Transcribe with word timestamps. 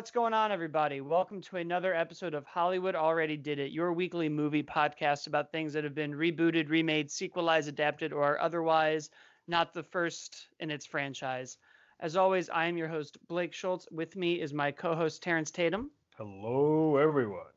What's 0.00 0.10
going 0.10 0.32
on, 0.32 0.50
everybody? 0.50 1.02
Welcome 1.02 1.42
to 1.42 1.58
another 1.58 1.94
episode 1.94 2.32
of 2.32 2.46
Hollywood 2.46 2.94
Already 2.94 3.36
Did 3.36 3.58
It, 3.58 3.70
your 3.70 3.92
weekly 3.92 4.30
movie 4.30 4.62
podcast 4.62 5.26
about 5.26 5.52
things 5.52 5.74
that 5.74 5.84
have 5.84 5.94
been 5.94 6.12
rebooted, 6.12 6.70
remade, 6.70 7.10
sequelized, 7.10 7.68
adapted, 7.68 8.10
or 8.10 8.40
otherwise 8.40 9.10
not 9.46 9.74
the 9.74 9.82
first 9.82 10.48
in 10.58 10.70
its 10.70 10.86
franchise. 10.86 11.58
As 12.00 12.16
always, 12.16 12.48
I 12.48 12.64
am 12.64 12.78
your 12.78 12.88
host, 12.88 13.18
Blake 13.28 13.52
Schultz. 13.52 13.86
With 13.90 14.16
me 14.16 14.40
is 14.40 14.54
my 14.54 14.70
co 14.72 14.94
host, 14.94 15.22
Terrence 15.22 15.50
Tatum. 15.50 15.90
Hello, 16.16 16.96
everyone. 16.96 17.52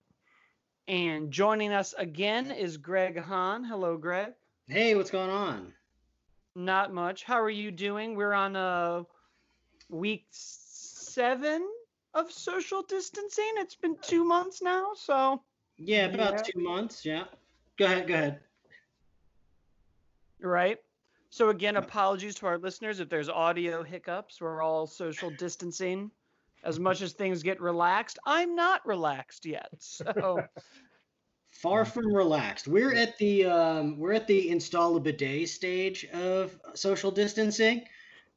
And 0.90 1.32
joining 1.32 1.72
us 1.72 1.94
again 1.98 2.52
is 2.52 2.76
Greg 2.76 3.18
Hahn. 3.18 3.64
Hello, 3.64 3.96
Greg. 3.96 4.34
Hey, 4.68 4.96
what's 4.96 5.12
going 5.12 5.30
on? 5.30 5.72
Not 6.56 6.94
much. 6.94 7.24
How 7.24 7.40
are 7.40 7.50
you 7.50 7.72
doing? 7.72 8.18
We're 8.18 8.34
on 8.34 8.58
a 8.58 9.06
week 9.88 10.26
seven 10.30 11.66
of 12.14 12.32
social 12.32 12.84
distancing. 12.84 13.52
It's 13.58 13.76
been 13.76 13.98
two 14.02 14.24
months 14.24 14.62
now, 14.62 14.92
so 14.96 15.44
Yeah, 15.78 16.06
about 16.06 16.34
Yeah. 16.34 16.42
two 16.44 16.60
months. 16.60 17.04
Yeah. 17.06 17.26
Go 17.78 17.86
ahead. 17.86 18.08
Go 18.08 18.14
ahead. 18.14 18.40
right. 20.40 20.78
So 21.30 21.50
again, 21.50 21.78
apologies 21.78 22.36
to 22.36 22.46
our 22.46 22.60
listeners 22.60 23.00
if 23.00 23.10
there's 23.10 23.30
audio 23.30 23.82
hiccups. 23.82 24.40
We're 24.40 24.62
all 24.62 24.86
social 24.86 25.32
distancing. 25.32 26.12
As 26.64 26.80
much 26.80 27.02
as 27.02 27.14
things 27.14 27.42
get 27.44 27.60
relaxed, 27.60 28.20
I'm 28.26 28.56
not 28.56 28.86
relaxed 28.86 29.46
yet. 29.46 29.70
So 29.80 30.44
Far 31.50 31.86
from 31.86 32.14
relaxed. 32.14 32.68
We're 32.68 32.96
at 32.96 33.18
the 33.18 33.46
um, 33.46 33.98
we're 33.98 34.14
at 34.14 34.28
the 34.28 34.50
install 34.50 34.96
a 34.96 35.00
bidet 35.00 35.50
stage 35.50 36.06
of 36.06 36.60
social 36.74 37.12
distancing, 37.12 37.86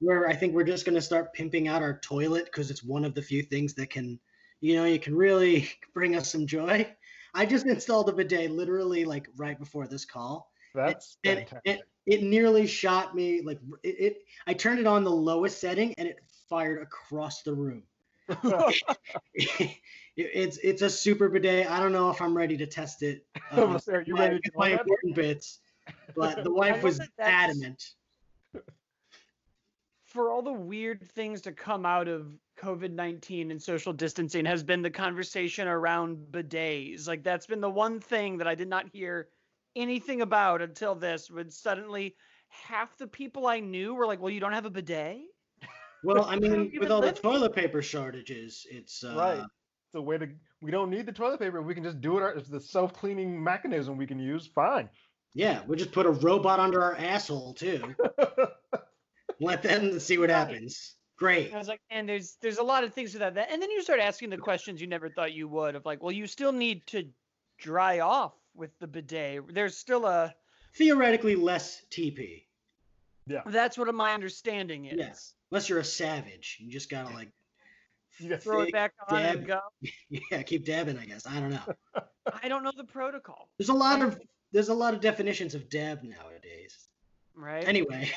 where 0.01 0.29
I 0.29 0.35
think 0.35 0.55
we're 0.55 0.65
just 0.65 0.85
gonna 0.85 1.01
start 1.01 1.33
pimping 1.33 1.69
out 1.69 1.83
our 1.83 1.99
toilet 2.01 2.47
because 2.47 2.71
it's 2.71 2.83
one 2.83 3.05
of 3.05 3.15
the 3.15 3.23
few 3.23 3.43
things 3.43 3.75
that 3.75 3.91
can, 3.91 4.19
you 4.61 4.77
know, 4.77 4.85
you 4.85 4.99
can 4.99 5.15
really 5.15 5.69
bring 5.95 6.17
us 6.17 6.31
some 6.31 6.47
joy. 6.47 6.87
I 7.35 7.47
just 7.47 7.67
installed 7.67 8.09
a 8.09 8.13
bidet 8.13 8.51
literally 8.51 9.05
like 9.05 9.29
right 9.37 9.59
before 9.59 9.87
this 9.87 10.05
call. 10.05 10.51
That's 10.75 11.17
and, 11.25 11.39
fantastic. 11.41 11.61
and 11.67 11.81
it 12.07 12.23
nearly 12.23 12.67
shot 12.67 13.15
me 13.15 13.43
like 13.43 13.59
it, 13.83 13.97
it 13.99 14.17
i 14.47 14.55
turned 14.55 14.79
it 14.79 14.87
on 14.87 15.05
the 15.05 15.11
lowest 15.11 15.61
setting 15.61 15.93
and 15.99 16.09
it 16.09 16.19
fired 16.49 16.81
across 16.81 17.43
the 17.43 17.53
room 17.53 17.83
it's 20.17 20.59
it's 20.59 20.83
a 20.83 20.91
super 20.91 21.29
bidet 21.29 21.71
i 21.71 21.81
don't 21.81 21.93
know 21.93 22.11
if 22.11 22.21
i'm 22.23 22.37
ready 22.37 22.57
to 22.57 22.67
test 22.67 23.03
it 23.03 23.27
uh, 23.53 23.79
Are 23.89 24.03
you 24.07 24.17
ready 24.17 24.39
to 24.39 24.51
my 24.55 24.71
important 24.71 25.15
bits 25.15 25.61
but 26.17 26.43
the 26.43 26.53
wife 26.53 26.83
was 26.83 27.01
adamant 27.19 27.91
for 30.17 30.33
all 30.33 30.41
the 30.41 30.51
weird 30.53 31.03
things 31.13 31.43
to 31.43 31.53
come 31.53 31.85
out 31.85 32.09
of 32.09 32.27
COVID 32.59 32.91
19 32.91 33.51
and 33.51 33.63
social 33.63 33.93
distancing 33.93 34.47
has 34.47 34.63
been 34.63 34.81
the 34.81 34.89
conversation 34.91 35.69
around 35.69 36.17
bidets. 36.31 37.07
Like, 37.07 37.23
that's 37.23 37.47
been 37.47 37.61
the 37.61 37.69
one 37.69 38.01
thing 38.01 38.39
that 38.39 38.49
I 38.49 38.55
did 38.55 38.67
not 38.69 38.87
hear 38.91 39.29
anything 39.77 40.23
about 40.23 40.63
until 40.63 40.95
this, 40.95 41.31
when 41.31 41.51
suddenly 41.51 42.17
half 42.49 42.97
the 42.97 43.07
people 43.07 43.47
I 43.47 43.61
knew 43.61 43.95
were 43.95 44.07
like, 44.07 44.19
Well, 44.19 44.33
you 44.33 44.41
don't 44.41 44.55
have 44.55 44.65
a 44.65 44.71
bidet? 44.71 45.19
well 46.03 46.25
i 46.25 46.37
mean 46.39 46.73
with 46.81 46.91
all 46.91 47.01
the 47.03 47.13
toilet 47.13 47.55
paper 47.55 47.83
shortages 47.83 48.67
it's 48.71 49.05
uh 49.05 49.15
Right. 49.19 49.39
It's 49.41 49.95
a 49.97 50.01
way 50.01 50.17
to. 50.19 50.29
We 50.63 50.71
don't 50.71 50.91
need 50.91 51.05
the 51.07 51.13
toilet 51.13 51.41
paper. 51.41 51.61
We 51.63 51.75
can 51.75 51.85
just 51.85 52.01
do 52.01 52.17
it. 52.19 52.23
our- 52.23 52.33
It's 52.33 52.49
the 52.49 52.61
self-cleaning 52.61 53.43
mechanism 53.43 53.97
we 53.99 54.07
can 54.07 54.19
use. 54.19 54.47
Fine. 54.55 54.89
yeah 55.35 55.61
we'll 55.67 55.79
just 55.79 55.93
put 55.93 56.07
a 56.07 56.11
robot 56.11 56.59
under 56.59 56.83
our 56.83 56.97
asshole 56.97 57.53
too 57.53 57.95
let 59.41 59.63
them 59.63 59.99
see 60.01 60.19
what 60.19 60.31
Right. 60.31 60.37
happens 60.37 60.95
great 61.19 61.47
And 61.47 61.55
I 61.55 61.59
was 61.59 61.69
like, 61.69 61.81
and 61.91 62.07
there's 62.09 62.37
there's 62.43 62.59
a 62.59 62.63
lot 62.63 62.85
of 62.85 62.93
things 62.93 63.13
to 63.13 63.19
that. 63.19 63.37
And 63.51 63.61
then 63.63 63.71
you 63.71 63.83
start 63.83 64.01
asking 64.01 64.31
the 64.31 64.37
questions 64.39 64.81
you 64.81 64.87
never 64.87 65.09
thought 65.09 65.33
you 65.33 65.49
would 65.49 65.75
of 65.75 65.85
like, 65.87 66.03
well, 66.03 66.13
you 66.13 66.27
still 66.27 66.53
need 66.53 66.87
to 66.89 67.09
dry 67.59 68.01
off 68.01 68.35
with 68.55 68.71
the 68.81 68.87
bidet. 68.87 69.43
There's 69.55 69.77
still 69.77 70.05
a 70.07 70.35
theoretically 70.75 71.35
less 71.37 71.83
tp 71.91 72.45
Yeah. 73.27 73.43
that's 73.47 73.79
what 73.79 73.93
my 73.95 74.13
understanding 74.13 74.85
is. 74.87 74.99
Yes. 74.99 75.33
unless 75.51 75.69
you're 75.69 75.79
a 75.79 75.85
savage 75.85 76.59
you 76.61 76.71
just 76.71 76.91
gotta 76.91 77.15
like 77.15 77.31
You 78.19 78.31
got- 78.31 78.43
Throw 78.43 78.61
it 78.63 78.73
back 78.73 78.93
on 79.09 79.23
and 79.23 79.39
dab. 79.41 79.47
go. 79.47 79.61
Yeah, 80.31 80.43
keep 80.43 80.65
dabbing, 80.65 80.99
I 80.99 81.05
guess. 81.07 81.27
I 81.27 81.39
don't 81.41 81.51
know. 81.51 81.75
I 82.43 82.49
don't 82.49 82.63
know 82.65 82.73
the 82.77 82.85
protocol, 82.85 83.49
There's 83.59 83.69
a 83.71 83.75
lot 83.75 84.03
of 84.03 84.21
there's 84.53 84.69
a 84.69 84.75
lot 84.75 84.95
of 84.95 85.01
definitions 85.01 85.55
of 85.55 85.69
dab 85.69 86.03
nowadays. 86.03 86.89
Right? 87.37 87.67
Anyway, 87.69 88.11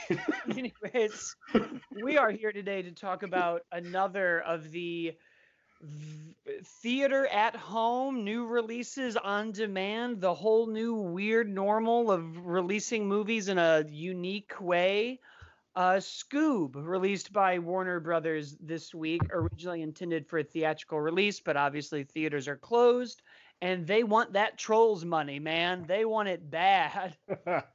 Anyways, 0.50 1.36
we 2.04 2.18
are 2.18 2.32
here 2.32 2.52
today 2.52 2.84
to 2.84 2.92
talk 2.92 3.24
about 3.24 3.62
another 3.72 4.40
of 4.42 4.72
the 4.72 5.14
v- 5.82 6.36
theater 6.82 7.28
at 7.28 7.56
home 7.56 8.24
new 8.24 8.46
releases 8.48 9.18
on 9.18 9.52
demand, 9.52 10.22
the 10.22 10.34
whole 10.34 10.68
new 10.68 10.96
weird 10.96 11.50
normal 11.50 12.12
of 12.12 12.46
releasing 12.46 13.08
movies 13.08 13.50
in 13.50 13.58
a 13.58 13.86
unique 13.90 14.60
way. 14.60 15.20
Uh, 15.76 15.94
Scoob, 16.00 16.74
released 16.76 17.32
by 17.34 17.60
Warner 17.60 18.00
Brothers 18.00 18.58
this 18.60 18.94
week, 18.94 19.22
originally 19.32 19.82
intended 19.82 20.28
for 20.28 20.40
a 20.40 20.44
theatrical 20.44 21.00
release, 21.00 21.40
but 21.40 21.56
obviously 21.58 22.04
theaters 22.04 22.48
are 22.48 22.58
closed, 22.58 23.22
and 23.62 23.88
they 23.88 24.04
want 24.04 24.34
that 24.34 24.58
Trolls 24.58 25.06
money, 25.06 25.40
man. 25.40 25.86
They 25.88 26.06
want 26.06 26.30
it 26.30 26.50
bad. 26.50 27.18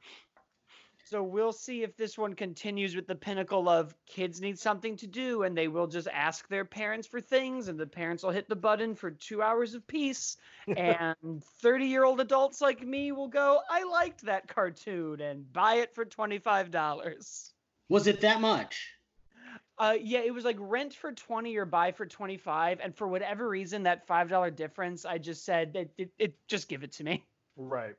So 1.07 1.21
we'll 1.21 1.53
see 1.53 1.83
if 1.83 1.95
this 1.95 2.17
one 2.17 2.33
continues 2.33 2.95
with 2.95 3.05
the 3.05 3.13
pinnacle 3.13 3.69
of 3.69 3.93
kids 4.07 4.41
need 4.41 4.57
something 4.57 4.97
to 4.97 5.05
do 5.05 5.43
and 5.43 5.55
they 5.55 5.67
will 5.67 5.85
just 5.85 6.07
ask 6.11 6.47
their 6.47 6.65
parents 6.65 7.05
for 7.05 7.21
things 7.21 7.67
and 7.67 7.79
the 7.79 7.85
parents 7.85 8.23
will 8.23 8.31
hit 8.31 8.49
the 8.49 8.55
button 8.55 8.95
for 8.95 9.11
two 9.11 9.43
hours 9.43 9.75
of 9.75 9.85
peace. 9.85 10.37
and 10.75 11.15
30 11.61 11.85
year 11.85 12.05
old 12.05 12.21
adults 12.21 12.59
like 12.59 12.81
me 12.81 13.11
will 13.11 13.27
go, 13.27 13.59
I 13.69 13.83
liked 13.83 14.23
that 14.23 14.47
cartoon 14.47 15.21
and 15.21 15.53
buy 15.53 15.75
it 15.75 15.93
for 15.93 16.05
$25. 16.05 17.51
was 17.87 18.07
it 18.07 18.21
that 18.21 18.41
much? 18.41 18.89
Uh, 19.77 19.95
yeah, 20.01 20.21
it 20.21 20.33
was 20.33 20.43
like 20.43 20.57
rent 20.59 20.95
for 20.95 21.11
20 21.11 21.55
or 21.55 21.65
buy 21.65 21.91
for 21.91 22.07
25. 22.07 22.79
And 22.81 22.95
for 22.95 23.07
whatever 23.07 23.47
reason, 23.47 23.83
that 23.83 24.07
$5 24.07 24.55
difference, 24.55 25.05
I 25.05 25.19
just 25.19 25.45
said, 25.45 25.75
it, 25.75 25.91
it, 25.99 26.11
it 26.17 26.35
just 26.47 26.67
give 26.67 26.83
it 26.83 26.93
to 26.93 27.03
me. 27.03 27.23
right. 27.57 27.95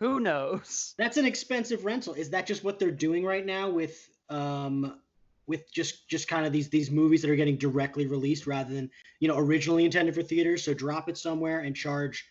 Who 0.00 0.20
knows? 0.20 0.94
That's 0.98 1.16
an 1.16 1.26
expensive 1.26 1.84
rental. 1.84 2.14
Is 2.14 2.30
that 2.30 2.46
just 2.46 2.64
what 2.64 2.78
they're 2.78 2.90
doing 2.90 3.24
right 3.24 3.44
now 3.44 3.70
with 3.70 4.08
um 4.30 4.98
with 5.46 5.70
just 5.70 6.08
just 6.08 6.28
kind 6.28 6.46
of 6.46 6.52
these 6.52 6.68
these 6.68 6.90
movies 6.90 7.22
that 7.22 7.30
are 7.30 7.36
getting 7.36 7.56
directly 7.56 8.06
released 8.06 8.46
rather 8.46 8.74
than, 8.74 8.90
you 9.20 9.28
know, 9.28 9.38
originally 9.38 9.84
intended 9.84 10.14
for 10.14 10.22
theaters, 10.22 10.64
so 10.64 10.74
drop 10.74 11.08
it 11.08 11.18
somewhere 11.18 11.60
and 11.60 11.76
charge 11.76 12.26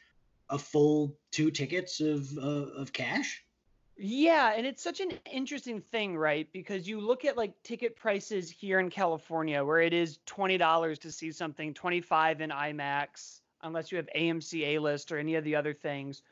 a 0.49 0.57
full 0.57 1.17
two 1.31 1.51
tickets 1.51 1.99
of 1.99 2.27
uh, 2.37 2.71
of 2.77 2.91
cash? 2.91 3.43
Yeah, 3.95 4.53
and 4.55 4.65
it's 4.65 4.81
such 4.81 5.01
an 5.01 5.11
interesting 5.31 5.79
thing, 5.79 6.17
right? 6.17 6.51
Because 6.51 6.87
you 6.87 6.99
look 6.99 7.25
at 7.25 7.37
like 7.37 7.53
ticket 7.61 7.95
prices 7.95 8.49
here 8.49 8.79
in 8.79 8.89
California 8.89 9.63
where 9.63 9.81
it 9.81 9.93
is 9.93 10.17
$20 10.25 10.97
to 10.99 11.11
see 11.11 11.31
something, 11.31 11.75
25 11.75 12.41
in 12.41 12.49
IMAX, 12.49 13.41
unless 13.61 13.91
you 13.91 13.97
have 13.97 14.09
AMC 14.15 14.65
A 14.65 14.79
list 14.79 15.11
or 15.11 15.19
any 15.19 15.35
of 15.35 15.43
the 15.43 15.55
other 15.55 15.75
things. 15.75 16.23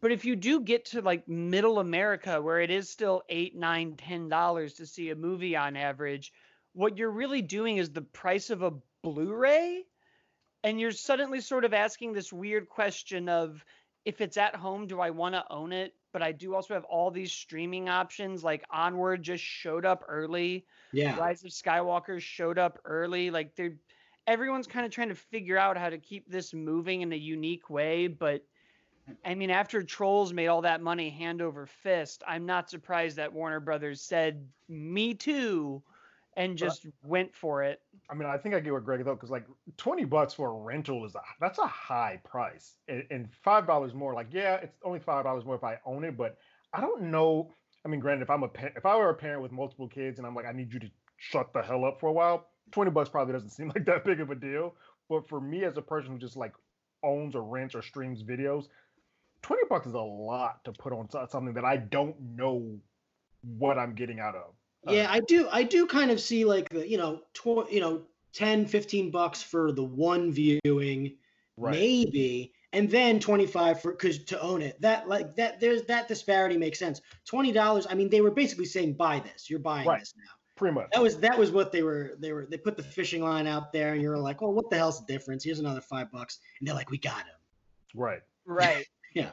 But 0.00 0.12
if 0.12 0.24
you 0.24 0.36
do 0.36 0.60
get 0.60 0.86
to 0.86 1.02
like 1.02 1.28
middle 1.28 1.78
America 1.78 2.40
where 2.40 2.60
it 2.60 2.70
is 2.70 2.88
still 2.88 3.22
eight, 3.28 3.54
nine, 3.54 3.96
ten 3.96 4.28
dollars 4.28 4.74
to 4.74 4.86
see 4.86 5.10
a 5.10 5.16
movie 5.16 5.56
on 5.56 5.76
average, 5.76 6.32
what 6.72 6.96
you're 6.96 7.10
really 7.10 7.42
doing 7.42 7.76
is 7.76 7.90
the 7.90 8.02
price 8.02 8.50
of 8.50 8.62
a 8.62 8.72
Blu-ray. 9.02 9.84
And 10.62 10.78
you're 10.78 10.92
suddenly 10.92 11.40
sort 11.40 11.64
of 11.64 11.72
asking 11.72 12.12
this 12.12 12.32
weird 12.32 12.68
question 12.68 13.28
of 13.28 13.64
if 14.04 14.20
it's 14.20 14.36
at 14.36 14.54
home, 14.54 14.86
do 14.86 15.00
I 15.00 15.10
want 15.10 15.34
to 15.34 15.44
own 15.50 15.72
it? 15.72 15.94
But 16.12 16.22
I 16.22 16.32
do 16.32 16.54
also 16.54 16.74
have 16.74 16.84
all 16.84 17.10
these 17.10 17.32
streaming 17.32 17.88
options. 17.88 18.42
Like 18.42 18.64
Onward 18.70 19.22
just 19.22 19.44
showed 19.44 19.86
up 19.86 20.04
early. 20.08 20.66
Yeah. 20.92 21.16
Rise 21.18 21.44
of 21.44 21.50
Skywalker 21.50 22.20
showed 22.20 22.58
up 22.58 22.78
early. 22.84 23.30
Like 23.30 23.54
they're 23.56 23.76
everyone's 24.26 24.66
kind 24.66 24.84
of 24.84 24.92
trying 24.92 25.08
to 25.08 25.14
figure 25.14 25.58
out 25.58 25.76
how 25.76 25.88
to 25.88 25.98
keep 25.98 26.28
this 26.30 26.52
moving 26.52 27.02
in 27.02 27.12
a 27.12 27.16
unique 27.16 27.70
way. 27.70 28.06
But 28.06 28.44
I 29.24 29.34
mean, 29.34 29.50
after 29.50 29.82
Trolls 29.82 30.32
made 30.32 30.48
all 30.48 30.62
that 30.62 30.80
money 30.80 31.10
hand 31.10 31.42
over 31.42 31.66
fist, 31.66 32.22
I'm 32.26 32.46
not 32.46 32.70
surprised 32.70 33.16
that 33.16 33.32
Warner 33.32 33.60
Brothers 33.60 34.00
said 34.00 34.46
me 34.68 35.14
too 35.14 35.82
and 36.36 36.56
just 36.56 36.86
went 37.02 37.34
for 37.34 37.62
it. 37.62 37.80
I 38.08 38.14
mean, 38.14 38.28
I 38.28 38.38
think 38.38 38.54
I 38.54 38.60
get 38.60 38.72
what 38.72 38.84
Greg 38.84 39.04
thought 39.04 39.14
because 39.14 39.30
like 39.30 39.46
twenty 39.76 40.04
bucks 40.04 40.34
for 40.34 40.48
a 40.48 40.52
rental 40.52 41.04
is 41.04 41.14
a 41.14 41.20
that's 41.40 41.58
a 41.58 41.66
high 41.66 42.20
price, 42.24 42.76
and, 42.88 43.04
and 43.10 43.28
five 43.44 43.66
dollars 43.66 43.94
more. 43.94 44.14
Like, 44.14 44.28
yeah, 44.30 44.56
it's 44.56 44.76
only 44.84 45.00
five 45.00 45.24
dollars 45.24 45.44
more 45.44 45.56
if 45.56 45.64
I 45.64 45.78
own 45.84 46.04
it, 46.04 46.16
but 46.16 46.38
I 46.72 46.80
don't 46.80 47.02
know. 47.10 47.52
I 47.84 47.88
mean, 47.88 48.00
granted, 48.00 48.22
if 48.22 48.30
I'm 48.30 48.42
a 48.42 48.50
if 48.76 48.86
I 48.86 48.96
were 48.96 49.10
a 49.10 49.14
parent 49.14 49.42
with 49.42 49.52
multiple 49.52 49.88
kids 49.88 50.18
and 50.18 50.26
I'm 50.26 50.34
like, 50.34 50.46
I 50.46 50.52
need 50.52 50.72
you 50.72 50.80
to 50.80 50.90
shut 51.16 51.52
the 51.52 51.62
hell 51.62 51.84
up 51.84 52.00
for 52.00 52.08
a 52.08 52.12
while, 52.12 52.46
twenty 52.70 52.90
bucks 52.90 53.08
probably 53.08 53.32
doesn't 53.32 53.50
seem 53.56 53.68
like 53.68 53.84
that 53.86 54.04
big 54.04 54.20
of 54.20 54.30
a 54.30 54.34
deal. 54.34 54.74
But 55.08 55.28
for 55.28 55.40
me 55.40 55.64
as 55.64 55.76
a 55.76 55.82
person 55.82 56.12
who 56.12 56.18
just 56.18 56.36
like 56.36 56.52
owns 57.02 57.34
or 57.34 57.42
rents 57.42 57.74
or 57.74 57.82
streams 57.82 58.22
videos, 58.22 58.66
twenty 59.42 59.62
bucks 59.68 59.86
is 59.86 59.94
a 59.94 60.00
lot 60.00 60.64
to 60.64 60.72
put 60.72 60.92
on 60.92 61.08
something 61.28 61.54
that 61.54 61.64
I 61.64 61.76
don't 61.76 62.14
know 62.36 62.78
what 63.58 63.78
I'm 63.78 63.94
getting 63.94 64.20
out 64.20 64.34
of. 64.34 64.54
Uh, 64.86 64.92
Yeah, 64.92 65.06
I 65.10 65.20
do. 65.20 65.48
I 65.50 65.62
do 65.62 65.86
kind 65.86 66.10
of 66.10 66.20
see 66.20 66.44
like 66.44 66.68
the 66.68 66.88
you 66.88 66.98
know, 66.98 67.20
tw- 67.34 67.70
you 67.70 67.80
know, 67.80 68.02
10, 68.32 68.66
15 68.66 69.10
bucks 69.10 69.42
for 69.42 69.72
the 69.72 69.82
one 69.84 70.30
viewing, 70.32 71.16
Right. 71.56 71.72
maybe, 71.72 72.52
and 72.72 72.88
then 72.90 73.18
25 73.20 73.82
for 73.82 73.92
because 73.92 74.24
to 74.24 74.40
own 74.40 74.62
it. 74.62 74.80
That 74.80 75.08
like 75.08 75.34
that 75.36 75.60
there's 75.60 75.82
that 75.84 76.08
disparity 76.08 76.56
makes 76.56 76.78
sense. 76.78 77.00
$20, 77.30 77.86
I 77.90 77.94
mean, 77.94 78.08
they 78.08 78.20
were 78.20 78.30
basically 78.30 78.64
saying 78.66 78.94
buy 78.94 79.20
this. 79.20 79.50
You're 79.50 79.58
buying 79.58 79.86
Right. 79.86 80.00
this 80.00 80.14
now. 80.16 80.30
Pretty 80.56 80.74
much. 80.74 80.90
That 80.92 81.02
was 81.02 81.18
that 81.20 81.38
was 81.38 81.50
what 81.50 81.72
they 81.72 81.82
were 81.82 82.16
they 82.18 82.32
were 82.32 82.46
they 82.46 82.58
put 82.58 82.76
the 82.76 82.82
fishing 82.82 83.22
line 83.22 83.46
out 83.46 83.72
there 83.72 83.94
and 83.94 84.02
you're 84.02 84.18
like, 84.18 84.42
well, 84.42 84.52
what 84.52 84.68
the 84.70 84.76
hell's 84.76 85.00
the 85.04 85.10
difference? 85.12 85.42
Here's 85.42 85.58
another 85.58 85.80
five 85.80 86.10
bucks. 86.12 86.38
And 86.58 86.68
they're 86.68 86.74
like, 86.74 86.90
we 86.90 86.98
got 86.98 87.20
him. 87.24 87.36
Right. 87.94 88.20
Right. 88.44 88.86
Yeah. 89.14 89.30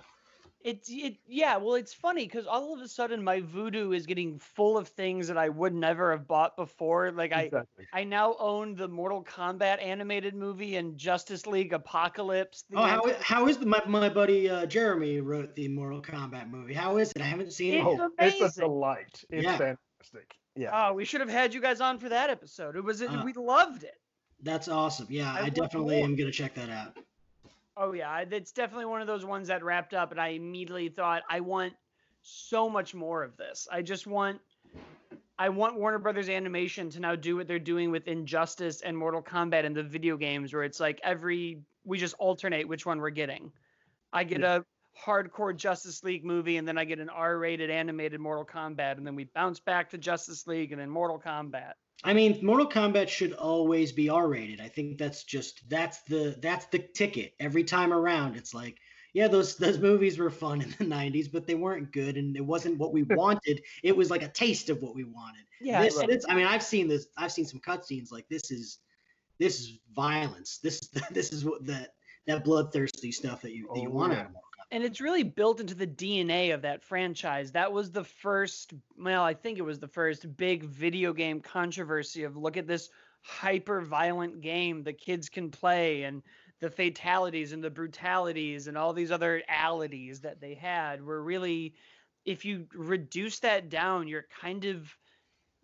It's 0.63 0.89
it 0.89 1.17
yeah, 1.27 1.55
well 1.57 1.75
it's 1.75 1.93
funny 1.93 2.25
because 2.25 2.45
all 2.45 2.73
of 2.73 2.81
a 2.81 2.87
sudden 2.89 3.23
my 3.23 3.41
Vudu 3.41 3.95
is 3.95 4.05
getting 4.05 4.37
full 4.39 4.77
of 4.77 4.89
things 4.89 5.27
that 5.27 5.37
I 5.37 5.47
would 5.47 5.73
never 5.73 6.11
have 6.11 6.27
bought 6.27 6.57
before. 6.57 7.11
Like 7.11 7.31
I 7.31 7.43
exactly. 7.43 7.85
I 7.93 8.03
now 8.03 8.35
own 8.39 8.75
the 8.75 8.87
Mortal 8.87 9.23
Kombat 9.23 9.81
animated 9.81 10.35
movie 10.35 10.75
and 10.75 10.97
Justice 10.97 11.47
League 11.47 11.73
Apocalypse. 11.73 12.65
the 12.69 12.77
Oh, 12.79 12.83
how, 12.83 13.03
how 13.21 13.47
is 13.47 13.59
the, 13.59 13.65
my, 13.65 13.81
my 13.85 14.09
buddy 14.09 14.49
uh, 14.49 14.65
Jeremy 14.65 15.21
wrote 15.21 15.55
the 15.55 15.67
Mortal 15.69 16.01
Kombat 16.01 16.49
movie? 16.49 16.73
How 16.73 16.97
is 16.97 17.11
it? 17.15 17.21
I 17.21 17.25
haven't 17.25 17.53
seen 17.53 17.75
it. 17.75 17.77
It's 17.77 18.01
oh, 18.01 18.09
it's 18.19 18.57
a 18.57 18.61
delight. 18.61 19.23
It's 19.29 19.43
Yeah. 19.43 19.57
fantastic. 19.57 20.35
Yeah. 20.55 20.71
Oh, 20.89 20.93
we 20.93 21.05
should 21.05 21.21
have 21.21 21.29
had 21.29 21.53
you 21.53 21.61
guys 21.61 21.79
on 21.81 21.99
for 21.99 22.09
that 22.09 22.29
episode. 22.29 22.75
It 22.75 22.83
was 22.83 23.01
Uh, 23.01 23.21
we 23.23 23.31
loved 23.33 23.83
it. 23.83 23.95
That's 24.41 24.67
awesome. 24.67 25.07
Yeah, 25.09 25.31
I 25.31 25.45
I, 25.45 25.49
definitely 25.49 25.97
more. 25.97 26.05
am 26.05 26.15
gonna 26.15 26.31
check 26.31 26.55
that 26.55 26.69
out. 26.69 26.97
Oh 27.79 27.93
yeah, 27.93 28.23
it's 28.31 28.51
definitely 28.51 28.85
one 28.85 29.01
of 29.01 29.07
those 29.07 29.23
ones 29.23 29.49
that 29.49 29.63
wrapped 29.63 29.93
up, 29.93 30.11
and 30.11 30.19
I 30.19 30.29
immediately 30.29 30.89
thought 30.89 31.21
I 31.29 31.41
want 31.41 31.73
so 32.23 32.69
much 32.69 32.95
more 32.95 33.23
of 33.23 33.37
this. 33.37 33.67
I 33.71 33.83
just 33.83 34.07
want, 34.07 34.39
I 35.37 35.49
want 35.49 35.77
Warner 35.77 35.99
Brothers 35.99 36.27
Animation 36.27 36.89
to 36.89 36.99
now 36.99 37.15
do 37.15 37.35
what 37.35 37.47
they're 37.47 37.59
doing 37.59 37.91
with 37.91 38.07
Injustice 38.07 38.81
and 38.81 38.97
Mortal 38.97 39.21
Kombat 39.21 39.63
in 39.63 39.73
the 39.73 39.83
video 39.83 40.17
games, 40.17 40.53
where 40.53 40.63
it's 40.63 40.79
like 40.79 40.99
every 41.03 41.61
we 41.85 41.99
just 41.99 42.15
alternate 42.15 42.67
which 42.67 42.85
one 42.85 42.99
we're 42.99 43.11
getting. 43.11 43.51
I 44.11 44.23
get 44.23 44.43
a 44.43 44.65
hardcore 44.99 45.55
Justice 45.55 46.03
League 46.03 46.25
movie, 46.25 46.57
and 46.57 46.67
then 46.67 46.79
I 46.79 46.83
get 46.83 46.99
an 46.99 47.09
R-rated 47.09 47.69
animated 47.69 48.19
Mortal 48.19 48.45
Kombat, 48.45 48.97
and 48.97 49.05
then 49.05 49.15
we 49.15 49.25
bounce 49.25 49.59
back 49.59 49.91
to 49.91 49.99
Justice 49.99 50.47
League 50.47 50.71
and 50.71 50.81
then 50.81 50.89
Mortal 50.89 51.21
Kombat. 51.23 51.73
I 52.03 52.13
mean, 52.13 52.39
Mortal 52.43 52.67
Kombat 52.67 53.09
should 53.09 53.33
always 53.33 53.91
be 53.91 54.09
R-rated. 54.09 54.61
I 54.61 54.67
think 54.69 54.97
that's 54.97 55.23
just 55.23 55.67
that's 55.69 56.01
the 56.03 56.37
that's 56.41 56.65
the 56.67 56.79
ticket 56.79 57.33
every 57.39 57.63
time 57.63 57.91
around. 57.91 58.35
It's 58.35 58.53
like, 58.53 58.77
yeah, 59.13 59.27
those 59.27 59.55
those 59.55 59.79
movies 59.79 60.19
were 60.19 60.29
fun 60.29 60.61
in 60.61 60.69
the 60.77 60.85
'90s, 60.95 61.31
but 61.31 61.47
they 61.47 61.55
weren't 61.55 61.91
good, 61.91 62.17
and 62.17 62.35
it 62.37 62.45
wasn't 62.45 62.77
what 62.77 62.93
we 62.93 63.03
wanted. 63.09 63.61
It 63.83 63.97
was 63.97 64.11
like 64.11 64.21
a 64.21 64.29
taste 64.29 64.69
of 64.69 64.81
what 64.81 64.95
we 64.95 65.03
wanted. 65.03 65.43
Yeah, 65.59 65.81
this, 65.81 65.97
this, 66.03 66.25
I 66.29 66.35
mean, 66.35 66.45
I've 66.45 66.63
seen 66.63 66.87
this. 66.87 67.07
I've 67.17 67.31
seen 67.31 67.45
some 67.45 67.59
cutscenes. 67.59 68.11
Like 68.11 68.27
this 68.29 68.51
is 68.51 68.79
this 69.39 69.59
is 69.59 69.79
violence. 69.95 70.59
This 70.59 70.81
is 70.81 70.89
this 71.11 71.33
is 71.33 71.45
what 71.45 71.65
that 71.65 71.93
that 72.27 72.43
bloodthirsty 72.43 73.11
stuff 73.11 73.41
that 73.41 73.53
you 73.53 73.67
that 73.73 73.81
you 73.81 73.89
Oh, 73.89 73.93
want 73.93 74.13
yeah. 74.13 74.19
out 74.19 74.25
of 74.27 74.31
Mortal. 74.33 74.46
And 74.71 74.83
it's 74.83 75.01
really 75.01 75.23
built 75.23 75.59
into 75.59 75.75
the 75.75 75.87
DNA 75.87 76.53
of 76.53 76.63
that 76.63 76.83
franchise. 76.83 77.51
That 77.51 77.71
was 77.71 77.91
the 77.91 78.03
first, 78.03 78.73
well, 78.97 79.23
I 79.23 79.33
think 79.33 79.57
it 79.57 79.63
was 79.63 79.79
the 79.79 79.87
first 79.87 80.35
big 80.35 80.63
video 80.63 81.13
game 81.13 81.41
controversy 81.41 82.23
of 82.23 82.35
look 82.35 82.57
at 82.57 82.67
this 82.67 82.89
hyper 83.21 83.81
violent 83.81 84.41
game 84.41 84.83
the 84.83 84.93
kids 84.93 85.27
can 85.27 85.51
play 85.51 86.03
and 86.03 86.23
the 86.59 86.69
fatalities 86.69 87.51
and 87.51 87.63
the 87.63 87.69
brutalities 87.69 88.67
and 88.67 88.77
all 88.77 88.93
these 88.93 89.11
other 89.11 89.43
alities 89.49 90.21
that 90.21 90.39
they 90.39 90.53
had 90.53 91.03
were 91.03 91.21
really 91.21 91.73
if 92.25 92.45
you 92.45 92.67
reduce 92.73 93.39
that 93.39 93.69
down 93.69 94.07
you're 94.07 94.25
kind 94.41 94.63
of 94.65 94.95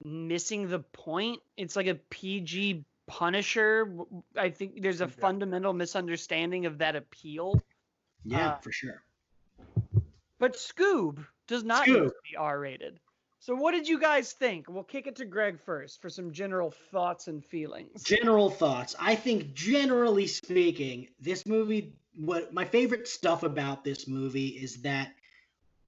missing 0.03 0.67
the 0.67 0.79
point 0.79 1.39
it's 1.56 1.75
like 1.77 1.88
a 1.88 1.95
pg 1.95 2.83
punisher 3.07 3.95
I 4.38 4.49
think 4.49 4.81
there's 4.81 5.01
a 5.01 5.06
Exactly. 5.06 5.21
fundamental 5.21 5.73
misunderstanding 5.73 6.65
of 6.65 6.79
that 6.79 6.95
appeal 6.97 7.61
Yeah, 8.25 8.51
Uh, 8.53 8.57
for 8.59 8.71
sure. 8.71 9.03
but 10.39 10.53
Scoob 10.55 11.25
does 11.47 11.63
not 11.63 11.87
need 11.87 11.95
Scoob. 11.97 12.07
to 12.09 12.13
be 12.31 12.35
R 12.37 12.59
rated. 12.59 12.99
So 13.39 13.53
what 13.55 13.71
did 13.73 13.87
you 13.89 13.99
guys 13.99 14.31
think? 14.31 14.69
We'll 14.69 14.85
kick 14.85 15.05
it 15.07 15.17
to 15.17 15.25
Greg 15.25 15.59
first 15.65 16.01
for 16.01 16.09
some 16.09 16.31
general 16.31 16.71
thoughts 16.91 17.27
and 17.27 17.43
feelings. 17.43 18.01
General 18.03 18.49
thoughts. 18.49 18.95
I 18.97 19.15
think, 19.15 19.53
generally 19.53 20.27
speaking, 20.27 21.09
this 21.19 21.45
movie. 21.45 21.93
What 22.15 22.53
my 22.53 22.63
favorite 22.63 23.07
stuff 23.07 23.41
about 23.43 23.83
this 23.83 24.07
movie 24.07 24.49
is 24.49 24.81
that 24.83 25.13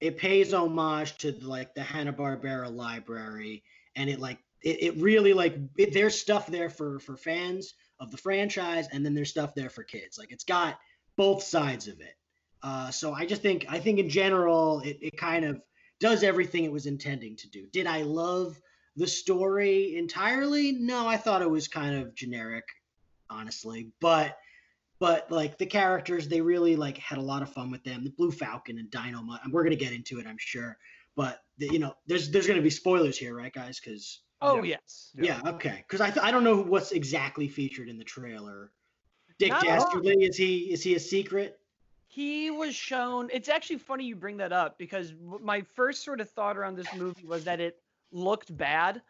it 0.01 0.17
pays 0.17 0.53
homage 0.53 1.17
to 1.19 1.31
like 1.41 1.73
the 1.75 1.83
Hanna 1.83 2.11
Barbera 2.11 2.73
library, 2.75 3.63
and 3.95 4.09
it 4.09 4.19
like 4.19 4.39
it, 4.61 4.81
it 4.83 4.97
really 4.97 5.31
like 5.33 5.55
it, 5.77 5.93
there's 5.93 6.19
stuff 6.19 6.47
there 6.47 6.69
for 6.69 6.99
for 6.99 7.15
fans 7.15 7.75
of 7.99 8.11
the 8.11 8.17
franchise, 8.17 8.87
and 8.91 9.05
then 9.05 9.13
there's 9.13 9.29
stuff 9.29 9.53
there 9.55 9.69
for 9.69 9.83
kids. 9.83 10.17
Like 10.17 10.31
it's 10.31 10.43
got 10.43 10.77
both 11.15 11.43
sides 11.43 11.87
of 11.87 12.01
it. 12.01 12.15
Uh, 12.65 12.89
so 12.89 13.13
I 13.13 13.27
just 13.27 13.43
think 13.43 13.67
I 13.69 13.77
think 13.77 13.99
in 13.99 14.09
general 14.09 14.79
it, 14.79 14.97
it 14.99 15.17
kind 15.17 15.45
of 15.45 15.61
does 15.99 16.23
everything 16.23 16.63
it 16.63 16.71
was 16.71 16.87
intending 16.87 17.35
to 17.37 17.47
do. 17.47 17.67
Did 17.71 17.85
I 17.85 18.01
love 18.01 18.59
the 18.95 19.05
story 19.05 19.95
entirely? 19.95 20.71
No, 20.71 21.07
I 21.07 21.15
thought 21.15 21.43
it 21.43 21.49
was 21.49 21.67
kind 21.67 21.95
of 21.95 22.15
generic, 22.15 22.63
honestly. 23.29 23.91
But 24.01 24.35
but 24.99 25.29
like 25.29 25.59
the 25.59 25.67
characters, 25.67 26.27
they 26.27 26.41
really 26.41 26.75
like 26.75 26.97
had 26.97 27.19
a 27.19 27.21
lot 27.21 27.43
of 27.43 27.53
fun 27.53 27.69
with 27.69 27.83
them. 27.83 28.03
The 28.03 28.09
Blue 28.09 28.31
Falcon 28.31 28.79
and 28.79 28.89
Dynomutt. 28.89 29.43
And 29.43 29.53
we're 29.53 29.63
gonna 29.63 29.75
get 29.75 29.93
into 29.93 30.19
it, 30.19 30.25
I'm 30.25 30.39
sure. 30.39 30.75
But 31.15 31.41
the, 31.59 31.67
you 31.67 31.77
know, 31.77 31.93
there's 32.07 32.31
there's 32.31 32.47
gonna 32.47 32.63
be 32.63 32.71
spoilers 32.71 33.15
here, 33.15 33.35
right, 33.35 33.53
guys? 33.53 33.79
Because 33.79 34.21
Oh 34.41 34.63
Yeah. 34.63 34.79
yes. 34.81 35.11
yeah, 35.13 35.41
okay. 35.45 35.85
Because 35.87 36.01
I 36.01 36.09
th- 36.09 36.25
I 36.25 36.31
don't 36.31 36.43
know 36.43 36.63
what's 36.63 36.93
exactly 36.93 37.47
featured 37.47 37.89
in 37.89 37.99
the 37.99 38.03
trailer. 38.03 38.71
Dick 39.37 39.51
Not. 39.51 39.63
Dastardly 39.63 40.15
is 40.23 40.35
he 40.35 40.73
is 40.73 40.81
he 40.81 40.95
a 40.95 40.99
secret? 40.99 41.59
He 42.15 42.49
was 42.49 42.73
shown. 42.73 43.29
It's 43.33 43.49
actually 43.49 43.79
funny 43.79 44.05
you 44.05 44.15
bring 44.15 44.37
that 44.37 44.53
up 44.53 44.77
because 44.77 45.13
my 45.41 45.65
first 45.73 46.01
sort 46.05 46.21
of 46.21 46.29
thought 46.29 46.55
around 46.55 46.77
this 46.77 46.87
movie 46.95 47.25
was 47.25 47.43
that 47.43 47.59
it 47.59 47.81
looked 48.13 48.55
bad. 48.55 49.01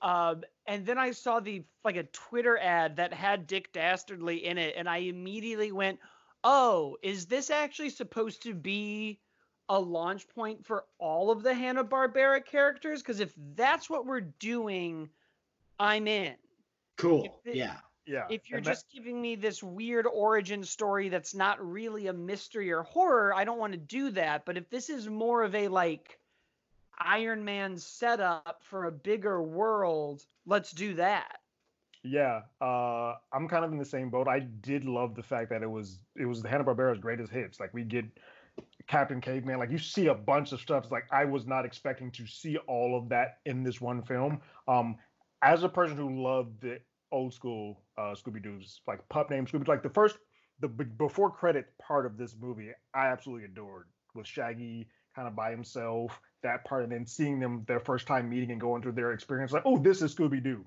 Um, 0.00 0.44
and 0.64 0.86
then 0.86 0.96
I 0.96 1.10
saw 1.10 1.40
the 1.40 1.64
like 1.84 1.96
a 1.96 2.04
Twitter 2.04 2.56
ad 2.56 2.94
that 2.94 3.12
had 3.12 3.48
Dick 3.48 3.72
Dastardly 3.72 4.44
in 4.46 4.56
it, 4.56 4.74
and 4.76 4.88
I 4.88 4.98
immediately 4.98 5.72
went, 5.72 5.98
"Oh, 6.44 6.96
is 7.02 7.26
this 7.26 7.50
actually 7.50 7.90
supposed 7.90 8.44
to 8.44 8.54
be 8.54 9.18
a 9.68 9.80
launch 9.80 10.28
point 10.28 10.64
for 10.64 10.84
all 10.98 11.32
of 11.32 11.42
the 11.42 11.54
Hanna 11.54 11.82
Barbera 11.82 12.44
characters? 12.44 13.02
Because 13.02 13.18
if 13.18 13.34
that's 13.56 13.90
what 13.90 14.06
we're 14.06 14.20
doing, 14.20 15.08
I'm 15.80 16.06
in. 16.06 16.36
Cool. 16.98 17.40
It- 17.44 17.56
yeah. 17.56 17.78
Yeah. 18.06 18.26
If 18.28 18.48
you're 18.48 18.58
and 18.58 18.66
that- 18.66 18.72
just 18.72 18.90
giving 18.92 19.20
me 19.20 19.34
this 19.34 19.62
weird 19.62 20.06
origin 20.06 20.64
story 20.64 21.08
that's 21.08 21.34
not 21.34 21.64
really 21.64 22.08
a 22.08 22.12
mystery 22.12 22.70
or 22.70 22.82
horror, 22.82 23.34
I 23.34 23.44
don't 23.44 23.58
want 23.58 23.72
to 23.72 23.78
do 23.78 24.10
that. 24.10 24.44
But 24.44 24.56
if 24.56 24.68
this 24.70 24.90
is 24.90 25.08
more 25.08 25.42
of 25.42 25.54
a 25.54 25.68
like 25.68 26.18
Iron 26.98 27.44
Man 27.44 27.78
setup 27.78 28.62
for 28.62 28.84
a 28.84 28.92
bigger 28.92 29.42
world, 29.42 30.24
let's 30.46 30.70
do 30.70 30.94
that. 30.94 31.38
Yeah, 32.06 32.42
uh, 32.60 33.14
I'm 33.32 33.48
kind 33.48 33.64
of 33.64 33.72
in 33.72 33.78
the 33.78 33.84
same 33.84 34.10
boat. 34.10 34.28
I 34.28 34.40
did 34.40 34.84
love 34.84 35.14
the 35.14 35.22
fact 35.22 35.48
that 35.50 35.62
it 35.62 35.70
was 35.70 36.00
it 36.16 36.26
was 36.26 36.42
the 36.42 36.48
Hanna 36.48 36.64
Barbera's 36.64 36.98
greatest 36.98 37.32
hits. 37.32 37.58
Like 37.58 37.72
we 37.72 37.82
get 37.82 38.04
Captain 38.86 39.22
Caveman. 39.22 39.58
Like 39.58 39.70
you 39.70 39.78
see 39.78 40.08
a 40.08 40.14
bunch 40.14 40.52
of 40.52 40.60
stuff. 40.60 40.84
It's 40.84 40.92
like 40.92 41.06
I 41.10 41.24
was 41.24 41.46
not 41.46 41.64
expecting 41.64 42.10
to 42.12 42.26
see 42.26 42.58
all 42.58 42.98
of 42.98 43.08
that 43.08 43.38
in 43.46 43.62
this 43.62 43.80
one 43.80 44.02
film. 44.02 44.42
Um, 44.68 44.96
as 45.42 45.62
a 45.62 45.68
person 45.68 45.96
who 45.96 46.22
loved 46.22 46.60
the 46.60 46.78
old 47.12 47.34
school 47.34 47.82
uh, 47.98 48.14
Scooby 48.14 48.42
Doo's 48.42 48.80
like 48.86 49.08
pup 49.08 49.30
name 49.30 49.46
Scooby, 49.46 49.68
like 49.68 49.82
the 49.82 49.90
first 49.90 50.18
the 50.60 50.68
be- 50.68 50.84
before 50.84 51.30
credit 51.30 51.66
part 51.78 52.06
of 52.06 52.16
this 52.16 52.36
movie, 52.40 52.70
I 52.94 53.06
absolutely 53.06 53.46
adored 53.46 53.86
with 54.14 54.26
Shaggy 54.26 54.88
kind 55.14 55.28
of 55.28 55.36
by 55.36 55.50
himself. 55.50 56.20
That 56.42 56.64
part, 56.66 56.82
and 56.82 56.92
then 56.92 57.06
seeing 57.06 57.40
them 57.40 57.64
their 57.66 57.80
first 57.80 58.06
time 58.06 58.28
meeting 58.28 58.50
and 58.50 58.60
going 58.60 58.82
through 58.82 58.92
their 58.92 59.12
experience, 59.12 59.50
like, 59.50 59.62
oh, 59.64 59.78
this 59.78 60.02
is 60.02 60.14
Scooby 60.14 60.42
Doo 60.42 60.66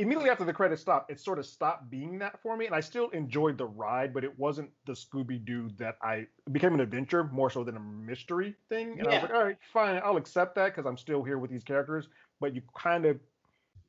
immediately 0.00 0.30
after 0.30 0.44
the 0.44 0.52
credits 0.52 0.80
stopped, 0.80 1.10
it 1.10 1.20
sort 1.20 1.38
of 1.38 1.46
stopped 1.46 1.90
being 1.90 2.18
that 2.18 2.40
for 2.40 2.56
me. 2.56 2.66
And 2.66 2.74
I 2.74 2.80
still 2.80 3.10
enjoyed 3.10 3.58
the 3.58 3.66
ride, 3.66 4.14
but 4.14 4.24
it 4.24 4.38
wasn't 4.38 4.70
the 4.86 4.92
Scooby 4.92 5.44
Doo 5.44 5.70
that 5.78 5.96
I 6.02 6.26
became 6.50 6.74
an 6.74 6.80
adventure 6.80 7.24
more 7.24 7.50
so 7.50 7.64
than 7.64 7.76
a 7.76 7.80
mystery 7.80 8.54
thing. 8.68 8.98
And 8.98 9.08
I 9.08 9.14
was 9.14 9.22
like, 9.22 9.34
all 9.34 9.44
right, 9.44 9.58
fine, 9.72 10.00
I'll 10.04 10.16
accept 10.16 10.54
that 10.56 10.74
because 10.74 10.86
I'm 10.86 10.96
still 10.96 11.22
here 11.22 11.38
with 11.38 11.50
these 11.50 11.64
characters. 11.64 12.08
But 12.40 12.54
you 12.54 12.62
kind 12.76 13.04
of 13.04 13.18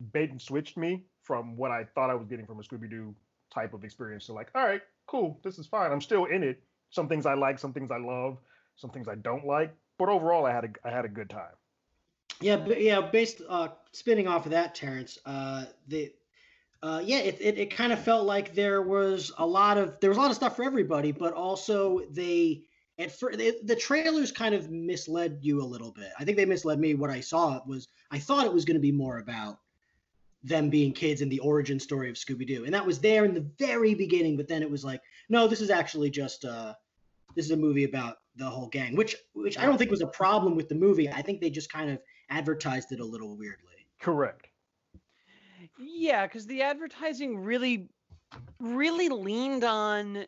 bait 0.01 0.31
and 0.31 0.41
switched 0.41 0.77
me 0.77 1.03
from 1.23 1.55
what 1.55 1.71
I 1.71 1.85
thought 1.95 2.09
I 2.09 2.15
was 2.15 2.27
getting 2.27 2.45
from 2.45 2.59
a 2.59 2.63
Scooby 2.63 2.89
Doo 2.89 3.15
type 3.53 3.73
of 3.73 3.83
experience 3.83 4.25
to 4.27 4.33
like, 4.33 4.49
all 4.55 4.65
right, 4.65 4.81
cool, 5.07 5.39
this 5.43 5.59
is 5.59 5.67
fine. 5.67 5.91
I'm 5.91 6.01
still 6.01 6.25
in 6.25 6.43
it. 6.43 6.61
Some 6.89 7.07
things 7.07 7.25
I 7.25 7.35
like, 7.35 7.59
some 7.59 7.73
things 7.73 7.91
I 7.91 7.97
love, 7.97 8.37
some 8.75 8.89
things 8.89 9.07
I 9.07 9.15
don't 9.15 9.45
like. 9.45 9.73
But 9.97 10.09
overall, 10.09 10.45
I 10.45 10.51
had 10.51 10.65
a 10.65 10.69
I 10.87 10.89
had 10.89 11.05
a 11.05 11.09
good 11.09 11.29
time. 11.29 11.53
Yeah, 12.39 12.57
but 12.57 12.81
yeah, 12.81 13.01
based 13.01 13.41
uh 13.47 13.69
spinning 13.91 14.27
off 14.27 14.45
of 14.45 14.51
that, 14.51 14.73
Terrence, 14.73 15.19
uh 15.25 15.65
the 15.87 16.11
uh 16.81 17.01
yeah, 17.03 17.19
it, 17.19 17.37
it, 17.39 17.57
it 17.57 17.75
kind 17.75 17.93
of 17.93 18.03
felt 18.03 18.25
like 18.25 18.55
there 18.55 18.81
was 18.81 19.31
a 19.37 19.45
lot 19.45 19.77
of 19.77 19.99
there 19.99 20.09
was 20.09 20.17
a 20.17 20.21
lot 20.21 20.31
of 20.31 20.35
stuff 20.35 20.55
for 20.55 20.63
everybody, 20.63 21.11
but 21.11 21.33
also 21.33 22.01
they 22.09 22.63
at 22.97 23.11
first 23.11 23.37
the 23.37 23.75
trailers 23.75 24.31
kind 24.31 24.55
of 24.55 24.71
misled 24.71 25.39
you 25.41 25.61
a 25.61 25.63
little 25.63 25.91
bit. 25.91 26.11
I 26.19 26.25
think 26.25 26.37
they 26.37 26.45
misled 26.45 26.79
me. 26.79 26.95
What 26.95 27.09
I 27.09 27.19
saw 27.19 27.61
was 27.67 27.87
I 28.09 28.19
thought 28.19 28.45
it 28.45 28.53
was 28.53 28.65
going 28.65 28.75
to 28.75 28.81
be 28.81 28.91
more 28.91 29.19
about 29.19 29.59
them 30.43 30.69
being 30.69 30.91
kids 30.91 31.21
and 31.21 31.31
the 31.31 31.39
origin 31.39 31.79
story 31.79 32.09
of 32.09 32.15
Scooby 32.15 32.47
Doo, 32.47 32.65
and 32.65 32.73
that 32.73 32.85
was 32.85 32.99
there 32.99 33.25
in 33.25 33.33
the 33.33 33.47
very 33.59 33.93
beginning. 33.93 34.37
But 34.37 34.47
then 34.47 34.61
it 34.61 34.69
was 34.69 34.83
like, 34.83 35.01
no, 35.29 35.47
this 35.47 35.61
is 35.61 35.69
actually 35.69 36.09
just 36.09 36.45
uh, 36.45 36.73
this 37.35 37.45
is 37.45 37.51
a 37.51 37.57
movie 37.57 37.83
about 37.83 38.17
the 38.35 38.49
whole 38.49 38.67
gang, 38.67 38.95
which 38.95 39.15
which 39.33 39.57
I 39.57 39.65
don't 39.65 39.77
think 39.77 39.91
was 39.91 40.01
a 40.01 40.07
problem 40.07 40.55
with 40.55 40.69
the 40.69 40.75
movie. 40.75 41.09
I 41.09 41.21
think 41.21 41.41
they 41.41 41.49
just 41.49 41.71
kind 41.71 41.89
of 41.91 41.99
advertised 42.29 42.91
it 42.91 42.99
a 42.99 43.05
little 43.05 43.37
weirdly. 43.37 43.87
Correct. 43.99 44.47
Yeah, 45.77 46.25
because 46.25 46.47
the 46.47 46.63
advertising 46.63 47.37
really, 47.37 47.87
really 48.59 49.09
leaned 49.09 49.63
on, 49.63 50.25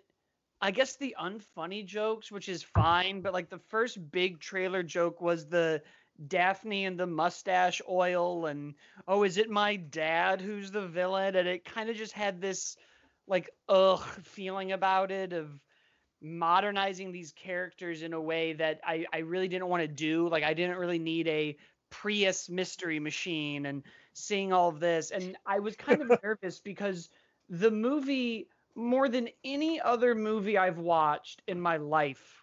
I 0.61 0.71
guess, 0.71 0.95
the 0.95 1.15
unfunny 1.19 1.85
jokes, 1.85 2.31
which 2.31 2.49
is 2.49 2.61
fine. 2.61 3.21
But 3.21 3.33
like 3.33 3.49
the 3.49 3.61
first 3.69 4.11
big 4.11 4.39
trailer 4.39 4.83
joke 4.83 5.21
was 5.21 5.47
the 5.47 5.81
Daphne 6.27 6.85
and 6.85 6.99
the 6.99 7.07
mustache 7.07 7.81
oil, 7.89 8.45
and 8.45 8.75
oh, 9.07 9.23
is 9.23 9.37
it 9.37 9.49
my 9.49 9.75
dad 9.75 10.41
who's 10.41 10.71
the 10.71 10.87
villain? 10.87 11.35
And 11.35 11.47
it 11.47 11.65
kind 11.65 11.89
of 11.89 11.95
just 11.95 12.13
had 12.13 12.41
this 12.41 12.77
like 13.27 13.49
ugh 13.69 14.03
feeling 14.23 14.71
about 14.71 15.11
it 15.11 15.33
of 15.33 15.49
modernizing 16.21 17.11
these 17.11 17.33
characters 17.33 18.01
in 18.01 18.13
a 18.13 18.21
way 18.21 18.53
that 18.53 18.79
I, 18.83 19.05
I 19.13 19.19
really 19.19 19.47
didn't 19.47 19.67
want 19.67 19.81
to 19.81 19.87
do. 19.87 20.29
Like 20.29 20.43
I 20.43 20.53
didn't 20.53 20.77
really 20.77 20.99
need 20.99 21.27
a 21.27 21.57
Prius 21.89 22.49
mystery 22.49 22.99
machine 22.99 23.65
and 23.65 23.83
seeing 24.13 24.53
all 24.53 24.69
of 24.69 24.79
this. 24.79 25.11
And 25.11 25.37
I 25.45 25.59
was 25.59 25.75
kind 25.75 26.01
of 26.01 26.11
nervous 26.23 26.59
because 26.59 27.09
the 27.49 27.71
movie, 27.71 28.47
more 28.75 29.09
than 29.09 29.29
any 29.43 29.79
other 29.79 30.15
movie 30.15 30.57
I've 30.57 30.79
watched 30.79 31.41
in 31.47 31.59
my 31.59 31.77
life, 31.77 32.42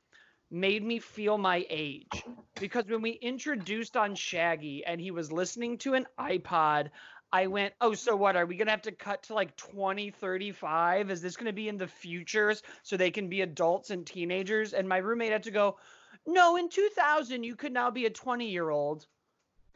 made 0.51 0.85
me 0.85 0.99
feel 0.99 1.39
my 1.39 1.65
age. 1.69 2.25
Because 2.59 2.85
when 2.87 3.03
we 3.03 3.13
introduced 3.13 3.97
on 3.97 4.15
Shaggy 4.15 4.85
and 4.85 5.01
he 5.01 5.11
was 5.11 5.33
listening 5.33 5.79
to 5.79 5.95
an 5.95 6.07
iPod, 6.19 6.91
I 7.33 7.47
went, 7.47 7.75
oh, 7.81 7.95
so 7.95 8.17
what? 8.17 8.37
Are 8.37 8.47
we 8.47 8.57
going 8.57 8.67
to 8.67 8.73
have 8.73 8.83
to 8.83 8.93
cut 8.93 9.23
to 9.25 9.35
like 9.35 9.57
2035? 9.57 11.11
Is 11.11 11.23
this 11.23 11.37
going 11.37 11.47
to 11.47 11.53
be 11.53 11.69
in 11.69 11.77
the 11.77 11.87
futures 11.87 12.63
so 12.83 12.97
they 12.97 13.11
can 13.11 13.29
be 13.29 13.43
adults 13.43 13.91
and 13.91 14.05
teenagers? 14.05 14.73
And 14.73 14.89
my 14.89 14.99
roommate 14.99 15.33
had 15.33 15.45
to 15.45 15.53
go, 15.53 15.79
no, 16.27 16.57
in 16.57 16.69
2000, 16.69 17.45
you 17.45 17.55
could 17.55 17.73
now 17.73 17.91
be 17.91 18.07
a 18.07 18.11
20 18.11 18.51
year 18.51 18.69
old. 18.69 19.07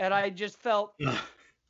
And 0.01 0.13
I 0.13 0.31
just 0.31 0.61
felt 0.61 0.95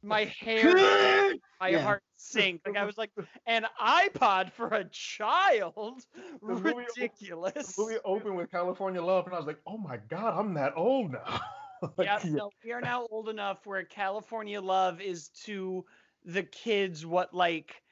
my 0.04 0.24
hair, 0.40 1.34
my 1.60 1.70
Yeah. 1.70 1.82
heart 1.82 2.02
sink. 2.16 2.62
Like 2.66 2.76
I 2.76 2.84
was 2.84 2.98
like, 2.98 3.10
an 3.46 3.66
iPod 3.80 4.52
for 4.52 4.68
a 4.68 4.84
child? 4.90 6.06
The 6.40 6.54
movie- 6.54 6.84
Ridiculous. 6.96 7.74
The 7.76 7.82
movie 7.82 7.98
opened 8.04 8.36
with 8.36 8.50
California 8.50 9.02
Love, 9.02 9.26
and 9.26 9.34
I 9.34 9.38
was 9.38 9.46
like, 9.46 9.60
oh 9.66 9.78
my 9.78 9.96
god, 9.96 10.38
I'm 10.38 10.54
that 10.54 10.72
old 10.76 11.12
now. 11.12 11.40
Like, 11.98 12.06
yeah, 12.06 12.18
no, 12.24 12.50
we 12.64 12.72
are 12.72 12.80
now 12.80 13.06
old 13.10 13.28
enough 13.28 13.66
where 13.66 13.84
California 13.84 14.58
Love 14.62 15.02
is 15.02 15.28
to 15.44 15.84
the 16.24 16.42
kids 16.42 17.04
what 17.04 17.34
like 17.34 17.82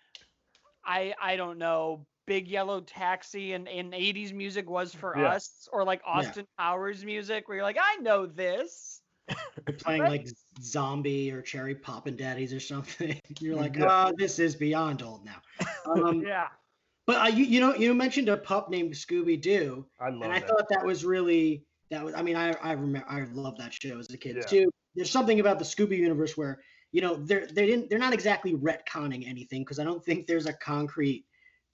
I 0.85 1.15
I 1.21 1.37
don't 1.37 1.59
know, 1.59 2.07
Big 2.27 2.49
Yellow 2.49 2.81
Taxi 2.81 3.53
and, 3.53 3.69
and 3.69 3.93
80s 3.93 4.33
music 4.33 4.71
was 4.71 4.95
for 4.95 5.15
Yeah. 5.15 5.33
us, 5.33 5.69
or 5.73 5.85
like 5.85 6.01
Austin 6.07 6.47
Powers 6.57 7.05
music, 7.05 7.49
where 7.49 7.57
you're 7.57 7.65
like, 7.65 7.77
I 7.79 7.97
know 7.97 8.25
this. 8.25 9.02
Playing 9.79 10.05
like 10.05 10.29
Zombie 10.61 11.31
or 11.31 11.43
Cherry 11.43 11.75
Poppin' 11.75 12.17
Daddies 12.17 12.53
or 12.53 12.61
something. 12.61 13.21
You're 13.41 13.57
like, 13.57 13.77
Yeah. 13.77 14.07
oh, 14.09 14.13
this 14.17 14.39
is 14.39 14.55
beyond 14.57 15.03
old 15.03 15.25
now. 15.25 15.41
Um, 15.87 16.23
Yeah. 16.27 16.49
But 17.07 17.21
uh, 17.21 17.29
you, 17.35 17.45
you 17.45 17.61
know, 17.61 17.75
you 17.75 17.93
mentioned 17.95 18.29
a 18.29 18.37
pup 18.37 18.71
named 18.71 18.93
Scooby 18.95 19.41
Doo, 19.41 19.87
I 20.01 20.11
love 20.11 20.23
and 20.23 20.33
I 20.33 20.39
that. 20.39 20.49
thought 20.49 20.67
that 20.71 20.85
was 20.85 21.05
really 21.05 21.65
that 21.91 22.05
was. 22.05 22.15
I 22.15 22.23
mean, 22.23 22.37
I 22.37 22.53
I 22.63 22.73
remember 22.73 23.07
I 23.09 23.23
love 23.33 23.59
that 23.59 23.75
show 23.75 23.99
as 23.99 24.09
a 24.11 24.17
kid 24.17 24.37
Yeah. 24.37 24.43
too. 24.43 24.71
There's 24.95 25.11
something 25.11 25.41
about 25.41 25.59
the 25.59 25.65
Scooby 25.65 25.97
universe 25.97 26.37
where 26.37 26.63
you 26.93 27.01
know 27.01 27.17
they're 27.17 27.49
they 27.49 27.67
didn't 27.67 27.91
they're 27.91 27.99
not 27.99 28.13
exactly 28.13 28.55
retconning 28.55 29.27
anything 29.29 29.63
because 29.63 29.81
I 29.81 29.85
don't 29.85 30.05
think 30.05 30.27
there's 30.29 30.47
a 30.47 30.53
concrete. 30.53 31.25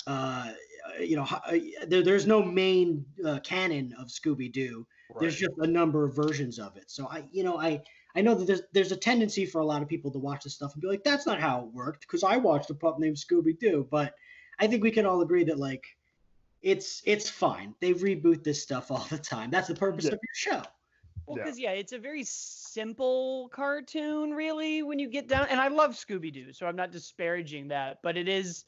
Uh, 0.06 0.52
you 0.98 1.16
know, 1.16 1.24
uh, 1.24 1.58
there, 1.86 2.02
there's 2.02 2.26
no 2.26 2.42
main 2.42 3.04
uh, 3.22 3.38
canon 3.40 3.94
of 3.98 4.08
Scooby 4.08 4.50
Doo. 4.50 4.86
There's 5.20 5.36
just 5.36 5.54
a 5.58 5.66
number 5.66 6.04
of 6.04 6.14
versions 6.14 6.58
of 6.58 6.76
it. 6.76 6.90
So 6.90 7.08
I, 7.08 7.24
you 7.32 7.42
know, 7.42 7.58
I 7.58 7.82
I 8.14 8.20
know 8.20 8.34
that 8.34 8.46
there's 8.46 8.62
there's 8.72 8.92
a 8.92 8.96
tendency 8.96 9.46
for 9.46 9.60
a 9.60 9.64
lot 9.64 9.82
of 9.82 9.88
people 9.88 10.10
to 10.12 10.18
watch 10.18 10.44
this 10.44 10.54
stuff 10.54 10.74
and 10.74 10.82
be 10.82 10.88
like, 10.88 11.04
that's 11.04 11.26
not 11.26 11.40
how 11.40 11.60
it 11.60 11.72
worked 11.72 12.02
because 12.02 12.22
I 12.24 12.36
watched 12.36 12.70
a 12.70 12.74
pup 12.74 12.98
named 12.98 13.16
Scooby 13.16 13.58
Doo. 13.58 13.86
But 13.90 14.14
I 14.58 14.66
think 14.66 14.82
we 14.82 14.90
can 14.90 15.06
all 15.06 15.20
agree 15.22 15.44
that 15.44 15.58
like 15.58 15.84
it's 16.62 17.02
it's 17.04 17.30
fine. 17.30 17.74
They 17.80 17.94
reboot 17.94 18.44
this 18.44 18.62
stuff 18.62 18.90
all 18.90 19.06
the 19.10 19.18
time. 19.18 19.50
That's 19.50 19.68
the 19.68 19.74
purpose 19.74 20.04
Yeah. 20.04 20.12
of 20.12 20.20
your 20.22 20.34
show. 20.34 20.62
Well, 21.26 21.36
Yeah. 21.38 21.44
because 21.44 21.58
yeah, 21.58 21.72
it's 21.72 21.92
a 21.92 21.98
very 21.98 22.24
simple 22.24 23.48
cartoon, 23.52 24.30
really, 24.32 24.82
when 24.82 24.98
you 24.98 25.08
get 25.08 25.28
down. 25.28 25.46
And 25.50 25.60
I 25.60 25.68
love 25.68 25.92
Scooby 25.92 26.32
Doo, 26.32 26.52
so 26.52 26.66
I'm 26.66 26.76
not 26.76 26.90
disparaging 26.90 27.68
that. 27.68 27.98
But 28.02 28.16
it 28.16 28.28
is. 28.28 28.64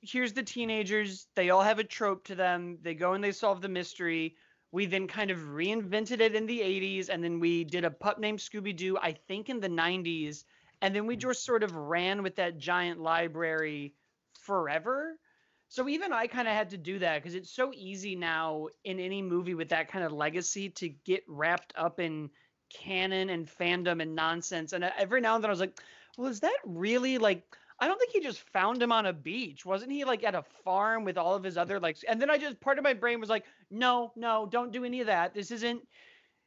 Here's 0.00 0.32
the 0.32 0.42
teenagers. 0.44 1.26
They 1.34 1.50
all 1.50 1.62
have 1.62 1.80
a 1.80 1.84
trope 1.84 2.24
to 2.24 2.34
them. 2.36 2.78
They 2.82 2.94
go 2.94 3.14
and 3.14 3.24
they 3.24 3.32
solve 3.32 3.60
the 3.62 3.68
mystery. 3.68 4.36
We 4.72 4.86
then 4.86 5.06
kind 5.06 5.30
of 5.30 5.38
reinvented 5.38 6.20
it 6.20 6.34
in 6.34 6.46
the 6.46 6.60
80s, 6.60 7.08
and 7.10 7.22
then 7.22 7.38
we 7.38 7.62
did 7.64 7.84
a 7.84 7.90
pup 7.90 8.18
named 8.18 8.38
Scooby 8.38 8.74
Doo, 8.74 8.98
I 8.98 9.12
think 9.12 9.48
in 9.48 9.60
the 9.60 9.68
90s, 9.68 10.44
and 10.80 10.94
then 10.94 11.06
we 11.06 11.14
just 11.14 11.44
sort 11.44 11.62
of 11.62 11.74
ran 11.76 12.22
with 12.22 12.36
that 12.36 12.58
giant 12.58 13.00
library 13.00 13.94
forever. 14.32 15.18
So 15.68 15.88
even 15.88 16.12
I 16.12 16.26
kind 16.26 16.48
of 16.48 16.54
had 16.54 16.70
to 16.70 16.76
do 16.76 16.98
that 16.98 17.22
because 17.22 17.34
it's 17.34 17.50
so 17.50 17.72
easy 17.74 18.16
now 18.16 18.68
in 18.84 18.98
any 18.98 19.22
movie 19.22 19.54
with 19.54 19.70
that 19.70 19.88
kind 19.88 20.04
of 20.04 20.12
legacy 20.12 20.68
to 20.70 20.88
get 20.88 21.22
wrapped 21.28 21.72
up 21.76 22.00
in 22.00 22.30
canon 22.68 23.30
and 23.30 23.46
fandom 23.46 24.02
and 24.02 24.14
nonsense. 24.14 24.72
And 24.72 24.84
uh, 24.84 24.90
every 24.98 25.20
now 25.20 25.34
and 25.34 25.44
then 25.44 25.50
I 25.50 25.52
was 25.52 25.60
like, 25.60 25.80
well, 26.16 26.28
is 26.28 26.40
that 26.40 26.58
really 26.64 27.18
like? 27.18 27.56
I 27.82 27.88
don't 27.88 27.98
think 27.98 28.12
he 28.12 28.20
just 28.20 28.38
found 28.50 28.80
him 28.80 28.92
on 28.92 29.06
a 29.06 29.12
beach. 29.12 29.66
Wasn't 29.66 29.90
he 29.90 30.04
like 30.04 30.22
at 30.22 30.36
a 30.36 30.44
farm 30.64 31.02
with 31.02 31.18
all 31.18 31.34
of 31.34 31.42
his 31.42 31.56
other 31.56 31.80
like? 31.80 31.96
And 32.06 32.22
then 32.22 32.30
I 32.30 32.38
just 32.38 32.60
part 32.60 32.78
of 32.78 32.84
my 32.84 32.94
brain 32.94 33.18
was 33.18 33.28
like, 33.28 33.44
no, 33.72 34.12
no, 34.14 34.46
don't 34.48 34.70
do 34.70 34.84
any 34.84 35.00
of 35.00 35.08
that. 35.08 35.34
This 35.34 35.50
isn't. 35.50 35.82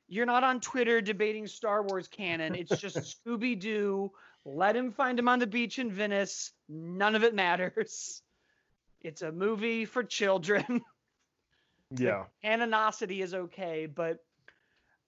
You're 0.08 0.25
not 0.25 0.46
on 0.46 0.62
Twitter 0.62 1.01
debating 1.01 1.46
Star 1.46 1.84
Wars 1.84 2.08
canon. 2.08 2.56
It's 2.56 2.77
just 2.80 2.96
Scooby 2.96 3.60
Doo. 3.60 4.13
Let 4.46 4.77
him 4.77 4.94
find 4.94 5.20
him 5.20 5.27
on 5.27 5.39
the 5.39 5.46
beach 5.46 5.77
in 5.77 5.92
Venice. 5.92 6.54
None 6.70 7.15
of 7.15 7.25
it 7.25 7.36
matters. 7.36 8.22
It's 9.01 9.22
a 9.22 9.34
movie 9.34 9.84
for 9.84 10.06
children. 10.06 10.84
yeah. 11.98 12.24
Canonicity 12.46 13.22
is 13.22 13.34
okay, 13.34 13.88
but 13.88 14.24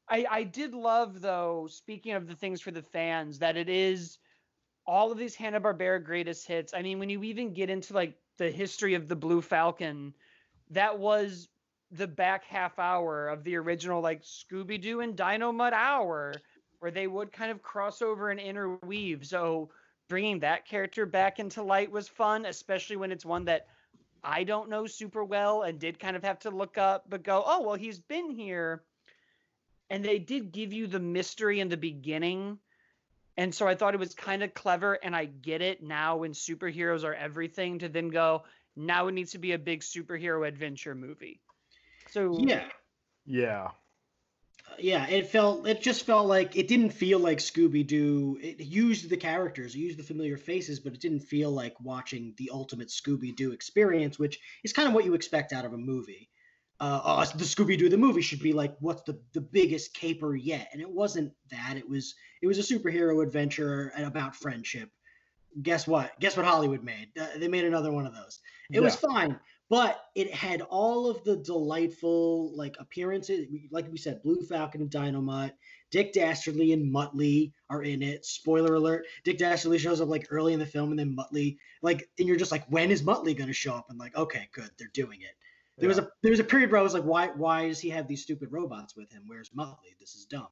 I 0.09 0.25
I 0.29 0.43
did 0.43 0.73
love 0.73 1.21
though, 1.21 1.69
speaking 1.71 2.15
of 2.15 2.27
the 2.27 2.35
things 2.35 2.59
for 2.59 2.71
the 2.71 2.83
fans, 2.83 3.39
that 3.39 3.55
it 3.55 3.69
is 3.69 4.17
all 4.87 5.11
of 5.11 5.17
these 5.17 5.35
Hanna 5.35 5.59
Barbera 5.59 6.03
greatest 6.03 6.47
hits. 6.47 6.73
I 6.73 6.81
mean, 6.81 6.97
when 6.97 7.09
you 7.09 7.23
even 7.23 7.53
get 7.53 7.69
into 7.69 7.93
like 7.93 8.17
the 8.37 8.49
history 8.49 8.93
of 8.93 9.07
the 9.07 9.15
Blue 9.15 9.41
Falcon, 9.41 10.13
that 10.69 10.97
was 10.97 11.49
the 11.91 12.07
back 12.07 12.43
half 12.45 12.79
hour 12.79 13.27
of 13.27 13.43
the 13.43 13.55
original 13.55 14.01
like 14.01 14.23
Scooby 14.23 14.81
Doo 14.81 15.01
and 15.01 15.15
Dynomutt 15.15 15.73
hour, 15.73 16.33
where 16.79 16.91
they 16.91 17.07
would 17.07 17.31
kind 17.31 17.51
of 17.51 17.61
cross 17.61 18.01
over 18.01 18.29
and 18.29 18.39
interweave. 18.39 19.25
So 19.25 19.69
bringing 20.07 20.39
that 20.39 20.65
character 20.65 21.05
back 21.05 21.39
into 21.39 21.63
light 21.63 21.91
was 21.91 22.07
fun, 22.07 22.45
especially 22.45 22.95
when 22.95 23.11
it's 23.11 23.25
one 23.25 23.45
that 23.45 23.67
I 24.23 24.43
don't 24.43 24.69
know 24.69 24.85
super 24.87 25.23
well 25.23 25.63
and 25.63 25.79
did 25.79 25.99
kind 25.99 26.15
of 26.15 26.23
have 26.23 26.39
to 26.39 26.49
look 26.49 26.77
up, 26.77 27.05
but 27.09 27.23
go, 27.23 27.43
oh, 27.45 27.61
well, 27.61 27.75
he's 27.75 27.99
been 27.99 28.29
here. 28.29 28.83
And 29.89 30.03
they 30.03 30.19
did 30.19 30.51
give 30.51 30.73
you 30.73 30.87
the 30.87 30.99
mystery 30.99 31.59
in 31.61 31.69
the 31.69 31.77
beginning. 31.77 32.59
And 33.37 33.53
so 33.53 33.67
I 33.67 33.75
thought 33.75 33.93
it 33.93 33.99
was 33.99 34.15
kind 34.15 34.43
of 34.43 34.53
clever. 34.53 34.93
And 34.95 35.15
I 35.15 35.25
get 35.25 35.61
it 35.61 35.83
now 35.83 36.17
when 36.17 36.33
superheroes 36.33 37.03
are 37.03 37.13
everything 37.13 37.79
to 37.79 37.89
then 37.89 38.09
go, 38.09 38.43
now 38.75 39.07
it 39.07 39.13
needs 39.13 39.31
to 39.31 39.37
be 39.37 39.53
a 39.53 39.59
big 39.59 39.81
superhero 39.81 40.47
adventure 40.47 40.95
movie. 40.95 41.41
So, 42.07 42.47
Yeah. 42.47 42.69
Yeah. 43.25 43.71
yeah 44.79 45.07
it 45.07 45.27
felt 45.27 45.67
it 45.67 45.81
just 45.81 46.05
felt 46.05 46.27
like 46.27 46.55
it 46.55 46.67
didn't 46.67 46.91
feel 46.91 47.19
like 47.19 47.39
scooby-doo 47.39 48.37
it 48.41 48.59
used 48.59 49.09
the 49.09 49.17
characters 49.17 49.73
it 49.73 49.79
used 49.79 49.97
the 49.97 50.03
familiar 50.03 50.37
faces 50.37 50.79
but 50.79 50.93
it 50.93 51.01
didn't 51.01 51.19
feel 51.21 51.51
like 51.51 51.79
watching 51.79 52.33
the 52.37 52.49
ultimate 52.53 52.89
scooby-doo 52.89 53.51
experience 53.51 54.19
which 54.19 54.39
is 54.63 54.73
kind 54.73 54.87
of 54.87 54.93
what 54.93 55.05
you 55.05 55.13
expect 55.13 55.53
out 55.53 55.65
of 55.65 55.73
a 55.73 55.77
movie 55.77 56.29
uh, 56.79 57.01
uh, 57.03 57.25
the 57.35 57.43
scooby-doo 57.43 57.89
the 57.89 57.97
movie 57.97 58.21
should 58.21 58.41
be 58.41 58.53
like 58.53 58.75
what's 58.79 59.01
the, 59.03 59.19
the 59.33 59.41
biggest 59.41 59.93
caper 59.93 60.35
yet. 60.35 60.69
And 60.71 60.81
it 60.81 60.89
wasn't 60.89 61.33
that. 61.51 61.75
It 61.77 61.87
was 61.87 62.15
it 62.41 62.47
was 62.47 62.59
a 62.59 62.61
superhero 62.61 63.23
adventure 63.23 63.91
and 63.95 64.05
about 64.05 64.35
friendship. 64.35 64.89
Guess 65.61 65.87
what? 65.87 66.19
Guess 66.19 66.37
what 66.37 66.45
hollywood 66.45 66.83
made? 66.83 67.09
Uh, 67.19 67.27
they 67.37 67.47
made 67.47 67.65
another 67.65 67.91
one 67.91 68.05
of 68.05 68.13
those. 68.13 68.39
It 68.71 68.81
was 68.81 68.95
fine 68.95 69.39
but 69.69 70.05
it 70.15 70.33
had 70.33 70.61
all 70.61 71.09
of 71.09 71.23
the 71.23 71.37
delightful 71.37 72.55
like 72.55 72.75
appearances. 72.79 73.47
Like 73.71 73.91
we 73.91 73.97
said 73.97 74.23
blue 74.23 74.41
falcon 74.41 74.81
and 74.81 74.89
dynomutt 74.89 75.53
dick 75.89 76.11
dastardly 76.13 76.73
and 76.73 76.93
muttley 76.93 77.53
are 77.69 77.83
in 77.83 78.01
it. 78.01 78.25
Spoiler 78.25 78.75
alert 78.75 79.05
dick 79.23 79.37
dastardly 79.37 79.77
shows 79.77 80.01
up 80.01 80.09
like 80.09 80.27
early 80.29 80.53
in 80.53 80.59
the 80.59 80.65
film 80.65 80.91
and 80.91 80.99
then 80.99 81.15
muttley 81.15 81.57
like 81.81 82.09
and 82.17 82.27
you're 82.27 82.37
just 82.37 82.51
like 82.51 82.65
when 82.67 82.91
is 82.91 83.03
muttley 83.03 83.37
going 83.37 83.47
to 83.47 83.53
show 83.53 83.73
up? 83.73 83.87
And 83.89 83.99
like 83.99 84.15
okay 84.15 84.47
good 84.53 84.69
they're 84.77 84.89
doing 84.93 85.21
it 85.21 85.35
there 85.77 85.89
was 85.89 85.97
a 85.99 86.09
there 86.23 86.31
was 86.31 86.39
a 86.39 86.43
period 86.43 86.71
where 86.71 86.79
i 86.79 86.83
was 86.83 86.93
like 86.93 87.03
why 87.03 87.27
why 87.35 87.67
does 87.67 87.79
he 87.79 87.89
have 87.89 88.07
these 88.07 88.21
stupid 88.23 88.49
robots 88.51 88.95
with 88.95 89.11
him 89.11 89.23
where's 89.27 89.49
muttley 89.51 89.95
this 89.99 90.15
is 90.15 90.25
dumb 90.25 90.47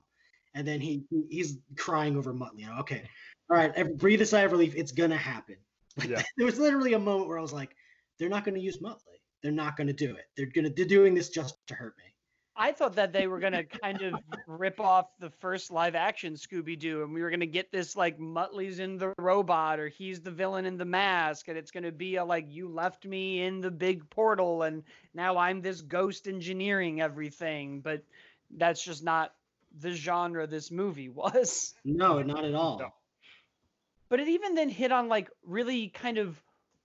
and 0.53 0.67
then 0.67 0.79
he 0.79 1.03
he- 1.09 1.27
he's 1.29 1.57
crying 1.77 2.15
over 2.17 2.33
muttley 2.33 2.59
you 2.59 2.67
know 2.67 2.77
okay 2.79 3.03
all 3.49 3.57
right, 3.57 3.71
every, 3.75 3.93
breathe 3.93 4.21
a 4.21 4.25
sigh 4.25 4.41
of 4.41 4.51
relief. 4.51 4.73
It's 4.75 4.91
gonna 4.91 5.17
happen. 5.17 5.57
Like, 5.97 6.09
Yeah. 6.09 6.23
there 6.37 6.45
was 6.45 6.59
literally 6.59 6.93
a 6.93 6.99
moment 6.99 7.29
where 7.29 7.37
I 7.37 7.41
was 7.41 7.53
like, 7.53 7.75
they're 8.19 8.27
not 8.27 8.43
gonna 8.43 8.59
use 8.59 8.79
Muttley. 8.79 9.19
They're 9.41 9.51
not 9.51 9.77
gonna 9.77 9.93
do 9.93 10.15
it. 10.15 10.25
They're 10.35 10.47
gonna 10.47 10.69
they're 10.75 10.85
doing 10.85 11.13
this 11.13 11.29
just 11.29 11.55
to 11.67 11.75
hurt 11.75 11.93
me. 11.97 12.14
I 12.57 12.71
thought 12.71 12.95
that 12.95 13.11
they 13.11 13.27
were 13.27 13.39
gonna 13.39 13.65
kind 13.65 14.01
of 14.01 14.15
rip 14.47 14.79
off 14.79 15.07
the 15.19 15.29
first 15.29 15.71
live 15.71 15.93
action 15.93 16.35
Scooby 16.35 16.79
Doo, 16.79 17.03
and 17.03 17.13
we 17.13 17.21
were 17.21 17.29
gonna 17.29 17.45
get 17.45 17.71
this 17.71 17.95
like 17.95 18.17
Muttley's 18.17 18.79
in 18.79 18.97
the 18.97 19.13
robot, 19.17 19.79
or 19.79 19.89
he's 19.89 20.21
the 20.21 20.31
villain 20.31 20.65
in 20.65 20.77
the 20.77 20.85
mask, 20.85 21.49
and 21.49 21.57
it's 21.57 21.71
gonna 21.71 21.91
be 21.91 22.15
a 22.15 22.23
like 22.23 22.45
you 22.49 22.69
left 22.69 23.05
me 23.05 23.43
in 23.43 23.59
the 23.59 23.71
big 23.71 24.09
portal, 24.09 24.63
and 24.63 24.83
now 25.13 25.37
I'm 25.37 25.61
this 25.61 25.81
ghost 25.81 26.27
engineering 26.27 27.01
everything. 27.01 27.81
But 27.81 28.03
that's 28.51 28.83
just 28.83 29.03
not 29.03 29.33
the 29.79 29.91
genre 29.91 30.47
this 30.47 30.71
movie 30.71 31.09
was. 31.09 31.73
No, 31.83 32.21
not 32.21 32.45
at 32.45 32.55
all. 32.55 32.79
No. 32.79 32.93
But 34.07 34.19
it 34.19 34.29
even 34.29 34.55
then 34.55 34.69
hit 34.69 34.91
on 34.91 35.09
like 35.09 35.29
really 35.43 35.89
kind 35.89 36.17
of 36.17 36.41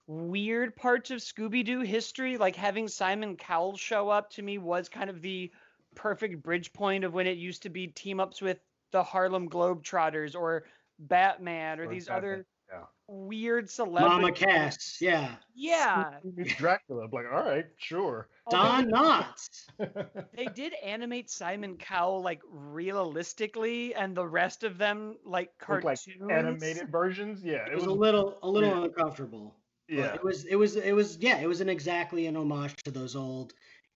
weird 0.07 0.75
parts 0.75 1.11
of 1.11 1.19
Scooby 1.19 1.63
Doo 1.63 1.81
history. 1.81 2.37
Like 2.37 2.55
having 2.55 2.87
Simon 2.87 3.37
Cowell 3.37 3.77
show 3.77 4.09
up 4.09 4.31
to 4.31 4.41
me 4.41 4.57
was 4.57 4.89
kind 4.89 5.09
of 5.09 5.21
the 5.21 5.51
perfect 5.95 6.41
bridge 6.43 6.71
point 6.73 7.03
of 7.03 7.13
when 7.13 7.27
it 7.27 7.37
used 7.37 7.63
to 7.63 7.69
be 7.69 7.87
team 7.87 8.19
ups 8.19 8.41
with 8.41 8.59
the 8.91 9.03
Harlem 9.03 9.49
Globetrotters 9.49 10.35
or 10.35 10.63
Batman 10.99 11.79
or 11.79 11.83
Or 11.83 11.87
these 11.87 12.07
Batman, 12.07 12.17
other 12.17 12.45
yeah. 12.71 12.83
weird 13.07 13.69
celebrities. 13.69 14.09
Mama 14.21 14.31
Cass, 14.31 14.97
yeah. 15.01 15.35
Yeah. 15.55 16.11
Dracula. 16.57 17.05
I'm 17.05 17.11
like, 17.11 17.25
all 17.31 17.43
right, 17.43 17.65
sure. 17.77 18.27
Oh, 18.47 18.51
Don 18.51 18.89
Knotts. 18.91 19.67
They 20.35 20.45
did 20.45 20.73
animate 20.83 21.29
Simon 21.29 21.77
Cowell 21.77 22.21
like 22.21 22.41
realistically 22.49 23.93
and 23.95 24.15
the 24.15 24.27
rest 24.27 24.63
of 24.63 24.77
them 24.77 25.17
like 25.25 25.49
Look 25.69 25.83
like 25.83 25.97
cartoons. 26.05 26.31
animated 26.31 26.89
versions. 26.91 27.43
Yeah, 27.43 27.65
It 27.69 27.75
was 27.75 27.85
a 27.85 27.91
little 27.91 28.37
a 28.43 28.49
little 28.49 28.83
uncomfortable. 28.83 29.55
but 29.87 29.95
Yeah, 29.95 30.13
It 30.15 30.23
was 30.23 30.45
it 30.45 30.55
was 30.55 30.75
it 30.75 30.93
was 30.93 31.17
yeah, 31.17 31.37
it 31.39 31.47
was 31.47 31.61
an 31.61 31.69
exactly 31.69 32.27
an 32.27 32.35
homage 32.37 32.75
to 32.83 32.91
those 32.91 33.15
old 33.15 33.53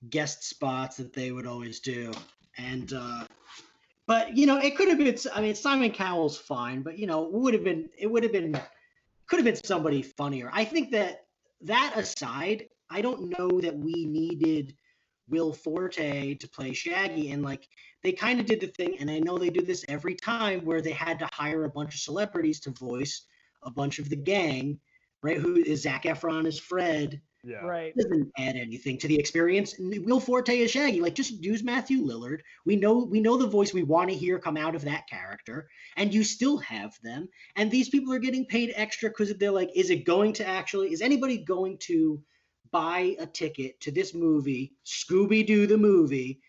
guest 0.10 0.44
spots 0.44 0.98
that 0.98 1.14
they 1.14 1.32
would 1.32 1.48
always 1.48 1.80
do. 1.80 2.12
And 2.58 2.94
uh 2.94 3.26
but 4.08 4.38
you 4.38 4.46
know, 4.46 4.58
it 4.58 4.76
could 4.78 4.88
have 4.90 4.98
been 4.98 5.18
I 5.34 5.42
mean 5.42 5.56
Simon 5.56 5.92
Cowell's 5.92 6.38
fine, 6.38 6.82
but 6.82 6.98
you 6.98 7.08
know, 7.08 7.26
it 7.26 7.32
would 7.32 7.54
have 7.54 7.64
been 7.64 7.90
it 7.98 8.08
would 8.08 8.24
have 8.24 8.32
been 8.32 8.60
could 9.28 9.38
have 9.38 9.46
been 9.46 9.56
somebody 9.56 10.02
funnier. 10.02 10.50
I 10.54 10.66
think 10.66 10.92
that 10.92 11.26
that 11.62 11.94
aside, 11.96 12.68
I 12.90 13.02
don't 13.02 13.38
know 13.38 13.60
that 13.62 13.78
we 13.78 14.06
needed 14.06 14.76
Will 15.28 15.54
Forte 15.54 16.36
to 16.36 16.48
play 16.50 16.74
Shaggy 16.74 17.32
and 17.32 17.44
like 17.44 17.68
they 18.04 18.12
kind 18.12 18.40
of 18.40 18.46
did 18.46 18.60
the 18.60 18.68
thing 18.68 18.98
and 19.00 19.10
I 19.10 19.20
know 19.20 19.38
they 19.38 19.50
do 19.50 19.66
this 19.66 19.84
every 19.90 20.14
time 20.14 20.64
where 20.64 20.82
they 20.82 20.92
had 20.92 21.18
to 21.20 21.30
hire 21.34 21.64
a 21.64 21.70
bunch 21.70 21.96
of 21.96 22.00
celebrities 22.02 22.60
to 22.62 22.70
voice 22.70 23.26
a 23.64 23.72
bunch 23.72 23.98
of 23.98 24.10
the 24.10 24.16
gang 24.16 24.80
right? 25.26 25.38
Who 25.38 25.56
is 25.56 25.82
Zac 25.82 26.04
Efron 26.04 26.46
as 26.46 26.60
Fred? 26.60 27.20
Yeah. 27.46 27.66
Right. 27.66 27.96
Doesn't 27.96 28.32
add 28.38 28.56
anything 28.56 28.98
to 28.98 29.08
the 29.08 29.20
experience. 29.20 29.76
Will 29.80 30.20
Forte 30.20 30.58
is 30.58 30.72
Shaggy, 30.72 31.00
like 31.00 31.14
just 31.14 31.44
use 31.44 31.64
Matthew 31.64 32.04
Lillard. 32.04 32.40
We 32.66 32.76
know 32.76 33.06
we 33.10 33.20
know 33.22 33.38
the 33.38 33.48
voice 33.48 33.74
we 33.74 33.84
want 33.84 34.10
to 34.10 34.16
hear 34.16 34.40
come 34.40 34.58
out 34.58 34.76
of 34.76 34.84
that 34.84 35.08
character, 35.08 35.68
and 35.96 36.14
you 36.14 36.24
still 36.24 36.58
have 36.58 37.00
them. 37.04 37.30
And 37.56 37.70
these 37.70 37.90
people 37.90 38.14
are 38.14 38.20
getting 38.20 38.46
paid 38.46 38.74
extra 38.76 39.10
because 39.10 39.34
they're 39.36 39.52
like, 39.52 39.70
is 39.76 39.92
it 39.92 40.06
going 40.06 40.34
to 40.34 40.48
actually? 40.48 40.92
Is 40.92 41.02
anybody 41.02 41.38
going 41.38 41.78
to 41.82 42.22
buy 42.72 43.16
a 43.20 43.26
ticket 43.28 43.80
to 43.82 43.92
this 43.92 44.14
movie, 44.14 44.74
Scooby 44.86 45.46
Doo 45.46 45.68
the 45.68 45.78
movie, 45.78 46.42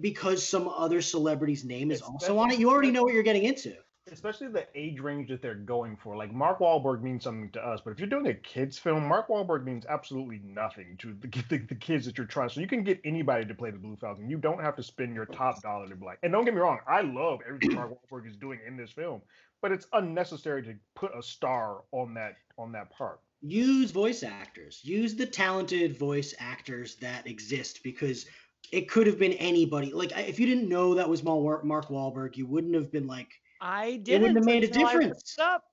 because 0.00 0.46
some 0.46 0.68
other 0.68 1.02
celebrity's 1.02 1.64
name 1.64 1.90
is 1.90 2.02
also 2.02 2.38
on 2.38 2.50
it? 2.50 2.58
You 2.58 2.70
already 2.70 2.92
know 2.92 3.02
what 3.02 3.14
you're 3.14 3.22
getting 3.22 3.44
into. 3.44 3.74
Especially 4.12 4.48
the 4.48 4.66
age 4.74 5.00
range 5.00 5.28
that 5.28 5.42
they're 5.42 5.54
going 5.54 5.96
for. 5.96 6.16
Like 6.16 6.32
Mark 6.32 6.60
Wahlberg 6.60 7.02
means 7.02 7.24
something 7.24 7.50
to 7.50 7.66
us, 7.66 7.80
but 7.84 7.90
if 7.92 7.98
you're 7.98 8.08
doing 8.08 8.26
a 8.26 8.34
kids 8.34 8.78
film, 8.78 9.06
Mark 9.06 9.28
Wahlberg 9.28 9.64
means 9.64 9.86
absolutely 9.88 10.40
nothing 10.44 10.96
to 10.98 11.14
the, 11.20 11.28
the, 11.48 11.58
the 11.58 11.74
kids 11.74 12.06
that 12.06 12.18
you're 12.18 12.26
trying. 12.26 12.48
So 12.48 12.60
you 12.60 12.66
can 12.66 12.82
get 12.84 13.00
anybody 13.04 13.44
to 13.46 13.54
play 13.54 13.70
the 13.70 13.78
Blue 13.78 13.96
Falcon. 13.96 14.28
You 14.28 14.38
don't 14.38 14.60
have 14.60 14.76
to 14.76 14.82
spend 14.82 15.14
your 15.14 15.26
top 15.26 15.62
dollar 15.62 15.88
to 15.88 15.96
be 15.96 16.04
like. 16.04 16.18
And 16.22 16.32
don't 16.32 16.44
get 16.44 16.54
me 16.54 16.60
wrong, 16.60 16.78
I 16.86 17.02
love 17.02 17.40
everything 17.46 17.74
Mark 17.74 17.90
Wahlberg 18.10 18.28
is 18.28 18.36
doing 18.36 18.60
in 18.66 18.76
this 18.76 18.90
film, 18.90 19.22
but 19.62 19.72
it's 19.72 19.86
unnecessary 19.92 20.62
to 20.64 20.74
put 20.94 21.16
a 21.16 21.22
star 21.22 21.82
on 21.92 22.14
that 22.14 22.36
on 22.58 22.72
that 22.72 22.90
part. 22.90 23.20
use 23.42 23.90
voice 23.90 24.22
actors 24.22 24.80
use 24.82 25.14
the 25.14 25.26
talented 25.26 25.98
voice 25.98 26.34
actors 26.38 26.96
that 26.96 27.26
exist 27.26 27.80
because 27.82 28.26
it 28.70 28.88
could 28.88 29.06
have 29.06 29.18
been 29.18 29.32
anybody 29.34 29.92
like 29.92 30.12
if 30.16 30.38
you 30.38 30.46
didn't 30.46 30.68
know 30.68 30.94
that 30.94 31.08
was 31.08 31.22
mark 31.22 31.64
Wahlberg 31.64 32.36
you 32.36 32.46
wouldn't 32.46 32.74
have 32.74 32.92
been 32.92 33.06
like 33.06 33.30
I 33.60 33.96
didn't 33.96 34.08
It 34.08 34.20
wouldn't 34.22 34.36
have 34.38 34.44
made 34.46 34.64
a 34.64 34.66
until 34.66 34.86
I 34.86 34.92
looked 34.94 35.00
difference. 35.02 35.38
up. 35.38 35.64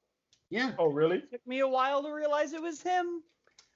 yeah 0.50 0.72
Oh, 0.78 0.88
really? 0.88 1.18
It 1.18 1.32
took 1.32 1.48
me 1.48 1.60
a 1.60 1.68
while 1.68 2.04
to 2.04 2.12
realize 2.12 2.54
it 2.54 2.62
was 2.62 2.82
him 2.82 3.24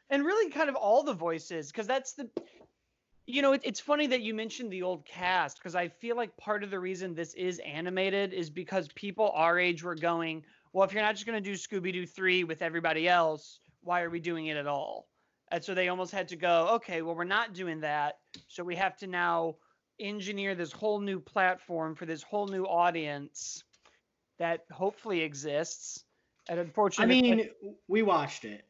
and 0.09 0.25
really 0.25 0.51
kind 0.51 0.69
of 0.69 0.75
all 0.75 1.03
the 1.03 1.13
voices 1.13 1.71
because 1.71 1.87
that's 1.87 2.13
the 2.13 2.29
you 3.25 3.41
know 3.41 3.53
it, 3.53 3.61
it's 3.63 3.79
funny 3.79 4.07
that 4.07 4.21
you 4.21 4.33
mentioned 4.33 4.71
the 4.71 4.81
old 4.81 5.05
cast 5.05 5.57
because 5.57 5.75
i 5.75 5.87
feel 5.87 6.15
like 6.17 6.35
part 6.37 6.63
of 6.63 6.69
the 6.71 6.79
reason 6.79 7.13
this 7.13 7.33
is 7.35 7.59
animated 7.59 8.33
is 8.33 8.49
because 8.49 8.87
people 8.95 9.31
our 9.35 9.57
age 9.59 9.83
were 9.83 9.95
going 9.95 10.43
well 10.73 10.83
if 10.83 10.91
you're 10.91 11.03
not 11.03 11.13
just 11.15 11.25
going 11.25 11.41
to 11.41 11.49
do 11.49 11.55
scooby-doo 11.55 12.05
3 12.05 12.43
with 12.43 12.61
everybody 12.61 13.07
else 13.07 13.59
why 13.83 14.01
are 14.01 14.09
we 14.09 14.19
doing 14.19 14.47
it 14.47 14.57
at 14.57 14.67
all 14.67 15.07
and 15.51 15.63
so 15.63 15.73
they 15.73 15.87
almost 15.87 16.11
had 16.11 16.27
to 16.27 16.35
go 16.35 16.67
okay 16.73 17.01
well 17.01 17.15
we're 17.15 17.23
not 17.23 17.53
doing 17.53 17.79
that 17.79 18.17
so 18.47 18.63
we 18.63 18.75
have 18.75 18.97
to 18.97 19.07
now 19.07 19.55
engineer 19.99 20.55
this 20.55 20.71
whole 20.71 20.99
new 20.99 21.19
platform 21.19 21.95
for 21.95 22.05
this 22.05 22.23
whole 22.23 22.47
new 22.47 22.63
audience 22.65 23.63
that 24.41 24.65
hopefully 24.71 25.21
exists. 25.21 26.03
And 26.49 26.59
unfortunately, 26.59 27.31
i 27.31 27.35
mean 27.35 27.49
we 27.87 28.01
watched 28.01 28.43
it. 28.43 28.65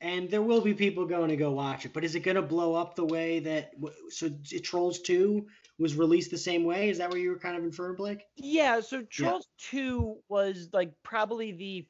And 0.00 0.30
there 0.30 0.42
will 0.42 0.60
be 0.60 0.72
people 0.72 1.04
going 1.06 1.30
to 1.30 1.36
go 1.36 1.50
watch 1.50 1.84
it. 1.84 1.92
But 1.92 2.04
is 2.04 2.14
it 2.14 2.20
going 2.20 2.36
to 2.36 2.42
blow 2.42 2.74
up 2.74 2.94
the 2.94 3.04
way 3.04 3.40
that 3.40 3.72
so 4.10 4.30
trolls 4.62 5.00
2 5.00 5.46
was 5.78 5.96
released 5.96 6.30
the 6.30 6.38
same 6.38 6.64
way? 6.64 6.90
Is 6.90 6.98
that 6.98 7.10
what 7.10 7.18
you 7.18 7.30
were 7.30 7.38
kind 7.38 7.56
of 7.56 7.64
inferring 7.64 7.96
blake? 7.96 8.20
Yeah, 8.36 8.80
so 8.80 9.02
Trolls 9.02 9.48
2 9.70 10.16
was 10.28 10.68
like 10.72 10.92
probably 11.02 11.52
the 11.52 11.86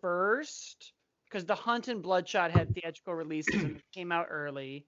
first 0.00 0.92
because 1.28 1.46
The 1.46 1.54
Hunt 1.54 1.88
and 1.88 2.02
Bloodshot 2.02 2.50
had 2.50 2.74
theatrical 2.74 3.14
releases 3.14 3.62
and 3.62 3.80
came 3.94 4.12
out 4.12 4.26
early. 4.30 4.84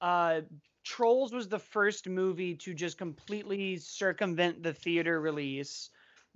Uh, 0.00 0.42
Trolls 0.84 1.32
was 1.32 1.48
the 1.48 1.58
first 1.58 2.08
movie 2.08 2.56
to 2.56 2.74
just 2.74 2.98
completely 2.98 3.76
circumvent 3.78 4.62
the 4.62 4.74
theater 4.74 5.20
release. 5.20 5.88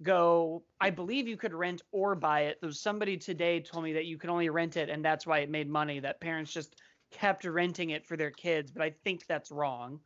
Go, 0.03 0.63
I 0.81 0.91
believe 0.91 1.27
you 1.27 1.37
could 1.37 1.55
rent 1.55 1.83
or 1.91 2.15
buy 2.15 2.43
it. 2.43 2.59
Though 2.61 2.71
somebody 2.71 3.17
today 3.17 3.61
told 3.61 3.85
me 3.85 3.95
that 3.95 4.05
you 4.05 4.19
could 4.19 4.31
only 4.31 4.51
rent 4.51 4.77
it, 4.77 4.91
and 4.91 5.05
that's 5.05 5.27
why 5.27 5.39
it 5.39 5.51
made 5.51 5.69
money. 5.69 6.01
That 6.01 6.21
parents 6.21 6.53
just 6.53 6.77
kept 7.11 7.45
renting 7.45 7.91
it 7.91 8.07
for 8.07 8.17
their 8.17 8.31
kids, 8.31 8.71
but 8.71 8.83
I 8.83 8.91
think 9.05 9.27
that's 9.27 9.51
wrong. 9.51 10.01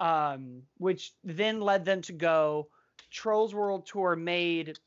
Um, 0.00 0.62
which 0.78 1.12
then 1.22 1.60
led 1.60 1.84
them 1.84 2.02
to 2.02 2.12
go. 2.12 2.68
Trolls 3.10 3.54
World 3.54 3.86
Tour 3.86 4.16
made 4.16 4.78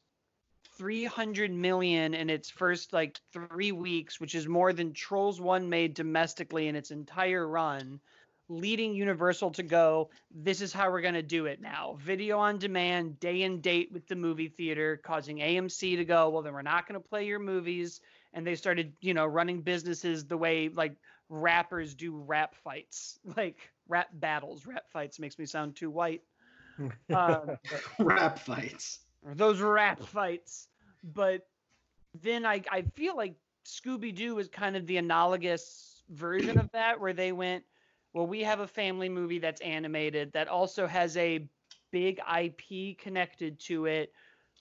300 0.77 1.51
million 1.51 2.13
in 2.13 2.29
its 2.29 2.49
first 2.49 2.91
like 2.91 3.19
three 3.31 3.71
weeks, 3.71 4.19
which 4.19 4.35
is 4.35 4.47
more 4.47 4.73
than 4.73 4.93
Trolls 4.93 5.39
1 5.39 5.69
made 5.69 5.93
domestically 5.93 6.67
in 6.67 6.75
its 6.75 6.91
entire 6.91 7.47
run, 7.47 7.99
leading 8.47 8.93
Universal 8.93 9.51
to 9.51 9.63
go, 9.63 10.09
this 10.31 10.61
is 10.61 10.71
how 10.71 10.91
we're 10.91 11.01
going 11.01 11.15
to 11.15 11.23
do 11.23 11.45
it 11.45 11.61
now. 11.61 11.97
Video 12.01 12.37
on 12.37 12.57
demand, 12.57 13.19
day 13.19 13.43
and 13.43 13.61
date 13.61 13.91
with 13.91 14.07
the 14.07 14.15
movie 14.15 14.47
theater, 14.47 14.99
causing 15.03 15.37
AMC 15.37 15.97
to 15.97 16.05
go, 16.05 16.29
well, 16.29 16.41
then 16.41 16.53
we're 16.53 16.61
not 16.61 16.87
going 16.87 17.01
to 17.01 17.07
play 17.07 17.25
your 17.25 17.39
movies. 17.39 18.01
And 18.33 18.45
they 18.45 18.55
started, 18.55 18.93
you 19.01 19.13
know, 19.13 19.25
running 19.25 19.61
businesses 19.61 20.25
the 20.25 20.37
way 20.37 20.69
like 20.69 20.95
rappers 21.29 21.95
do 21.95 22.15
rap 22.15 22.55
fights, 22.55 23.19
like 23.37 23.57
rap 23.87 24.09
battles. 24.13 24.65
Rap 24.65 24.89
fights 24.91 25.19
makes 25.19 25.39
me 25.39 25.45
sound 25.45 25.75
too 25.75 25.89
white. 25.89 26.21
Um, 27.09 27.57
rap 27.99 28.37
fights 28.37 28.99
or 29.25 29.33
those 29.33 29.61
rap 29.61 30.01
fights. 30.01 30.67
But 31.03 31.47
then 32.21 32.45
I, 32.45 32.61
I 32.71 32.83
feel 32.95 33.15
like 33.15 33.35
Scooby 33.65 34.13
Doo 34.13 34.37
is 34.39 34.47
kind 34.47 34.75
of 34.75 34.85
the 34.85 34.97
analogous 34.97 36.03
version 36.09 36.57
of 36.57 36.69
that, 36.71 36.99
where 36.99 37.13
they 37.13 37.31
went, 37.31 37.63
well, 38.15 38.25
we 38.25 38.43
have 38.43 38.61
a 38.61 38.67
family 38.67 39.09
movie 39.09 39.39
that's 39.39 39.59
animated 39.59 40.31
that 40.31 40.47
also 40.47 40.87
has 40.87 41.17
a 41.17 41.45
big 41.91 42.21
IP 42.41 42.97
connected 42.97 43.59
to 43.59 43.87
it. 43.87 44.13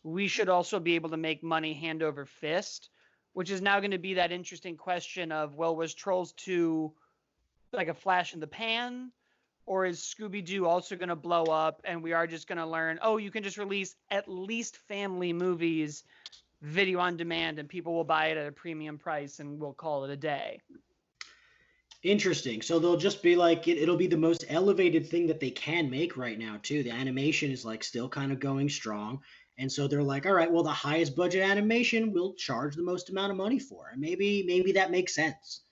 We 0.03 0.27
should 0.27 0.49
also 0.49 0.81
be 0.81 0.97
able 0.97 1.11
to 1.11 1.17
make 1.17 1.41
money 1.45 1.73
hand 1.73 2.03
over 2.03 2.27
fist, 2.27 2.91
which 3.33 3.53
is 3.53 3.63
now 3.63 3.79
going 3.79 3.93
to 3.93 3.99
be 3.99 4.15
that 4.15 4.33
interesting 4.33 4.77
question 4.77 5.31
of, 5.31 5.55
well, 5.55 5.77
was 5.77 5.95
Trolls 5.95 6.33
2 6.33 6.93
like 7.73 7.87
a 7.87 7.95
flash 7.95 8.35
in 8.35 8.41
the 8.41 8.47
pan? 8.49 9.13
or 9.67 9.87
is 9.87 9.99
Scooby 9.99 10.45
Doo 10.45 10.67
also 10.67 10.95
going 10.95 11.09
to 11.09 11.17
blow 11.17 11.45
up 11.45 11.81
and 11.85 12.03
we 12.03 12.13
are 12.13 12.27
just 12.27 12.47
going 12.47 12.59
to 12.59 12.67
learn, 12.67 12.99
oh, 13.01 13.17
you 13.17 13.31
can 13.31 13.43
just 13.43 13.57
release 13.57 13.97
at 14.11 14.29
least 14.29 14.77
family 14.77 15.33
movies 15.33 16.05
video 16.61 16.99
on 16.99 17.17
demand 17.17 17.59
and 17.59 17.67
people 17.67 17.95
will 17.95 18.05
buy 18.05 18.27
it 18.27 18.37
at 18.37 18.47
a 18.47 18.53
premium 18.53 18.99
price 18.99 19.41
and 19.41 19.59
we'll 19.59 19.73
call 19.73 20.05
it 20.05 20.11
a 20.11 20.17
day? 20.17 20.61
Interesting. 22.05 22.63
So 22.63 22.79
they'll 22.79 22.97
just 22.97 23.21
be 23.21 23.35
like 23.35 23.67
it, 23.67 23.79
it'll 23.79 23.97
be 23.97 24.07
the 24.07 24.17
most 24.17 24.45
elevated 24.49 25.09
thing 25.09 25.27
that 25.27 25.41
they 25.41 25.51
can 25.51 25.91
make 25.91 26.17
right 26.17 26.39
now 26.39 26.59
too. 26.63 26.85
The 26.85 26.91
animation 26.93 27.51
is 27.51 27.65
like 27.65 27.83
still 27.83 28.09
kind 28.09 28.31
of 28.31 28.39
going 28.39 28.69
strong 28.69 29.23
And 29.59 29.73
so 29.73 29.89
they're 29.89 30.03
like, 30.05 30.25
all 30.27 30.35
right, 30.35 30.51
well, 30.53 30.63
the 30.63 30.71
highest 30.73 31.17
budget 31.17 31.43
animation 31.43 32.13
will 32.13 32.35
charge 32.35 32.77
the 32.77 32.83
most 32.85 33.11
amount 33.11 33.33
of 33.33 33.37
money 33.39 33.59
for. 33.59 33.89
And 33.91 34.01
maybe 34.01 34.45
maybe 34.47 34.71
that 34.73 34.91
makes 34.93 35.15
sense. 35.17 35.63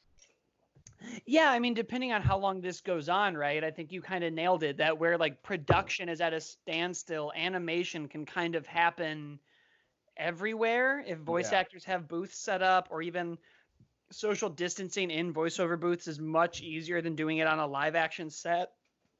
Yeah, 1.26 1.50
I 1.50 1.58
mean, 1.58 1.74
depending 1.74 2.12
on 2.12 2.22
how 2.22 2.38
long 2.38 2.60
this 2.60 2.80
goes 2.80 3.08
on, 3.08 3.36
right? 3.36 3.62
I 3.64 3.70
think 3.70 3.92
you 3.92 4.00
kind 4.02 4.22
of 4.24 4.32
nailed 4.32 4.62
it. 4.62 4.76
That 4.78 4.98
where 4.98 5.18
like 5.18 5.42
production 5.42 6.08
is 6.08 6.20
at 6.20 6.32
a 6.32 6.40
standstill, 6.40 7.32
animation 7.34 8.08
can 8.08 8.24
kind 8.24 8.54
of 8.54 8.66
happen 8.66 9.40
everywhere 10.16 11.00
if 11.06 11.18
voice 11.20 11.52
Yeah. 11.52 11.52
actors 11.52 11.84
have 11.86 12.08
booths 12.08 12.38
set 12.38 12.62
up, 12.62 12.88
or 12.90 13.02
even 13.02 13.38
social 14.12 14.48
distancing 14.48 15.10
in 15.10 15.34
voiceover 15.34 15.78
booths 15.78 16.06
is 16.06 16.20
much 16.20 16.60
easier 16.60 17.00
than 17.02 17.16
doing 17.16 17.38
it 17.38 17.46
on 17.46 17.58
a 17.58 17.66
live 17.66 17.94
action 17.94 18.30
set. 18.30 18.72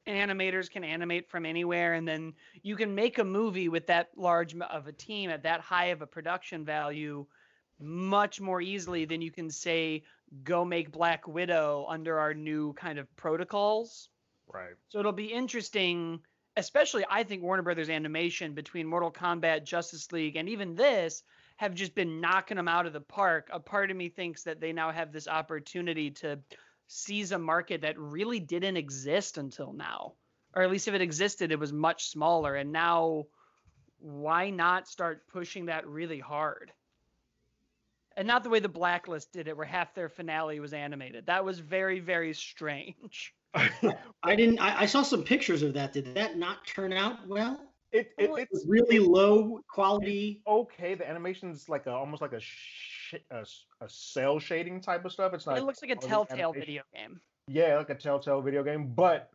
Animators 0.06 0.70
can 0.70 0.82
animate 0.84 1.30
from 1.30 1.46
anywhere, 1.46 1.94
and 1.94 2.06
then 2.06 2.34
you 2.62 2.76
can 2.76 2.94
make 2.94 3.18
a 3.18 3.24
movie 3.24 3.68
with 3.68 3.86
that 3.86 4.10
large 4.16 4.54
of 4.56 4.88
a 4.88 4.92
team 4.92 5.30
at 5.30 5.44
that 5.44 5.60
high 5.60 5.86
of 5.86 6.02
a 6.02 6.06
production 6.06 6.64
value 6.64 7.24
much 7.78 8.40
more 8.40 8.60
easily 8.60 9.04
than 9.04 9.20
you 9.20 9.30
can 9.30 9.50
say 9.50 10.02
go 10.44 10.64
make 10.64 10.90
Black 10.90 11.26
Widow 11.26 11.86
under 11.88 12.18
our 12.18 12.34
new 12.34 12.72
kind 12.74 12.98
of 12.98 13.14
protocols. 13.16 14.08
Right. 14.52 14.74
So 14.88 14.98
it'll 14.98 15.12
be 15.12 15.32
interesting, 15.32 16.20
especially 16.56 17.04
I 17.08 17.22
think 17.22 17.42
Warner 17.42 17.62
Brothers 17.62 17.90
animation 17.90 18.54
between 18.54 18.86
Mortal 18.86 19.12
Kombat, 19.12 19.64
Justice 19.64 20.10
League, 20.12 20.36
and 20.36 20.48
even 20.48 20.74
this 20.74 21.22
have 21.62 21.74
just 21.74 21.94
been 21.94 22.20
knocking 22.20 22.56
them 22.56 22.66
out 22.66 22.86
of 22.86 22.92
the 22.92 23.00
park. 23.00 23.48
A 23.52 23.60
part 23.60 23.92
of 23.92 23.96
me 23.96 24.08
thinks 24.08 24.42
that 24.42 24.60
they 24.60 24.72
now 24.72 24.90
have 24.90 25.12
this 25.12 25.28
opportunity 25.28 26.10
to 26.10 26.40
seize 26.88 27.30
a 27.30 27.38
market 27.38 27.82
that 27.82 27.96
really 27.96 28.40
didn't 28.40 28.76
exist 28.76 29.38
until 29.38 29.72
now. 29.72 30.14
Or 30.56 30.64
at 30.64 30.70
least 30.72 30.88
if 30.88 30.94
it 30.94 31.00
existed, 31.00 31.52
it 31.52 31.60
was 31.60 31.72
much 31.72 32.08
smaller. 32.08 32.56
And 32.56 32.72
now, 32.72 33.26
why 34.00 34.50
not 34.50 34.88
start 34.88 35.28
pushing 35.28 35.66
that 35.66 35.86
really 35.86 36.18
hard? 36.18 36.72
And 38.16 38.26
not 38.26 38.42
the 38.42 38.50
way 38.50 38.58
the 38.58 38.68
Blacklist 38.68 39.32
did 39.32 39.46
it, 39.46 39.56
where 39.56 39.64
half 39.64 39.94
their 39.94 40.08
finale 40.08 40.58
was 40.58 40.72
animated. 40.72 41.26
That 41.26 41.44
was 41.44 41.60
very, 41.60 42.00
very 42.00 42.34
strange. 42.34 43.34
I 43.54 44.34
didn't. 44.34 44.58
I, 44.58 44.80
I 44.80 44.86
saw 44.86 45.02
some 45.02 45.22
pictures 45.22 45.62
of 45.62 45.74
that. 45.74 45.92
Did 45.92 46.12
that 46.16 46.36
not 46.36 46.66
turn 46.66 46.92
out 46.92 47.28
well? 47.28 47.71
It, 47.92 48.12
it 48.18 48.30
it's 48.36 48.64
Really 48.66 48.98
low 48.98 49.60
quality. 49.68 50.40
okay. 50.46 50.94
The 50.94 51.08
animation's 51.08 51.68
like 51.68 51.86
a 51.86 51.90
almost 51.92 52.22
like 52.22 52.32
a 52.32 52.40
sh- 52.40 53.14
a, 53.30 53.44
a 53.80 53.88
cell 53.88 54.38
shading 54.38 54.80
type 54.80 55.04
of 55.04 55.12
stuff. 55.12 55.34
It's 55.34 55.46
not. 55.46 55.58
it 55.58 55.64
looks 55.64 55.82
like 55.82 55.90
a 55.90 55.96
Telltale 55.96 56.50
animation. 56.50 56.60
video 56.60 56.82
game. 56.94 57.20
Yeah, 57.48 57.76
like 57.76 57.90
a 57.90 57.94
Telltale 57.94 58.40
video 58.40 58.62
game. 58.62 58.92
But 58.94 59.30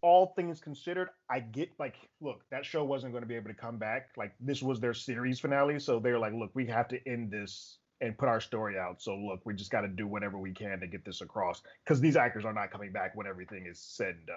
all 0.00 0.32
things 0.36 0.60
considered, 0.60 1.08
I 1.28 1.40
get 1.40 1.70
like, 1.78 1.96
look, 2.20 2.44
that 2.50 2.64
show 2.64 2.84
wasn't 2.84 3.12
going 3.12 3.22
to 3.22 3.28
be 3.28 3.34
able 3.34 3.48
to 3.48 3.54
come 3.54 3.76
back. 3.76 4.10
Like 4.16 4.32
this 4.40 4.62
was 4.62 4.80
their 4.80 4.94
series 4.94 5.40
finale, 5.40 5.78
so 5.78 5.98
they're 5.98 6.18
like, 6.18 6.32
look, 6.32 6.50
we 6.54 6.66
have 6.66 6.88
to 6.88 7.08
end 7.08 7.30
this 7.30 7.78
and 8.00 8.16
put 8.16 8.28
our 8.28 8.40
story 8.40 8.78
out. 8.78 9.02
So 9.02 9.16
look, 9.16 9.40
we 9.44 9.54
just 9.54 9.70
got 9.70 9.80
to 9.82 9.88
do 9.88 10.06
whatever 10.06 10.38
we 10.38 10.52
can 10.52 10.80
to 10.80 10.86
get 10.86 11.04
this 11.04 11.20
across 11.20 11.62
because 11.84 12.00
these 12.00 12.16
actors 12.16 12.44
are 12.44 12.52
not 12.52 12.70
coming 12.70 12.92
back 12.92 13.16
when 13.16 13.26
everything 13.26 13.66
is 13.66 13.78
said 13.80 14.14
and 14.14 14.26
done. 14.26 14.36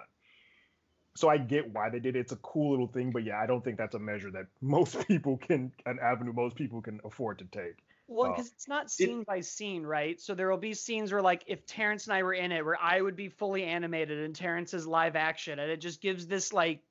So 1.16 1.30
I 1.30 1.38
get 1.38 1.74
why 1.74 1.90
they 1.90 2.00
did 2.00 2.16
it. 2.16 2.20
It's 2.20 2.32
a 2.32 2.38
cool 2.38 2.72
little 2.72 2.88
thing, 2.88 3.12
but 3.12 3.24
yeah, 3.24 3.40
I 3.40 3.46
don't 3.46 3.64
think 3.64 3.78
that's 3.78 3.96
a 3.96 4.00
measure 4.00 4.32
that 4.32 4.46
most 4.62 5.08
people 5.08 5.38
can, 5.38 5.72
an 5.86 6.00
avenue 6.02 6.34
most 6.34 6.56
people 6.56 6.82
can 6.82 7.02
afford 7.04 7.40
to 7.40 7.46
take. 7.46 7.78
Well, 8.08 8.28
um, 8.28 8.32
because 8.34 8.52
it's 8.52 8.68
not 8.68 8.92
scene 8.92 9.24
by 9.24 9.40
scene, 9.42 9.84
right? 9.84 10.20
So 10.20 10.36
there 10.36 10.50
will 10.50 10.58
be 10.58 10.74
scenes 10.74 11.14
where, 11.14 11.22
like, 11.22 11.44
if 11.48 11.66
Terrence 11.66 12.08
and 12.08 12.14
I 12.14 12.24
were 12.24 12.34
in 12.34 12.52
it, 12.52 12.64
where 12.66 12.78
I 12.80 13.00
would 13.00 13.16
be 13.16 13.30
fully 13.30 13.64
animated 13.64 14.20
and 14.20 14.36
Terrence 14.36 14.74
is 14.74 14.86
live 14.86 15.16
action, 15.16 15.60
and 15.60 15.72
it 15.72 15.78
just 15.78 16.02
gives 16.02 16.28
this 16.28 16.52
like 16.52 16.82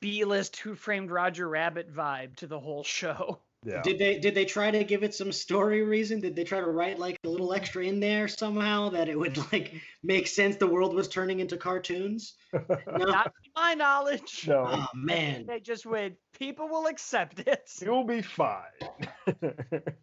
B-list 0.00 0.56
Who 0.58 0.74
Framed 0.74 1.10
Roger 1.10 1.48
Rabbit 1.48 1.94
vibe 1.94 2.36
to 2.36 2.46
the 2.46 2.60
whole 2.60 2.84
show. 2.84 3.40
Yeah. 3.64 3.82
Did 3.82 3.98
they 3.98 4.18
did 4.20 4.34
they 4.36 4.44
try 4.44 4.70
to 4.70 4.84
give 4.84 5.02
it 5.02 5.14
some 5.14 5.32
story 5.32 5.82
reason? 5.82 6.20
Did 6.20 6.36
they 6.36 6.44
try 6.44 6.60
to 6.60 6.66
write 6.66 6.98
like 6.98 7.18
a 7.24 7.28
little 7.28 7.52
extra 7.52 7.84
in 7.84 7.98
there 7.98 8.28
somehow 8.28 8.88
that 8.90 9.08
it 9.08 9.18
would 9.18 9.36
like 9.52 9.74
make 10.04 10.28
sense 10.28 10.56
the 10.56 10.66
world 10.66 10.94
was 10.94 11.08
turning 11.08 11.40
into 11.40 11.56
cartoons? 11.56 12.34
No. 12.52 13.04
Not 13.04 13.24
to 13.26 13.50
my 13.56 13.74
knowledge. 13.74 14.46
no, 14.48 14.64
Oh 14.68 14.86
man, 14.94 15.44
They 15.46 15.60
just 15.60 15.84
went. 15.86 16.14
People 16.38 16.68
will 16.68 16.86
accept 16.86 17.40
it. 17.40 17.68
you'll 17.82 18.04
be 18.04 18.22
fine. 18.22 18.62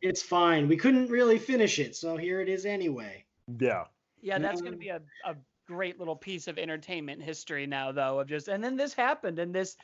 it's 0.01 0.21
fine. 0.21 0.67
We 0.67 0.77
couldn't 0.77 1.07
really 1.09 1.39
finish 1.39 1.79
it, 1.79 1.95
so 1.95 2.17
here 2.17 2.41
it 2.41 2.49
is 2.49 2.65
anyway. 2.65 3.25
yeah. 3.59 3.85
Yeah, 4.21 4.39
that's 4.39 4.61
going 4.61 4.73
to 4.73 4.77
Mm. 4.77 4.81
be 4.81 4.89
a, 4.89 5.01
a 5.25 5.35
great 5.67 5.99
little 5.99 6.15
piece 6.15 6.47
of 6.47 6.57
entertainment 6.57 7.21
history 7.21 7.67
now, 7.67 7.91
though, 7.91 8.19
of 8.19 8.27
just, 8.27 8.47
and 8.47 8.63
then 8.63 8.75
this 8.75 8.93
happened, 8.93 9.37
and 9.39 9.53
this 9.53 9.75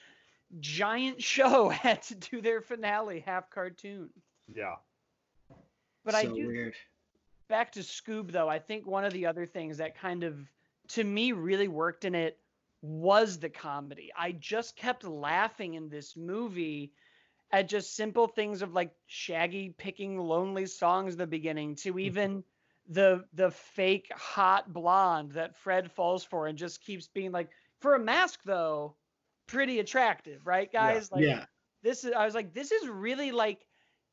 giant 0.59 1.21
show 1.23 1.69
had 1.69 2.01
to 2.03 2.15
do 2.15 2.41
their 2.41 2.61
finale 2.61 3.19
half 3.19 3.49
cartoon. 3.49 4.09
Yeah. 4.53 4.75
But 6.03 6.15
I 6.15 6.25
do, 6.25 6.47
weird. 6.47 6.75
back 7.47 7.71
to 7.73 7.81
Scoob, 7.81 8.31
though, 8.31 8.49
I 8.49 8.59
think 8.59 8.87
one 8.87 9.05
of 9.05 9.13
the 9.13 9.27
other 9.27 9.45
things 9.45 9.77
that 9.77 9.97
kind 9.97 10.23
of, 10.23 10.39
to 10.89 11.03
me, 11.03 11.31
really 11.31 11.67
worked 11.67 12.05
in 12.05 12.15
it 12.15 12.39
was 12.81 13.37
the 13.37 13.49
comedy. 13.49 14.11
I 14.17 14.31
just 14.31 14.75
kept 14.75 15.03
laughing 15.03 15.75
in 15.75 15.89
this 15.89 16.17
movie 16.17 16.91
at 17.51 17.69
just 17.69 17.95
simple 17.95 18.27
things 18.27 18.61
of 18.61 18.73
like 18.73 18.91
Shaggy 19.07 19.75
picking 19.77 20.17
lonely 20.17 20.65
songs 20.65 21.13
at 21.13 21.19
the 21.19 21.27
beginning 21.27 21.75
to 21.75 21.89
mm-hmm. 21.89 21.99
even 21.99 22.43
the 22.89 23.25
the 23.33 23.51
fake 23.51 24.11
hot 24.15 24.73
blonde 24.73 25.31
that 25.33 25.55
Fred 25.55 25.91
falls 25.91 26.23
for 26.23 26.47
and 26.47 26.57
just 26.57 26.83
keeps 26.83 27.07
being 27.07 27.31
like 27.31 27.49
for 27.79 27.95
a 27.95 27.99
mask 27.99 28.39
though 28.43 28.95
pretty 29.51 29.79
attractive, 29.79 30.45
right 30.45 30.69
Yeah. 30.71 30.93
guys? 30.93 31.11
Like 31.11 31.23
yeah, 31.23 31.45
this 31.83 32.03
is 32.03 32.13
I 32.13 32.25
was 32.25 32.35
like 32.35 32.53
this 32.53 32.71
is 32.71 32.87
really 32.87 33.31
like 33.31 33.65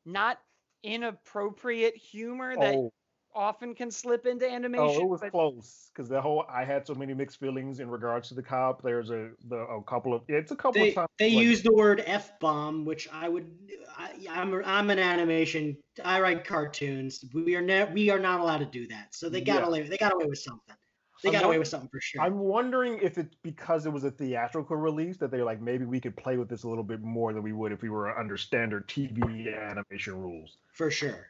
not 0.05 0.39
inappropriate 0.83 1.95
humor 1.95 2.55
that 2.55 2.75
Oh, 2.75 2.91
often 3.35 3.75
can 3.75 3.91
slip 3.91 4.25
into 4.25 4.45
oh, 4.47 4.53
animation. 4.53 4.95
oh, 4.97 5.05
it 5.05 5.09
was 5.09 5.21
but 5.21 5.31
close 5.31 5.91
because 5.93 6.09
the 6.09 6.21
whole 6.21 6.45
I 6.49 6.63
had 6.63 6.85
so 6.87 6.95
many 6.95 7.13
mixed 7.13 7.39
feelings 7.39 7.79
in 7.79 7.89
regards 7.89 8.27
to 8.29 8.33
the 8.33 8.43
cop. 8.43 8.81
There's 8.81 9.09
a 9.11 9.31
the 9.47 9.57
a 9.57 9.83
couple 9.83 10.13
of 10.13 10.23
it's 10.27 10.51
a 10.51 10.55
couple 10.55 10.81
they 10.81 10.89
of 10.89 10.95
times 10.95 11.09
they 11.19 11.31
like, 11.33 11.43
use 11.43 11.61
the 11.61 11.73
word 11.73 12.03
f 12.05 12.39
bomb, 12.39 12.85
which 12.85 13.07
I 13.11 13.29
would. 13.29 13.49
I, 13.97 14.13
I'm 14.29 14.63
I'm 14.65 14.89
an 14.89 14.99
animation. 14.99 15.77
I 16.03 16.21
write 16.21 16.45
cartoons. 16.45 17.23
We 17.33 17.55
are 17.55 17.61
ne- 17.61 17.91
we 17.93 18.09
are 18.09 18.19
not 18.19 18.39
allowed 18.39 18.59
to 18.59 18.65
do 18.65 18.87
that. 18.87 19.13
So 19.13 19.29
they 19.29 19.41
got 19.41 19.61
Yeah. 19.61 19.67
away. 19.67 19.81
They 19.87 19.97
got 19.97 20.13
away 20.13 20.25
with 20.25 20.39
something. 20.39 20.75
They 21.21 21.29
I'm 21.29 21.33
got 21.33 21.43
away 21.43 21.59
with 21.59 21.67
something 21.67 21.89
for 21.89 21.99
sure. 21.99 22.21
I'm 22.21 22.39
wondering 22.39 22.99
if 23.01 23.17
it's 23.17 23.35
because 23.43 23.85
it 23.85 23.91
was 23.91 24.05
a 24.05 24.11
theatrical 24.11 24.77
release 24.77 25.17
that 25.17 25.31
they're 25.31 25.43
like 25.43 25.61
maybe 25.61 25.85
we 25.85 25.99
could 25.99 26.15
play 26.15 26.37
with 26.37 26.47
this 26.47 26.63
a 26.63 26.69
little 26.69 26.83
bit 26.83 27.01
more 27.01 27.33
than 27.33 27.43
we 27.43 27.51
would 27.51 27.71
if 27.71 27.81
we 27.81 27.89
were 27.89 28.17
under 28.17 28.37
standard 28.37 28.87
TV 28.87 29.53
animation 29.69 30.15
rules. 30.15 30.57
for 30.71 30.89
sure. 30.89 31.27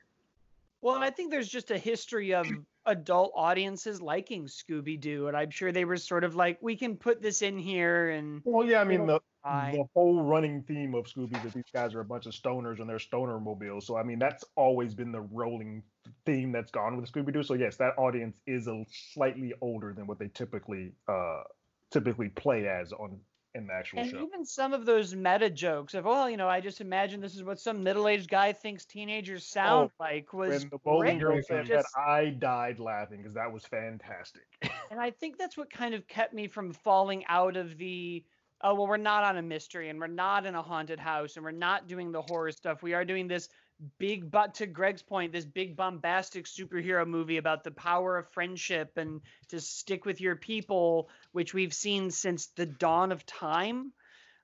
Well, 0.81 0.95
and 0.95 1.03
I 1.03 1.09
think 1.09 1.31
there's 1.31 1.49
just 1.49 1.71
a 1.71 1.77
history 1.77 2.33
of 2.33 2.47
adult 2.89 3.31
audiences 3.35 4.01
liking 4.01 4.45
Scooby 4.45 4.99
Doo, 4.99 5.27
and 5.27 5.37
I'm 5.37 5.49
sure 5.51 5.71
they 5.71 5.85
were 5.85 5.97
sort 5.97 6.23
of 6.23 6.35
like, 6.35 6.57
we 6.61 6.75
can 6.75 6.97
put 6.97 7.21
this 7.21 7.41
in 7.41 7.57
here 7.57 8.09
and 8.09 8.41
Well, 8.43 8.67
yeah, 8.67 8.81
I 8.81 8.83
mean 8.83 9.05
the 9.05 9.19
fine. 9.43 9.73
the 9.73 9.85
whole 9.95 10.23
running 10.23 10.63
theme 10.63 10.93
of 10.95 11.05
Scooby 11.05 11.41
that 11.43 11.53
these 11.53 11.63
guys 11.73 11.93
are 11.95 12.01
a 12.01 12.05
bunch 12.05 12.25
of 12.25 12.33
stoners 12.33 12.79
and 12.79 12.89
they're 12.89 12.99
stoner 12.99 13.39
mobiles. 13.39 13.85
So 13.87 13.97
I 13.97 14.03
mean 14.03 14.19
that's 14.19 14.43
always 14.55 14.93
been 14.93 15.11
the 15.11 15.21
rolling 15.21 15.83
theme 16.25 16.51
that's 16.51 16.71
gone 16.71 16.97
with 16.97 17.11
Scooby 17.11 17.33
Doo. 17.33 17.43
So 17.43 17.53
yes, 17.53 17.77
that 17.77 17.93
audience 17.97 18.37
is 18.47 18.67
a 18.67 18.83
slightly 19.13 19.53
older 19.61 19.93
than 19.93 20.07
what 20.07 20.19
they 20.19 20.27
typically 20.27 20.93
uh 21.07 21.43
typically 21.91 22.29
play 22.29 22.67
as 22.67 22.91
on 22.93 23.19
in 23.55 23.67
the 23.67 23.73
actual 23.73 23.99
And 23.99 24.09
show. 24.09 24.19
even 24.21 24.45
some 24.45 24.73
of 24.73 24.85
those 24.85 25.15
meta 25.15 25.49
jokes 25.49 25.93
of, 25.93 26.05
well, 26.05 26.29
you 26.29 26.37
know, 26.37 26.47
I 26.47 26.61
just 26.61 26.81
imagine 26.81 27.19
this 27.19 27.35
is 27.35 27.43
what 27.43 27.59
some 27.59 27.83
middle-aged 27.83 28.29
guy 28.29 28.53
thinks 28.53 28.85
teenagers 28.85 29.41
oh, 29.41 29.53
sound 29.53 29.89
like 29.99 30.33
was 30.33 30.61
when 30.61 30.69
the 30.69 30.77
bowling 30.77 31.17
great. 31.19 31.19
girl 31.19 31.41
said 31.41 31.67
that, 31.67 31.85
I 31.97 32.29
died 32.29 32.79
laughing 32.79 33.17
because 33.17 33.33
that 33.33 33.51
was 33.51 33.65
fantastic. 33.65 34.43
And 34.91 34.99
I 34.99 35.11
think 35.11 35.37
that's 35.37 35.55
what 35.55 35.69
kind 35.71 35.93
of 35.93 36.07
kept 36.07 36.33
me 36.33 36.47
from 36.47 36.73
falling 36.73 37.23
out 37.27 37.55
of 37.55 37.77
the 37.77 38.23
oh 38.61 38.73
well 38.73 38.87
we're 38.87 38.97
not 38.97 39.23
on 39.23 39.37
a 39.37 39.41
mystery 39.41 39.89
and 39.89 39.99
we're 39.99 40.07
not 40.07 40.45
in 40.47 40.55
a 40.55 40.61
haunted 40.61 40.99
house 40.99 41.35
and 41.35 41.45
we're 41.45 41.51
not 41.51 41.87
doing 41.87 42.11
the 42.11 42.21
horror 42.23 42.51
stuff. 42.51 42.81
We 42.81 42.93
are 42.95 43.05
doing 43.05 43.27
this 43.27 43.49
big 43.97 44.29
but 44.29 44.55
to 44.55 44.67
Greg's 44.67 45.01
point, 45.01 45.31
this 45.31 45.45
big 45.45 45.75
bombastic 45.75 46.45
superhero 46.45 47.07
movie 47.07 47.37
about 47.37 47.63
the 47.63 47.71
power 47.71 48.17
of 48.17 48.31
friendship 48.31 48.97
and 48.97 49.21
to 49.49 49.59
stick 49.59 50.05
with 50.05 50.21
your 50.21 50.35
people, 50.35 51.09
which 51.31 51.53
we've 51.53 51.73
seen 51.73 52.11
since 52.11 52.47
the 52.47 52.65
dawn 52.65 53.11
of 53.11 53.25
time. 53.25 53.93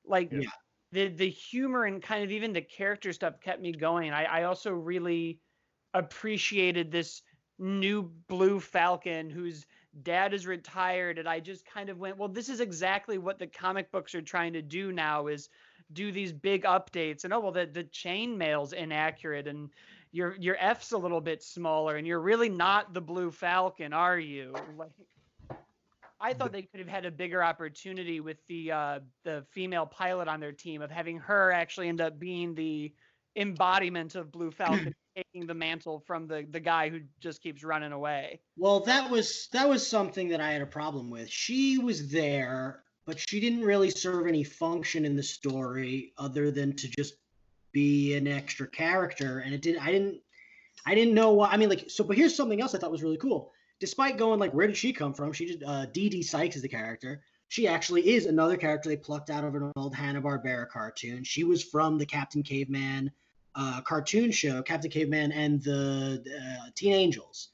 Like 0.06 0.32
Yeah. 0.32 0.50
the 0.92 1.10
the 1.10 1.30
humor 1.30 1.84
and 1.86 2.02
kind 2.02 2.24
of 2.24 2.32
even 2.32 2.54
the 2.54 2.62
character 2.62 3.12
stuff 3.14 3.42
kept 3.42 3.62
me 3.62 3.72
going. 3.74 4.12
I, 4.14 4.26
I 4.26 4.44
also 4.44 4.72
really 4.72 5.40
appreciated 5.94 6.92
this 6.92 7.22
new 7.58 8.04
blue 8.28 8.60
falcon 8.60 9.30
whose 9.30 9.66
dad 10.04 10.34
is 10.34 10.46
retired 10.46 11.18
and 11.18 11.28
i 11.30 11.40
just 11.40 11.66
kind 11.66 11.90
of 11.90 11.98
went 11.98 12.18
well 12.18 12.28
this 12.28 12.50
is 12.50 12.60
exactly 12.60 13.18
what 13.18 13.40
the 13.40 13.48
comic 13.48 13.90
books 13.92 14.14
are 14.14 14.22
trying 14.22 14.52
to 14.52 14.62
do 14.62 14.92
now 14.92 15.28
is 15.28 15.48
do 15.94 16.12
these 16.12 16.32
big 16.32 16.64
updates 16.64 17.24
and 17.24 17.34
oh 17.34 17.40
well 17.40 17.52
the, 17.52 17.66
the 17.66 17.84
chain 17.84 18.38
mail's 18.38 18.74
inaccurate 18.74 19.48
and 19.48 19.70
your 20.12 20.36
your 20.40 20.58
f's 20.60 20.92
a 20.92 20.98
little 20.98 21.22
bit 21.22 21.44
smaller 21.44 21.96
and 21.96 22.08
you're 22.08 22.20
really 22.20 22.50
not 22.50 22.94
the 22.94 23.02
blue 23.02 23.32
falcon 23.32 23.94
are 23.94 24.20
you 24.20 24.54
like 24.78 24.92
I 26.20 26.34
thought 26.34 26.52
they 26.52 26.64
could 26.64 26.80
have 26.80 26.90
had 26.90 27.06
a 27.06 27.12
bigger 27.12 27.44
opportunity 27.44 28.20
with 28.20 28.38
the 28.48 28.72
uh, 28.72 29.00
the 29.24 29.46
female 29.52 29.86
pilot 29.86 30.28
on 30.28 30.40
their 30.40 30.54
team 30.54 30.82
of 30.82 30.90
having 30.90 31.18
her 31.20 31.52
actually 31.52 31.90
end 31.90 32.02
up 32.02 32.18
being 32.18 32.56
the 32.56 32.94
embodiment 33.36 34.16
of 34.16 34.32
Blue 34.32 34.52
Falcon, 34.52 34.96
taking 35.16 35.46
the 35.46 35.54
mantle 35.54 36.00
from 36.00 36.28
the 36.28 36.48
the 36.50 36.60
guy 36.60 36.90
who 36.90 37.02
just 37.20 37.42
keeps 37.42 37.64
running 37.64 37.92
away. 37.92 38.40
Well, 38.58 38.80
that 38.82 39.10
was 39.10 39.50
that 39.52 39.68
was 39.68 39.86
something 39.86 40.30
that 40.30 40.42
I 40.42 40.52
had 40.52 40.62
a 40.62 40.68
problem 40.68 41.10
with. 41.10 41.30
She 41.30 41.78
was 41.78 42.10
there, 42.10 42.84
but 43.06 43.20
she 43.20 43.40
didn't 43.40 43.64
really 43.64 43.90
serve 43.90 44.28
any 44.28 44.44
function 44.44 45.06
in 45.06 45.16
the 45.16 45.24
story 45.24 46.14
other 46.18 46.52
than 46.52 46.76
to 46.76 46.88
just 46.88 47.16
be 47.72 48.16
an 48.16 48.28
extra 48.28 48.68
character. 48.68 49.40
And 49.40 49.54
it 49.54 49.62
didn't. 49.62 49.82
I 49.82 49.92
didn't. 49.92 50.22
I 50.86 50.96
didn't 50.96 51.14
know 51.14 51.34
why. 51.34 51.50
I 51.50 51.58
mean, 51.58 51.70
like 51.70 51.90
so. 51.90 52.04
But 52.04 52.18
here's 52.18 52.36
something 52.36 52.62
else 52.62 52.74
I 52.74 52.80
thought 52.80 52.92
was 52.92 53.04
really 53.04 53.18
cool. 53.18 53.52
Despite 53.80 54.18
going 54.18 54.40
like, 54.40 54.54
where 54.54 54.68
did 54.68 54.78
she 54.78 54.94
come 54.94 55.14
from? 55.14 55.34
She 55.34 55.46
did. 55.46 55.64
Uh, 55.64 55.86
Dee 55.88 56.24
Sykes 56.24 56.56
is 56.56 56.62
the 56.62 56.68
character. 56.68 57.22
She 57.48 57.68
actually 57.68 58.10
is 58.10 58.26
another 58.26 58.58
character 58.58 58.90
they 58.90 58.98
plucked 58.98 59.30
out 59.30 59.44
of 59.44 59.54
an 59.54 59.72
old 59.76 59.94
Hanna 59.94 60.22
Barbera 60.22 60.68
cartoon. 60.68 61.24
She 61.24 61.44
was 61.44 61.64
from 61.64 61.98
the 61.98 62.06
Captain 62.06 62.42
Caveman 62.42 63.12
uh, 63.54 63.82
cartoon 63.82 64.32
show, 64.32 64.62
Captain 64.64 64.90
Caveman 64.90 65.32
and 65.32 65.62
the 65.64 66.24
uh, 66.26 66.70
Teen 66.76 66.94
Angels. 66.94 67.50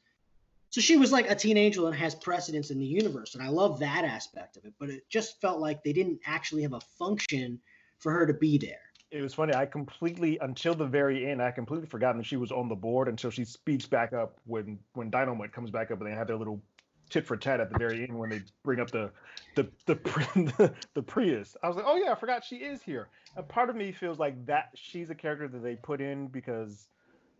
So 0.72 0.80
she 0.80 0.96
was 0.96 1.12
like 1.12 1.30
a 1.30 1.36
teen 1.36 1.58
angel 1.58 1.88
and 1.88 1.96
has 1.96 2.16
precedence 2.16 2.72
in 2.72 2.80
the 2.80 2.86
universe, 2.86 3.36
and 3.36 3.44
I 3.44 3.50
love 3.50 3.80
that 3.80 4.06
aspect 4.06 4.56
of 4.56 4.64
it. 4.64 4.74
But 4.80 4.90
it 4.90 5.04
just 5.10 5.40
felt 5.42 5.60
like 5.60 5.84
they 5.84 5.92
didn't 5.92 6.20
actually 6.26 6.62
have 6.62 6.74
a 6.74 6.80
function 6.98 7.60
for 8.00 8.12
her 8.14 8.26
to 8.26 8.34
be 8.34 8.58
there. 8.58 8.80
It 9.12 9.22
was 9.22 9.34
funny. 9.34 9.54
I 9.54 9.66
completely 9.66 10.38
until 10.40 10.74
the 10.74 10.86
very 10.86 11.30
end, 11.30 11.42
I 11.42 11.52
completely 11.52 11.88
forgotten 11.88 12.18
that 12.20 12.26
she 12.26 12.38
was 12.38 12.54
on 12.54 12.70
the 12.70 12.76
board 12.76 13.10
until 13.10 13.30
she 13.30 13.44
speaks 13.44 13.86
back 13.86 14.14
up 14.14 14.40
when 14.46 14.80
when 14.94 15.12
Dynomutt 15.12 15.52
comes 15.52 15.70
back 15.70 15.92
up 15.92 16.00
and 16.00 16.10
they 16.10 16.16
have 16.16 16.28
their 16.28 16.38
little 16.38 16.62
tit 17.10 17.28
for 17.28 17.36
tat 17.36 17.60
at 17.60 17.70
the 17.70 17.78
very 17.78 18.04
end 18.04 18.18
when 18.18 18.30
they 18.30 18.40
bring 18.64 18.80
up 18.80 18.90
the 18.90 19.12
the 19.56 19.70
the, 19.88 19.96
the, 20.58 20.74
the 20.94 21.04
Prius. 21.04 21.58
I 21.62 21.68
was 21.68 21.76
like, 21.76 21.86
oh 21.86 21.98
yeah, 21.98 22.14
I 22.14 22.16
forgot 22.16 22.46
she 22.46 22.56
is 22.56 22.82
here. 22.82 23.10
And 23.36 23.46
part 23.50 23.70
of 23.70 23.76
me 23.76 23.92
feels 23.92 24.20
like 24.20 24.46
that 24.46 24.70
she's 24.76 25.10
a 25.10 25.16
character 25.16 25.50
that 25.50 25.62
they 25.62 25.76
put 25.76 26.00
in 26.00 26.28
because 26.28 26.88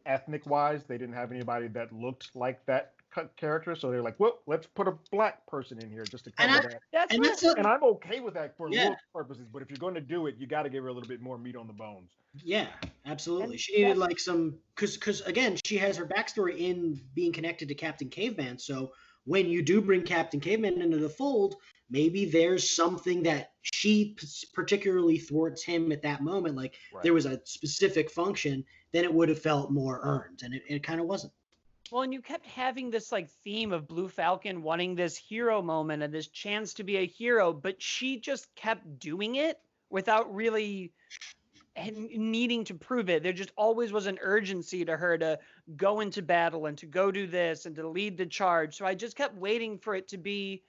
ethnic 0.06 0.46
wise 0.48 0.84
they 0.84 0.98
didn't 0.98 1.14
have 1.14 1.32
anybody 1.32 1.68
that 1.68 1.94
looked 1.94 2.36
like 2.36 2.66
that 2.66 2.94
character, 3.38 3.76
so 3.76 3.92
they're 3.92 4.02
like, 4.02 4.20
well, 4.20 4.40
let's 4.48 4.68
put 4.68 4.88
a 4.88 4.94
black 5.12 5.46
person 5.48 5.80
in 5.80 5.90
here 5.90 6.04
just 6.06 6.24
to 6.26 6.32
cover 6.32 6.50
and 6.50 6.64
that. 6.64 6.80
That's 6.92 7.14
and, 7.14 7.20
what- 7.20 7.30
that's 7.30 7.44
a, 7.44 7.54
And 7.58 7.68
I'm 7.68 7.84
okay 7.84 8.20
with 8.20 8.34
that 8.36 8.56
for 8.58 8.70
Yeah. 8.72 8.96
purposes, 9.14 9.48
but 9.52 9.62
if 9.62 9.70
you're 9.70 9.78
going 9.80 9.96
to 9.96 10.02
do 10.02 10.28
it, 10.28 10.36
you 10.38 10.48
got 10.48 10.64
to 10.64 10.70
give 10.70 10.84
her 10.84 10.90
a 10.90 10.94
little 10.94 11.10
bit 11.10 11.22
more 11.22 11.38
meat 11.38 11.56
on 11.56 11.68
the 11.68 11.74
bones. 11.74 12.12
yeah, 12.44 12.68
absolutely. 13.06 13.52
And 13.52 13.60
She 13.60 13.78
needed 13.82 13.98
like 13.98 14.20
some 14.20 14.58
because 14.76 14.96
because 14.96 15.22
again, 15.22 15.58
she 15.66 15.78
has 15.78 15.98
her 15.98 16.06
backstory 16.06 16.58
in 16.60 17.02
being 17.14 17.34
connected 17.34 17.68
to 17.68 17.76
Captain 17.76 18.10
Caveman. 18.10 18.58
So 18.58 18.94
when 19.26 19.48
you 19.48 19.62
do 19.62 19.82
bring 19.82 20.04
Captain 20.04 20.40
Caveman 20.40 20.82
into 20.82 20.98
the 20.98 21.10
fold, 21.10 21.56
maybe 21.90 22.26
there's 22.26 22.74
something 22.76 23.22
that 23.24 23.52
she 23.62 24.16
p- 24.18 24.28
particularly 24.54 25.18
thwarts 25.18 25.64
him 25.64 25.92
at 25.92 26.02
that 26.04 26.22
moment. 26.22 26.56
Like 26.56 26.76
there 27.04 27.14
was 27.14 27.26
a 27.26 27.42
specific 27.44 28.10
function, 28.10 28.64
then 28.94 29.04
it 29.04 29.14
would 29.14 29.30
have 29.30 29.42
felt 29.42 29.72
more 29.72 30.00
earned, 30.02 30.40
and 30.44 30.54
it, 30.54 30.64
it 30.68 30.84
kind 30.84 31.00
of 31.02 31.06
wasn't. 31.08 31.34
Well, 31.92 32.04
and 32.04 32.14
you 32.14 32.22
kept 32.22 32.46
having 32.46 32.90
this 32.90 33.12
like 33.12 33.30
theme 33.44 33.74
of 33.74 33.86
Blue 33.86 34.08
Falcon 34.08 34.64
wanting 34.64 34.96
this 34.96 35.18
hero 35.18 35.62
moment 35.62 36.02
and 36.02 36.14
this 36.14 36.28
chance 36.28 36.74
to 36.76 36.86
be 36.86 36.98
a 36.98 37.06
hero, 37.06 37.52
but 37.52 37.82
she 37.82 38.18
just 38.18 38.48
kept 38.56 38.98
doing 38.98 39.36
it 39.36 39.60
without 39.90 40.34
really 40.34 40.94
needing 41.76 42.64
to 42.66 42.76
prove 42.76 43.10
it. 43.10 43.24
There 43.24 43.34
just 43.34 43.52
always 43.58 43.92
was 43.92 44.06
an 44.06 44.20
urgency 44.22 44.86
to 44.86 44.96
her 44.96 45.18
to 45.18 45.40
go 45.76 46.00
into 46.00 46.22
battle 46.22 46.66
and 46.66 46.78
to 46.78 46.86
go 46.86 47.12
do 47.12 47.28
this 47.28 47.66
and 47.66 47.76
to 47.76 47.88
lead 47.88 48.18
the 48.18 48.26
charge. 48.26 48.78
So 48.78 48.86
I 48.86 48.96
just 48.96 49.18
kept 49.18 49.36
waiting 49.36 49.78
for 49.78 49.94
it 49.94 50.08
to 50.10 50.18
be 50.18 50.64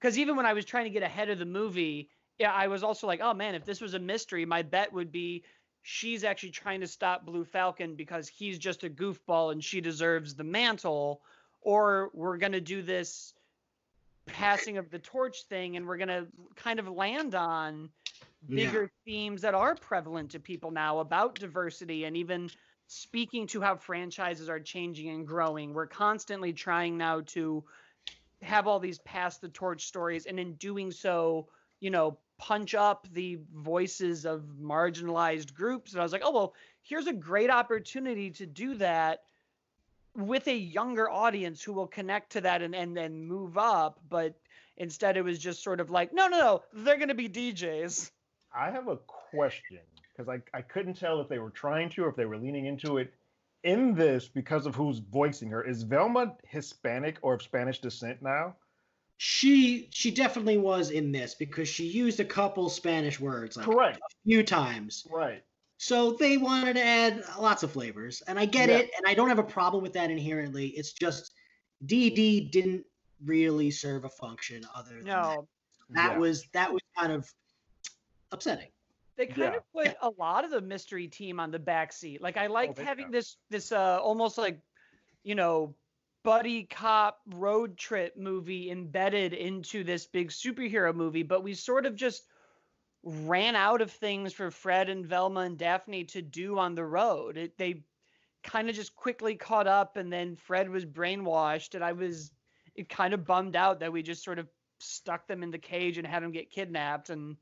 because 0.00 0.18
even 0.18 0.34
when 0.34 0.46
I 0.46 0.52
was 0.52 0.64
trying 0.64 0.84
to 0.84 0.90
get 0.90 1.04
ahead 1.04 1.30
of 1.30 1.38
the 1.38 1.46
movie, 1.46 2.10
yeah, 2.38 2.52
I 2.52 2.66
was 2.66 2.82
also 2.82 3.06
like, 3.06 3.20
oh 3.22 3.34
man, 3.34 3.54
if 3.54 3.64
this 3.64 3.80
was 3.80 3.94
a 3.94 4.00
mystery, 4.00 4.44
my 4.44 4.62
bet 4.62 4.92
would 4.92 5.12
be 5.12 5.44
she's 5.88 6.24
actually 6.24 6.50
trying 6.50 6.80
to 6.80 6.86
stop 6.88 7.24
Blue 7.24 7.44
Falcon 7.44 7.94
because 7.94 8.26
he's 8.26 8.58
just 8.58 8.82
a 8.82 8.90
goofball 8.90 9.52
and 9.52 9.62
she 9.62 9.80
deserves 9.80 10.34
the 10.34 10.42
mantle, 10.42 11.22
or 11.60 12.10
we're 12.12 12.38
gonna 12.38 12.60
do 12.60 12.82
this 12.82 13.34
passing 14.26 14.78
of 14.78 14.90
the 14.90 14.98
torch 14.98 15.44
thing 15.44 15.76
and 15.76 15.86
we're 15.86 15.96
gonna 15.96 16.26
kind 16.56 16.80
of 16.80 16.88
land 16.88 17.36
on 17.36 17.88
Yeah. 18.48 18.56
bigger 18.56 18.90
themes 19.04 19.42
that 19.42 19.54
are 19.54 19.76
prevalent 19.76 20.32
to 20.32 20.40
people 20.40 20.72
now 20.72 20.98
about 20.98 21.36
diversity 21.38 22.02
and 22.04 22.16
even 22.16 22.50
speaking 22.88 23.46
to 23.46 23.60
how 23.60 23.76
franchises 23.76 24.48
are 24.48 24.58
changing 24.58 25.08
and 25.10 25.24
growing. 25.24 25.72
We're 25.72 25.86
constantly 25.86 26.52
trying 26.52 26.96
now 26.98 27.20
to 27.26 27.62
have 28.42 28.66
all 28.66 28.80
these 28.80 28.98
pass 28.98 29.38
the 29.38 29.48
torch 29.48 29.84
stories 29.86 30.26
and 30.26 30.40
in 30.40 30.54
doing 30.54 30.90
so, 30.90 31.46
you 31.78 31.90
know, 31.90 32.18
punch 32.38 32.74
up 32.74 33.06
the 33.12 33.38
voices 33.54 34.26
of 34.26 34.42
marginalized 34.60 35.54
groups. 35.54 35.92
And 35.92 36.00
I 36.00 36.04
was 36.04 36.12
like, 36.12 36.22
oh 36.24 36.32
well, 36.32 36.54
here's 36.82 37.06
a 37.06 37.12
great 37.12 37.50
opportunity 37.50 38.30
to 38.32 38.46
do 38.46 38.74
that 38.76 39.20
with 40.14 40.46
a 40.48 40.56
younger 40.56 41.10
audience 41.10 41.62
who 41.62 41.72
will 41.72 41.86
connect 41.86 42.32
to 42.32 42.40
that 42.42 42.62
and 42.62 42.74
and 42.74 42.96
then 42.96 43.24
move 43.24 43.58
up. 43.58 44.00
But 44.08 44.34
instead 44.76 45.16
it 45.16 45.22
was 45.22 45.38
just 45.38 45.62
sort 45.62 45.80
of 45.80 45.90
like, 45.90 46.12
no, 46.12 46.28
no, 46.28 46.38
no, 46.38 46.62
they're 46.72 46.98
gonna 46.98 47.14
be 47.14 47.28
DJs. 47.28 48.10
I 48.56 48.70
have 48.70 48.88
a 48.88 48.96
question 48.96 49.80
because 50.16 50.28
I, 50.28 50.56
I 50.56 50.62
couldn't 50.62 50.94
tell 50.94 51.20
if 51.20 51.28
they 51.28 51.38
were 51.38 51.50
trying 51.50 51.90
to 51.90 52.04
or 52.04 52.08
if 52.08 52.16
they 52.16 52.24
were 52.24 52.38
leaning 52.38 52.66
into 52.66 52.98
it. 52.98 53.12
In 53.64 53.94
this, 53.94 54.28
because 54.28 54.64
of 54.64 54.76
who's 54.76 54.98
voicing 54.98 55.50
her, 55.50 55.62
is 55.62 55.82
Velma 55.82 56.36
Hispanic 56.46 57.18
or 57.22 57.34
of 57.34 57.42
Spanish 57.42 57.80
descent 57.80 58.22
now? 58.22 58.54
She 59.18 59.88
she 59.92 60.10
definitely 60.10 60.58
was 60.58 60.90
in 60.90 61.10
this 61.10 61.34
because 61.34 61.68
she 61.68 61.86
used 61.86 62.20
a 62.20 62.24
couple 62.24 62.68
Spanish 62.68 63.18
words 63.18 63.56
like 63.56 63.64
Correct. 63.66 63.98
a 63.98 64.28
few 64.28 64.42
times. 64.42 65.06
Right. 65.10 65.42
So 65.78 66.12
they 66.12 66.36
wanted 66.38 66.74
to 66.74 66.84
add 66.84 67.22
lots 67.38 67.62
of 67.62 67.72
flavors, 67.72 68.22
and 68.22 68.38
I 68.38 68.46
get 68.46 68.68
Yeah. 68.68 68.78
it, 68.78 68.90
and 68.96 69.06
I 69.06 69.14
don't 69.14 69.28
have 69.28 69.38
a 69.38 69.44
problem 69.44 69.82
with 69.82 69.92
that 69.94 70.10
inherently. 70.10 70.68
It's 70.68 70.92
just 70.92 71.32
DD 71.86 72.50
didn't 72.50 72.84
really 73.24 73.70
serve 73.70 74.04
a 74.04 74.10
function 74.10 74.66
other 74.74 74.96
than 74.96 75.04
that. 75.04 75.22
No, 75.22 75.48
That 75.90 76.12
Yeah. 76.12 76.18
was 76.18 76.48
that 76.52 76.72
was 76.72 76.82
kind 76.98 77.12
of 77.12 77.32
upsetting. 78.32 78.70
they 79.16 79.26
kind 79.26 79.54
Yeah. 79.54 79.56
of 79.56 79.62
put 79.72 79.96
a 80.02 80.10
lot 80.10 80.44
of 80.44 80.50
the 80.50 80.60
mystery 80.60 81.08
team 81.08 81.40
on 81.40 81.50
the 81.50 81.58
back 81.58 81.90
seat. 81.92 82.20
Like 82.20 82.36
I 82.36 82.48
liked 82.48 82.76
big 82.76 82.84
having 82.84 83.04
time. 83.06 83.12
this 83.12 83.38
this 83.48 83.72
uh 83.72 83.98
almost 84.02 84.36
like 84.36 84.60
you 85.24 85.34
know 85.34 85.74
buddy 86.26 86.64
cop 86.64 87.20
road 87.36 87.76
trip 87.76 88.16
movie 88.16 88.68
embedded 88.68 89.32
into 89.32 89.84
this 89.84 90.06
big 90.06 90.30
superhero 90.30 90.92
movie, 90.92 91.22
but 91.22 91.44
we 91.44 91.54
sort 91.54 91.86
of 91.86 91.94
just 91.94 92.24
ran 93.04 93.54
out 93.54 93.80
of 93.80 93.92
things 93.92 94.32
for 94.32 94.50
Fred 94.50 94.88
and 94.88 95.06
Velma 95.06 95.42
and 95.42 95.56
Daphne 95.56 96.02
to 96.06 96.20
do 96.20 96.58
on 96.58 96.74
the 96.74 96.84
road. 96.84 97.36
It, 97.36 97.56
they 97.56 97.84
kind 98.42 98.68
of 98.68 98.74
just 98.74 98.96
quickly 98.96 99.36
caught 99.36 99.68
up 99.68 99.96
and 99.96 100.12
then 100.12 100.34
Fred 100.34 100.68
was 100.68 100.84
brainwashed 100.84 101.76
and 101.76 101.84
I 101.84 101.92
was 101.92 102.32
it 102.74 102.88
kind 102.88 103.14
of 103.14 103.24
bummed 103.24 103.54
out 103.54 103.78
that 103.78 103.92
we 103.92 104.02
just 104.02 104.24
sort 104.24 104.40
of 104.40 104.48
stuck 104.80 105.28
them 105.28 105.44
in 105.44 105.52
the 105.52 105.58
cage 105.58 105.96
and 105.96 106.04
had 106.04 106.24
them 106.24 106.32
get 106.32 106.50
kidnapped 106.50 107.08
and 107.08 107.36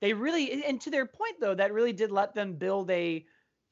they 0.00 0.14
really 0.14 0.64
and 0.64 0.80
to 0.80 0.90
their 0.90 1.04
point 1.06 1.36
though 1.40 1.54
that 1.54 1.74
really 1.74 1.92
did 1.92 2.10
let 2.10 2.34
them 2.34 2.54
build 2.54 2.90
a 2.90 3.22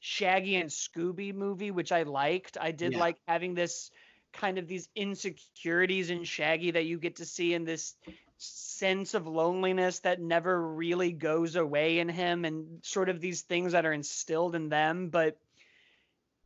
shaggy 0.01 0.57
and 0.57 0.71
scooby 0.71 1.35
movie 1.35 1.71
which 1.71 1.91
i 1.91 2.03
liked 2.05 2.57
i 2.61 2.71
did 2.71 2.93
Yeah. 2.93 3.01
like 3.01 3.17
having 3.27 3.55
this 3.55 3.91
kind 4.33 4.59
of 4.59 4.69
these 4.69 4.89
insecurities 4.95 6.11
in 6.11 6.25
shaggy 6.25 6.73
that 6.73 6.87
you 6.87 6.99
get 6.99 7.17
to 7.17 7.25
see 7.25 7.55
in 7.55 7.65
this 7.65 7.95
sense 8.39 9.15
of 9.15 9.27
loneliness 9.27 10.01
that 10.01 10.21
never 10.21 10.61
really 10.75 11.13
goes 11.13 11.57
away 11.57 11.99
in 11.99 12.09
him 12.09 12.45
and 12.45 12.81
sort 12.83 13.09
of 13.09 13.21
these 13.21 13.43
things 13.43 13.73
that 13.73 13.85
are 13.85 13.93
instilled 13.93 14.55
in 14.55 14.69
them. 14.69 15.09
But 15.09 15.39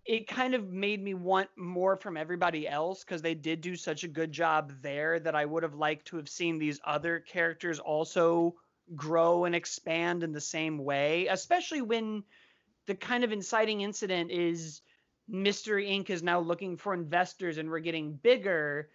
it 0.04 0.26
kind 0.26 0.54
of 0.54 0.68
made 0.68 1.02
me 1.02 1.14
want 1.14 1.48
more 1.56 1.96
from 1.96 2.16
everybody 2.16 2.66
else 2.66 3.04
because 3.04 3.22
they 3.22 3.34
did 3.34 3.60
do 3.60 3.76
such 3.76 4.02
a 4.02 4.08
good 4.08 4.32
job 4.32 4.72
there 4.82 5.20
that 5.20 5.34
I 5.34 5.44
would 5.44 5.62
have 5.62 5.74
liked 5.74 6.06
to 6.06 6.16
have 6.16 6.28
seen 6.28 6.58
these 6.58 6.80
other 6.84 7.20
characters 7.20 7.78
also 7.78 8.54
grow 8.96 9.44
and 9.44 9.54
expand 9.54 10.22
in 10.22 10.32
the 10.32 10.40
same 10.40 10.78
way, 10.78 11.28
especially 11.28 11.82
when 11.82 12.24
the 12.86 12.94
kind 12.94 13.22
of 13.22 13.32
inciting 13.32 13.82
incident 13.82 14.30
is 14.30 14.82
Mystery 15.28 15.86
Inc. 15.86 16.10
is 16.10 16.22
now 16.22 16.40
looking 16.40 16.76
for 16.76 16.94
investors 16.94 17.58
and 17.58 17.70
we're 17.70 17.80
getting 17.80 18.12
bigger. 18.14 18.88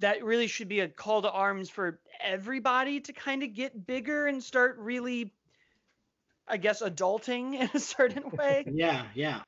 That 0.00 0.24
really 0.24 0.46
should 0.46 0.68
be 0.68 0.80
a 0.80 0.88
call 0.88 1.22
to 1.22 1.30
arms 1.30 1.68
for 1.68 2.00
everybody 2.22 3.00
to 3.00 3.12
kind 3.12 3.42
of 3.42 3.54
get 3.54 3.86
bigger 3.86 4.26
and 4.26 4.42
start 4.42 4.78
really, 4.78 5.34
I 6.48 6.56
guess, 6.56 6.82
adulting 6.82 7.54
in 7.60 7.70
a 7.74 7.80
certain 7.80 8.30
way. 8.30 8.64
Yeah, 8.72 9.04
yeah. 9.14 9.42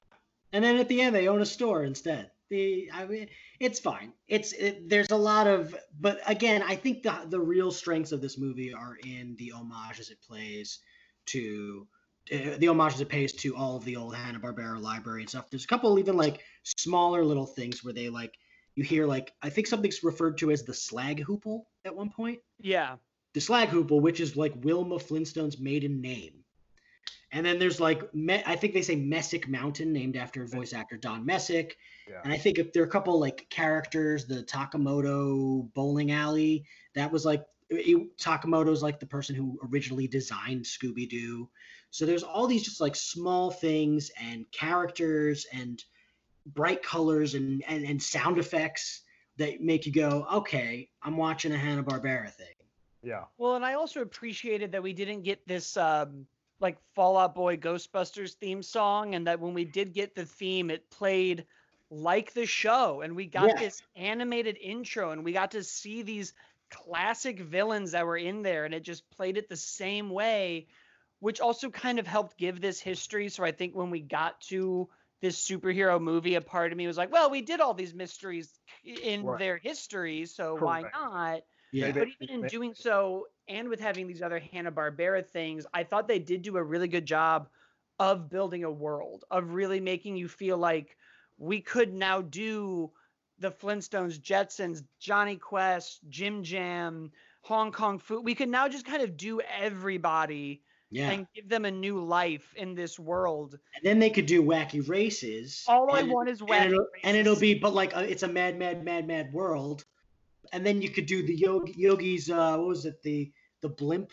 And 0.52 0.62
then 0.62 0.76
at 0.76 0.88
the 0.88 1.00
end, 1.00 1.14
they 1.14 1.28
own 1.28 1.40
a 1.40 1.46
store 1.46 1.84
instead. 1.84 2.30
The 2.50 2.90
I 2.92 3.06
mean, 3.06 3.28
it's 3.58 3.80
fine. 3.80 4.12
It's 4.28 4.52
it, 4.52 4.90
there's 4.90 5.10
a 5.10 5.16
lot 5.16 5.46
of, 5.46 5.74
but 5.98 6.20
again, 6.26 6.62
I 6.62 6.76
think 6.76 7.02
the 7.02 7.14
the 7.26 7.40
real 7.40 7.70
strengths 7.70 8.12
of 8.12 8.20
this 8.20 8.36
movie 8.36 8.74
are 8.74 8.98
in 9.02 9.36
the 9.38 9.48
homages 9.48 10.10
it 10.10 10.20
plays 10.20 10.80
to 11.26 11.86
Uh, 12.30 12.56
the 12.58 12.66
homages 12.66 13.00
it 13.00 13.08
pays 13.08 13.32
to 13.32 13.56
all 13.56 13.76
of 13.76 13.84
the 13.84 13.96
old 13.96 14.14
Hanna 14.14 14.38
Barbera 14.38 14.80
library 14.80 15.22
and 15.22 15.28
stuff. 15.28 15.50
There's 15.50 15.64
a 15.64 15.68
couple 15.68 15.98
even 15.98 16.16
like 16.16 16.40
smaller 16.62 17.24
little 17.24 17.46
things 17.46 17.82
where 17.82 17.92
they 17.92 18.08
like 18.08 18.38
you 18.74 18.84
hear 18.84 19.06
like 19.06 19.32
I 19.42 19.50
think 19.50 19.66
something's 19.66 20.04
referred 20.04 20.38
to 20.38 20.50
as 20.50 20.62
the 20.62 20.72
Slaghoople 20.72 21.62
at 21.84 21.94
one 21.94 22.10
point. 22.10 22.40
Yeah. 22.60 22.96
The 23.34 23.40
Slaghoople, 23.40 24.00
which 24.00 24.20
is 24.20 24.36
like 24.36 24.52
Wilma 24.62 24.98
Flintstone's 24.98 25.58
maiden 25.58 26.00
name. 26.00 26.44
And 27.32 27.44
then 27.44 27.58
there's 27.58 27.80
like 27.80 28.14
Me- 28.14 28.42
I 28.46 28.56
think 28.56 28.74
they 28.74 28.82
say 28.82 28.94
Messick 28.94 29.48
Mountain, 29.48 29.92
named 29.92 30.16
after 30.16 30.46
voice 30.46 30.72
actor 30.72 30.96
Don 30.96 31.24
Messick. 31.24 31.76
Yeah. 32.08 32.20
And 32.22 32.32
I 32.32 32.36
think 32.36 32.58
if 32.58 32.72
there 32.72 32.82
are 32.82 32.86
a 32.86 32.90
couple 32.90 33.18
like 33.18 33.46
characters, 33.50 34.26
the 34.26 34.42
Takamoto 34.42 35.72
bowling 35.74 36.12
alley, 36.12 36.66
that 36.94 37.10
was 37.10 37.24
like 37.24 37.42
it, 37.70 38.16
Takamoto's 38.18 38.82
like 38.82 39.00
the 39.00 39.06
person 39.06 39.34
who 39.34 39.58
originally 39.70 40.06
designed 40.06 40.64
Scooby 40.64 41.08
Doo. 41.08 41.48
So 41.92 42.06
there's 42.06 42.22
all 42.22 42.46
these 42.46 42.62
just 42.64 42.80
like 42.80 42.96
small 42.96 43.50
things 43.50 44.10
and 44.18 44.50
characters 44.50 45.46
and 45.52 45.82
bright 46.46 46.82
colors 46.82 47.34
and, 47.34 47.62
and, 47.68 47.84
and 47.84 48.02
sound 48.02 48.38
effects 48.38 49.02
that 49.36 49.60
make 49.60 49.84
you 49.84 49.92
go, 49.92 50.26
okay, 50.32 50.88
I'm 51.02 51.18
watching 51.18 51.52
a 51.52 51.58
Hanna 51.58 51.84
Barbera 51.84 52.30
thing. 52.30 52.46
Yeah. 53.02 53.24
Well, 53.36 53.56
and 53.56 53.64
I 53.64 53.74
also 53.74 54.00
appreciated 54.00 54.72
that 54.72 54.82
we 54.82 54.94
didn't 54.94 55.22
get 55.22 55.46
this 55.46 55.76
um, 55.76 56.26
like 56.60 56.78
Fall 56.94 57.18
Out 57.18 57.34
Boy 57.34 57.58
Ghostbusters 57.58 58.34
theme 58.34 58.62
song, 58.62 59.14
and 59.14 59.26
that 59.26 59.38
when 59.40 59.52
we 59.52 59.66
did 59.66 59.92
get 59.92 60.14
the 60.14 60.24
theme, 60.24 60.70
it 60.70 60.88
played 60.90 61.44
like 61.90 62.32
the 62.32 62.46
show, 62.46 63.02
and 63.02 63.14
we 63.14 63.26
got 63.26 63.50
Yeah. 63.50 63.60
this 63.60 63.82
animated 63.96 64.56
intro, 64.56 65.10
and 65.10 65.24
we 65.24 65.32
got 65.32 65.50
to 65.50 65.62
see 65.62 66.00
these 66.00 66.32
classic 66.70 67.38
villains 67.40 67.90
that 67.90 68.06
were 68.06 68.16
in 68.16 68.40
there, 68.40 68.64
and 68.64 68.72
it 68.72 68.82
just 68.82 69.10
played 69.10 69.36
it 69.36 69.50
the 69.50 69.56
same 69.56 70.08
way, 70.08 70.68
which 71.22 71.40
also 71.40 71.70
kind 71.70 72.00
of 72.00 72.06
helped 72.06 72.36
give 72.36 72.60
this 72.60 72.80
history. 72.80 73.28
So 73.28 73.44
I 73.44 73.52
think 73.52 73.76
when 73.76 73.90
we 73.90 74.00
got 74.00 74.40
to 74.48 74.88
this 75.20 75.40
superhero 75.40 76.02
movie, 76.02 76.34
a 76.34 76.40
part 76.40 76.72
of 76.72 76.76
me 76.76 76.88
was 76.88 76.96
like, 76.96 77.12
well, 77.12 77.30
we 77.30 77.42
did 77.42 77.60
all 77.60 77.74
these 77.74 77.94
mysteries 77.94 78.50
in 78.84 79.22
Right. 79.22 79.38
their 79.38 79.56
history, 79.56 80.26
so 80.26 80.56
why 80.56 80.82
not? 80.92 81.42
Yeah. 81.70 81.92
But 81.92 82.08
even 82.20 82.42
in 82.42 82.48
doing 82.48 82.74
so, 82.74 83.28
and 83.46 83.68
with 83.68 83.78
having 83.78 84.08
these 84.08 84.20
other 84.20 84.40
Hanna 84.40 84.72
Barbera 84.72 85.24
things, 85.24 85.64
I 85.72 85.84
thought 85.84 86.08
they 86.08 86.18
did 86.18 86.42
do 86.42 86.56
a 86.56 86.62
really 86.62 86.88
good 86.88 87.06
job 87.06 87.48
of 88.00 88.28
building 88.28 88.64
a 88.64 88.70
world, 88.72 89.24
of 89.30 89.54
really 89.54 89.78
making 89.78 90.16
you 90.16 90.26
feel 90.26 90.58
like 90.58 90.96
we 91.38 91.60
could 91.60 91.94
now 91.94 92.20
do 92.20 92.90
the 93.38 93.52
Flintstones, 93.52 94.20
Jetsons, 94.20 94.82
Jonny 94.98 95.36
Quest, 95.36 96.00
Jim 96.08 96.42
Jam, 96.42 97.12
Hong 97.42 97.70
Kong 97.70 98.00
Phooey. 98.00 98.24
We 98.24 98.34
could 98.34 98.48
now 98.48 98.66
just 98.66 98.86
kind 98.86 99.04
of 99.04 99.16
do 99.16 99.40
everybody 99.40 100.62
Yeah. 100.92 101.10
and 101.10 101.26
give 101.34 101.48
them 101.48 101.64
a 101.64 101.70
new 101.70 101.98
life 102.04 102.52
in 102.54 102.74
this 102.74 102.98
world. 102.98 103.58
And 103.74 103.82
then 103.82 103.98
they 103.98 104.10
could 104.10 104.26
do 104.26 104.42
wacky 104.42 104.86
races. 104.86 105.64
All 105.66 105.90
I 105.92 106.02
want 106.02 106.28
is 106.28 106.40
and 106.40 106.50
wacky 106.50 106.66
it'll, 106.66 106.86
and 107.02 107.16
it'll 107.16 107.38
be, 107.38 107.54
but 107.54 107.72
like 107.74 107.96
uh, 107.96 108.00
it's 108.00 108.22
a 108.22 108.28
mad, 108.28 108.58
mad, 108.58 108.84
mad, 108.84 109.06
mad 109.06 109.32
world. 109.32 109.84
And 110.52 110.66
then 110.66 110.82
you 110.82 110.90
could 110.90 111.06
do 111.06 111.26
the 111.26 111.34
yogi, 111.34 111.74
yogis. 111.76 112.30
Uh, 112.30 112.56
what 112.58 112.66
was 112.68 112.84
it? 112.84 113.02
The 113.02 113.32
the 113.62 113.70
blimp. 113.70 114.10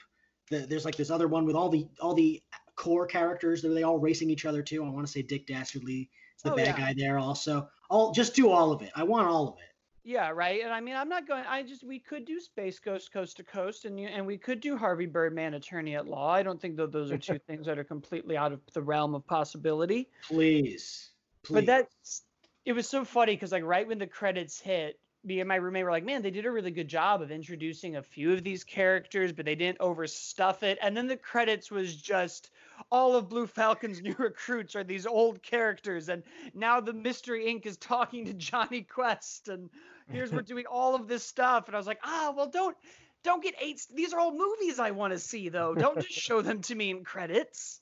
The, 0.49 0.59
there's 0.59 0.85
like 0.85 0.95
this 0.95 1.09
other 1.11 1.27
one 1.27 1.45
with 1.45 1.55
all 1.55 1.69
the 1.69 1.87
all 1.99 2.13
the 2.13 2.41
core 2.75 3.05
characters. 3.05 3.61
They're 3.61 3.73
they 3.73 3.83
all 3.83 3.99
racing 3.99 4.29
each 4.29 4.45
other 4.45 4.63
too. 4.63 4.85
I 4.85 4.89
want 4.89 5.05
to 5.05 5.11
say 5.11 5.21
Dick 5.21 5.47
Dastardly 5.47 6.09
is 6.37 6.43
the 6.43 6.53
Oh, 6.53 6.55
bad 6.55 6.67
yeah. 6.67 6.77
guy 6.77 6.93
there 6.97 7.19
also. 7.19 7.67
All 7.89 8.13
just 8.13 8.35
do 8.35 8.49
all 8.49 8.71
of 8.71 8.81
it. 8.81 8.91
I 8.95 9.03
want 9.03 9.27
all 9.27 9.49
of 9.49 9.55
it. 9.59 9.68
Yeah, 10.09 10.31
right. 10.31 10.61
And 10.63 10.73
I 10.73 10.81
mean, 10.81 10.95
I'm 10.95 11.07
not 11.07 11.27
going. 11.27 11.43
I 11.47 11.61
just 11.61 11.83
we 11.83 11.99
could 11.99 12.25
do 12.25 12.39
Space 12.39 12.79
Ghost 12.79 13.13
Coast 13.13 13.37
to 13.37 13.43
Coast, 13.43 13.85
and 13.85 13.99
you, 13.99 14.07
and 14.07 14.25
we 14.25 14.39
could 14.39 14.59
do 14.59 14.75
Harvey 14.75 15.05
Birdman 15.05 15.53
Attorney 15.53 15.95
at 15.95 16.07
Law. 16.07 16.31
I 16.31 16.41
don't 16.41 16.59
think 16.59 16.77
that 16.77 16.91
those 16.91 17.11
are 17.11 17.17
two 17.19 17.37
things 17.47 17.67
that 17.67 17.77
are 17.77 17.83
completely 17.83 18.35
out 18.35 18.51
of 18.51 18.59
the 18.73 18.81
realm 18.81 19.13
of 19.13 19.27
possibility. 19.27 20.09
Please, 20.27 21.11
please. 21.43 21.53
But 21.53 21.65
that's 21.67 22.23
it 22.65 22.73
was 22.73 22.89
so 22.89 23.05
funny 23.05 23.35
because 23.35 23.51
like 23.51 23.63
right 23.63 23.87
when 23.87 23.99
the 23.99 24.07
credits 24.07 24.59
hit, 24.59 24.99
me 25.23 25.41
and 25.41 25.47
my 25.47 25.57
roommate 25.57 25.83
were 25.83 25.91
like, 25.91 26.05
"Man, 26.05 26.23
they 26.23 26.31
did 26.31 26.47
a 26.47 26.51
really 26.51 26.71
good 26.71 26.87
job 26.87 27.21
of 27.21 27.29
introducing 27.29 27.97
a 27.97 28.01
few 28.01 28.33
of 28.33 28.43
these 28.43 28.63
characters, 28.63 29.31
but 29.31 29.45
they 29.45 29.53
didn't 29.53 29.77
overstuff 29.77 30.63
it." 30.63 30.79
And 30.81 30.97
then 30.97 31.05
the 31.05 31.17
credits 31.17 31.69
was 31.69 31.95
just 31.95 32.49
all 32.91 33.15
of 33.15 33.29
Blue 33.29 33.45
Falcon's 33.45 34.01
new 34.01 34.15
recruits 34.17 34.75
are 34.75 34.83
these 34.83 35.05
old 35.05 35.43
characters, 35.43 36.09
and 36.09 36.23
now 36.55 36.79
the 36.79 36.93
Mystery 36.93 37.45
Inc. 37.45 37.67
is 37.67 37.77
talking 37.77 38.25
to 38.25 38.33
Jonny 38.33 38.81
Quest, 38.81 39.49
and 39.49 39.69
here's 40.11 40.31
we're 40.31 40.41
doing 40.41 40.65
all 40.65 40.95
of 40.95 41.07
this 41.07 41.23
stuff. 41.23 41.67
And 41.67 41.75
I 41.75 41.77
was 41.77 41.87
like, 41.87 41.99
"Ah, 42.03 42.33
well, 42.35 42.47
don't." 42.47 42.75
Don't 43.21 43.43
get 43.43 43.55
eight. 43.59 43.85
These 43.93 44.13
are 44.13 44.19
all 44.21 44.31
movies 44.31 44.79
I 44.79 44.91
want 44.91 45.11
to 45.11 45.19
see, 45.19 45.49
though. 45.49 45.75
Don't 45.75 45.97
just 45.99 46.09
show 46.25 46.41
them 46.41 46.61
to 46.61 46.75
me 46.75 46.89
in 46.89 47.03
credits, 47.03 47.81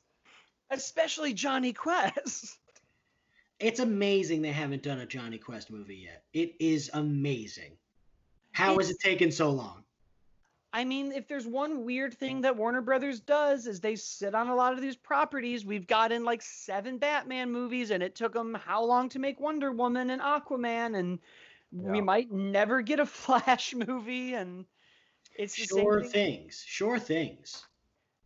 especially 0.71 1.33
Jonny 1.33 1.73
Quest. 1.73 2.57
it's 3.59 3.79
amazing 3.79 4.41
they 4.41 4.51
haven't 4.51 4.81
done 4.81 4.99
a 4.99 5.05
Jonny 5.05 5.37
Quest 5.37 5.69
movie 5.69 6.07
yet. 6.07 6.23
It 6.33 6.55
is 6.59 6.89
amazing. 6.91 7.73
How 8.51 8.79
has 8.79 8.89
it 8.89 8.99
taken 8.99 9.31
so 9.31 9.51
long? 9.51 9.83
I 10.73 10.83
mean, 10.83 11.11
if 11.11 11.27
there's 11.27 11.47
one 11.47 11.85
weird 11.85 12.13
thing 12.13 12.41
that 12.41 12.57
Warner 12.57 12.81
Brothers 12.81 13.19
does 13.19 13.67
is 13.67 13.79
they 13.79 13.95
sit 13.95 14.35
on 14.35 14.49
a 14.49 14.55
lot 14.55 14.73
of 14.73 14.81
these 14.81 14.95
properties. 14.95 15.65
We've 15.65 15.87
gotten 15.87 16.25
like 16.25 16.41
seven 16.41 16.97
Batman 16.97 17.51
movies, 17.51 17.91
and 17.91 18.03
it 18.03 18.15
took 18.15 18.33
them 18.33 18.53
how 18.53 18.83
long 18.83 19.09
to 19.09 19.19
make 19.19 19.39
Wonder 19.39 19.71
Woman 19.71 20.09
and 20.09 20.21
Aquaman, 20.21 20.97
and 20.97 21.19
we 21.71 22.01
might 22.01 22.31
never 22.31 22.81
get 22.81 22.99
a 22.99 23.05
Flash 23.07 23.73
movie, 23.75 24.33
and 24.33 24.65
it's 25.35 25.57
the 25.57 25.67
Sure 25.67 26.01
same 26.01 26.03
thing. 26.03 26.11
things. 26.11 26.63
Sure 26.65 26.99
things. 26.99 27.67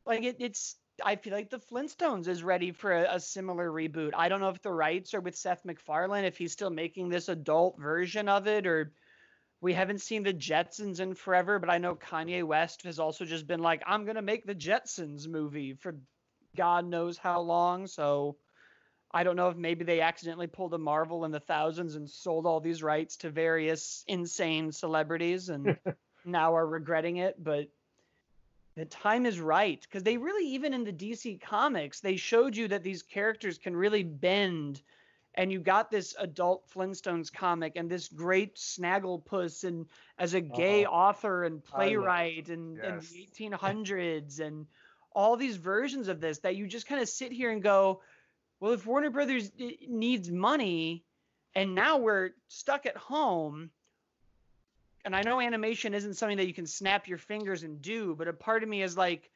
Like 0.06 0.24
it, 0.24 0.38
it's. 0.40 0.76
I 1.04 1.16
feel 1.16 1.34
like 1.34 1.50
the 1.50 1.60
Flintstones 1.60 2.28
is 2.28 2.44
ready 2.44 2.72
for 2.72 2.92
a, 2.92 3.16
a 3.16 3.20
similar 3.20 3.70
reboot. 3.72 4.12
I 4.16 4.30
don't 4.30 4.40
know 4.42 4.50
if 4.50 4.62
the 4.62 4.72
rights 4.72 5.14
are 5.14 5.22
with 5.22 5.36
Seth 5.36 5.66
MacFarlane, 5.66 6.26
if 6.26 6.38
he's 6.38 6.52
still 6.52 6.70
making 6.70 7.10
this 7.10 7.30
adult 7.30 7.80
version 7.80 8.30
of 8.30 8.48
it, 8.48 8.68
or 8.68 8.92
we 9.62 9.74
haven't 9.74 10.02
seen 10.02 10.24
the 10.24 10.34
Jetsons 10.34 11.00
in 11.00 11.16
forever. 11.16 11.60
But 11.60 11.70
I 11.70 11.78
know 11.80 11.96
Kanye 11.96 12.44
West 12.44 12.84
has 12.84 13.00
also 13.00 13.26
just 13.26 13.48
been 13.48 13.62
like, 13.62 13.82
I'm 13.88 14.06
gonna 14.06 14.22
make 14.22 14.46
the 14.46 14.56
Jetsons 14.56 15.28
movie 15.28 15.74
for 15.74 15.98
God 16.56 16.86
knows 16.86 17.18
how 17.18 17.42
long. 17.42 17.88
So 17.88 18.38
I 19.14 19.24
don't 19.24 19.36
know 19.36 19.50
if 19.50 19.58
maybe 19.58 19.84
they 19.84 20.02
accidentally 20.02 20.48
pulled 20.48 20.74
a 20.74 20.78
Marvel 20.78 21.26
in 21.26 21.32
the 21.32 21.40
thousands 21.40 21.96
and 21.96 22.10
sold 22.10 22.46
all 22.46 22.60
these 22.62 22.82
rights 22.84 23.18
to 23.18 23.30
various 23.30 24.04
insane 24.08 24.72
celebrities 24.72 25.50
and 25.50 25.78
now 26.26 26.56
are 26.56 26.66
regretting 26.68 27.18
it. 27.18 27.42
But 27.44 27.68
the 28.76 28.86
time 28.86 29.26
is 29.26 29.40
right 29.40 29.82
because 29.82 30.04
they 30.04 30.18
really 30.18 30.48
even 30.52 30.74
in 30.74 30.84
the 30.84 30.94
DC 30.94 31.42
comics 31.42 32.00
they 32.00 32.16
showed 32.16 32.56
you 32.56 32.68
that 32.70 32.84
these 32.84 33.04
characters 33.04 33.58
can 33.58 33.76
really 33.76 34.04
bend 34.04 34.82
and 35.36 35.52
you 35.52 35.60
got 35.60 35.90
this 35.92 36.16
adult 36.20 36.70
Flintstones 36.70 37.32
comic 37.32 37.74
and 37.76 37.90
this 37.90 38.08
great 38.10 38.56
Snagglepuss 38.56 39.64
and 39.66 39.86
as 40.18 40.34
a 40.34 40.42
gay 40.42 40.86
Uh-huh. 40.86 40.94
author 40.94 41.44
and 41.44 41.64
playwright 41.64 42.50
and 42.50 42.78
in 42.84 43.00
the 43.00 43.28
1800s 43.32 44.40
and 44.40 44.68
all 45.14 45.36
these 45.36 45.58
versions 45.58 46.08
of 46.08 46.22
this 46.22 46.40
that 46.40 46.56
you 46.56 46.68
just 46.68 46.88
kind 46.88 47.02
of 47.02 47.10
sit 47.10 47.32
here 47.32 47.52
and 47.52 47.62
go 47.62 48.02
well 48.62 48.72
if 48.72 48.86
Warner 48.86 49.10
Brothers 49.10 49.52
needs 49.86 50.32
money 50.32 51.04
and 51.54 51.76
now 51.76 51.98
we're 51.98 52.30
stuck 52.48 52.86
at 52.86 52.96
home 52.96 53.72
and 55.04 55.16
I 55.16 55.22
know 55.22 55.42
animation 55.42 55.94
isn't 55.94 56.16
something 56.16 56.38
that 56.38 56.48
you 56.48 56.54
can 56.54 56.68
snap 56.68 57.08
your 57.08 57.18
fingers 57.18 57.64
and 57.64 57.82
do, 57.82 58.16
but 58.16 58.28
a 58.28 58.34
part 58.34 58.64
of 58.64 58.70
me 58.70 58.84
is 58.84 58.96
like, 58.96 59.32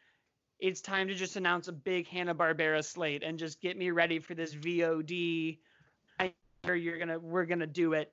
it's 0.59 0.81
time 0.81 1.07
to 1.07 1.15
just 1.15 1.35
announce 1.35 1.67
a 1.67 1.73
big 1.73 2.07
Hanna 2.07 2.33
Barbera 2.33 2.83
slate 2.83 3.23
and 3.23 3.37
just 3.37 3.61
get 3.61 3.77
me 3.77 3.91
ready 3.91 4.19
for 4.19 4.35
this 4.35 4.53
VOD. 4.53 5.57
I 6.19 6.33
you're 6.63 6.97
gonna 6.97 7.19
we're 7.19 7.45
gonna 7.45 7.67
do 7.67 7.93
it. 7.93 8.11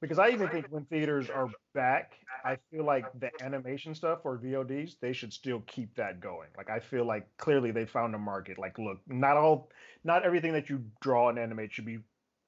Because 0.00 0.18
I 0.18 0.30
even 0.30 0.48
think 0.48 0.66
when 0.68 0.84
theaters 0.84 1.30
are 1.30 1.48
back, 1.74 2.12
I 2.44 2.58
feel 2.70 2.84
like 2.84 3.06
the 3.18 3.30
animation 3.40 3.94
stuff 3.94 4.20
or 4.24 4.36
VODs, 4.36 4.96
they 5.00 5.12
should 5.12 5.32
still 5.32 5.62
keep 5.66 5.94
that 5.96 6.20
going. 6.20 6.48
Like 6.56 6.68
I 6.68 6.78
feel 6.78 7.06
like 7.06 7.26
clearly 7.38 7.70
they 7.70 7.86
found 7.86 8.14
a 8.14 8.18
market. 8.18 8.58
Like, 8.58 8.78
look, 8.78 8.98
not 9.06 9.36
all, 9.36 9.70
not 10.04 10.24
everything 10.24 10.52
that 10.52 10.68
you 10.68 10.84
draw 11.00 11.30
and 11.30 11.38
animate 11.38 11.72
should 11.72 11.86
be 11.86 12.00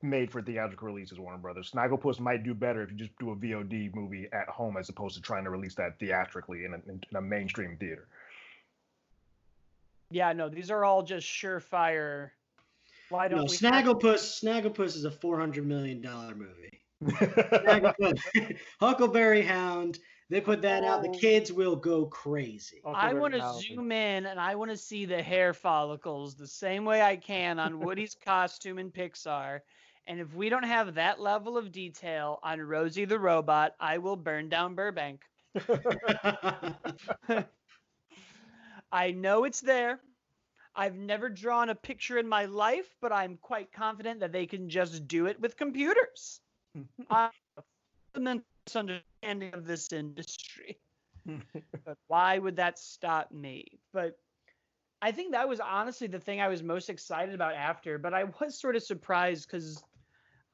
made 0.02 0.30
for 0.30 0.42
theatrical 0.42 0.86
releases. 0.88 1.18
Warner 1.18 1.38
Brothers, 1.38 1.70
Snagglepuss 1.70 2.20
might 2.20 2.44
do 2.44 2.52
better 2.52 2.82
if 2.82 2.90
you 2.90 2.96
just 2.96 3.16
do 3.18 3.30
a 3.30 3.36
VOD 3.36 3.94
movie 3.94 4.28
at 4.32 4.48
home 4.48 4.76
as 4.76 4.88
opposed 4.88 5.16
to 5.16 5.22
trying 5.22 5.44
to 5.44 5.50
release 5.50 5.74
that 5.76 5.98
theatrically 5.98 6.64
in 6.64 6.74
a, 6.74 6.90
in 6.90 7.00
a 7.14 7.20
mainstream 7.20 7.76
theater. 7.78 8.06
Yeah, 10.10 10.32
no, 10.32 10.48
these 10.48 10.70
are 10.70 10.84
all 10.84 11.02
just 11.02 11.26
surefire. 11.26 12.30
Why 13.08 13.28
don't 13.28 13.38
No, 13.38 13.44
we? 13.44 13.56
Snagglepuss. 13.56 14.42
Snagglepuss 14.42 14.96
is 14.96 15.04
a 15.04 15.10
four 15.10 15.38
hundred 15.38 15.66
million 15.66 16.00
dollar 16.00 16.34
movie. 16.34 16.80
Snagglepuss, 17.04 18.58
Huckleberry 18.80 19.42
Hound. 19.42 19.98
They 20.28 20.40
put 20.40 20.62
that 20.62 20.82
out. 20.82 21.02
The 21.02 21.08
Oh. 21.08 21.12
kids 21.18 21.52
will 21.52 21.76
go 21.76 22.06
crazy. 22.06 22.80
I 22.84 23.14
want 23.14 23.34
to 23.34 23.40
zoom 23.42 23.92
in 23.92 24.26
and 24.26 24.40
I 24.40 24.56
want 24.56 24.70
to 24.72 24.76
see 24.76 25.04
the 25.04 25.22
hair 25.22 25.52
follicles 25.54 26.34
the 26.34 26.48
same 26.48 26.84
way 26.84 27.00
I 27.02 27.16
can 27.16 27.58
on 27.58 27.78
Woody's 27.80 28.14
costume 28.24 28.78
in 28.78 28.90
Pixar. 28.90 29.60
And 30.06 30.20
if 30.20 30.34
we 30.34 30.48
don't 30.48 30.64
have 30.64 30.94
that 30.94 31.20
level 31.20 31.56
of 31.56 31.70
detail 31.72 32.38
on 32.42 32.60
Rosie 32.60 33.04
the 33.04 33.18
robot, 33.18 33.74
I 33.78 33.98
will 33.98 34.16
burn 34.16 34.48
down 34.48 34.74
Burbank. 34.74 35.22
I 38.92 39.10
know 39.12 39.44
it's 39.44 39.60
there. 39.60 40.00
I've 40.74 40.96
never 40.96 41.28
drawn 41.28 41.68
a 41.70 41.74
picture 41.74 42.18
in 42.18 42.28
my 42.28 42.44
life, 42.46 42.94
but 43.00 43.12
I'm 43.12 43.36
quite 43.36 43.72
confident 43.72 44.20
that 44.20 44.32
they 44.32 44.46
can 44.46 44.68
just 44.68 45.06
do 45.08 45.26
it 45.26 45.40
with 45.40 45.56
computers. 45.56 46.40
I'm 47.10 47.30
a 48.14 48.40
misunderstanding 48.66 49.54
of 49.54 49.66
this 49.66 49.92
industry. 49.92 50.78
but 51.84 51.98
why 52.06 52.38
would 52.38 52.56
that 52.56 52.78
stop 52.78 53.32
me? 53.32 53.64
But 53.92 54.18
I 55.02 55.12
think 55.12 55.32
that 55.32 55.48
was 55.48 55.60
honestly 55.60 56.06
the 56.06 56.20
thing 56.20 56.40
I 56.40 56.48
was 56.48 56.62
most 56.62 56.88
excited 56.88 57.34
about 57.34 57.54
after. 57.54 57.98
But 57.98 58.14
I 58.14 58.24
was 58.40 58.58
sort 58.58 58.76
of 58.76 58.82
surprised 58.82 59.46
because 59.46 59.82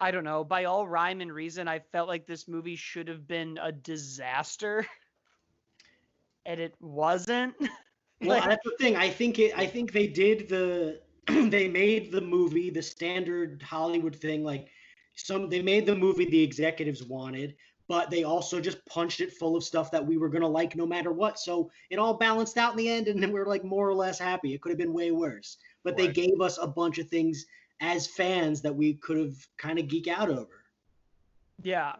I 0.00 0.10
don't 0.10 0.24
know, 0.24 0.42
by 0.42 0.64
all 0.64 0.88
rhyme 0.88 1.20
and 1.20 1.32
reason, 1.32 1.68
I 1.68 1.78
felt 1.78 2.08
like 2.08 2.26
this 2.26 2.48
movie 2.48 2.74
should 2.74 3.06
have 3.08 3.26
been 3.26 3.58
a 3.62 3.72
disaster. 3.72 4.86
And 6.44 6.58
it 6.58 6.74
wasn't. 6.80 7.54
Well, 8.20 8.38
like, 8.40 8.48
that's 8.48 8.64
the 8.64 8.74
thing. 8.80 8.96
I 8.96 9.08
think 9.08 9.38
it. 9.38 9.56
I 9.56 9.64
think 9.64 9.92
they 9.92 10.08
did 10.08 10.48
the. 10.48 11.00
they 11.28 11.68
made 11.68 12.10
the 12.10 12.20
movie 12.20 12.68
the 12.68 12.82
standard 12.82 13.62
Hollywood 13.62 14.16
thing. 14.16 14.42
Like 14.42 14.66
some, 15.14 15.48
they 15.48 15.62
made 15.62 15.86
the 15.86 15.94
movie 15.94 16.24
the 16.24 16.42
executives 16.42 17.02
wanted, 17.02 17.54
but 17.88 18.10
they 18.10 18.24
also 18.24 18.60
just 18.60 18.84
punched 18.86 19.20
it 19.20 19.32
full 19.32 19.56
of 19.56 19.64
stuff 19.64 19.90
that 19.90 20.06
we 20.06 20.16
were 20.16 20.28
gonna 20.28 20.48
like 20.48 20.76
no 20.76 20.86
matter 20.86 21.12
what. 21.12 21.38
So 21.38 21.70
it 21.90 21.98
all 21.98 22.14
balanced 22.14 22.56
out 22.56 22.72
in 22.72 22.78
the 22.78 22.88
end, 22.88 23.08
and 23.08 23.22
then 23.22 23.32
we 23.32 23.40
are 23.40 23.46
like 23.46 23.64
more 23.64 23.88
or 23.88 23.94
less 23.94 24.18
happy. 24.18 24.54
It 24.54 24.60
could 24.60 24.70
have 24.70 24.78
been 24.78 24.94
way 24.94 25.10
worse, 25.10 25.58
but 25.84 25.98
right. 25.98 26.14
they 26.14 26.26
gave 26.26 26.40
us 26.40 26.58
a 26.60 26.66
bunch 26.66 26.98
of 26.98 27.08
things 27.08 27.44
as 27.80 28.06
fans 28.06 28.62
that 28.62 28.74
we 28.74 28.94
could 28.94 29.18
have 29.18 29.36
kind 29.58 29.78
of 29.78 29.88
geek 29.88 30.08
out 30.08 30.30
over. 30.30 30.64
Yeah. 31.62 31.96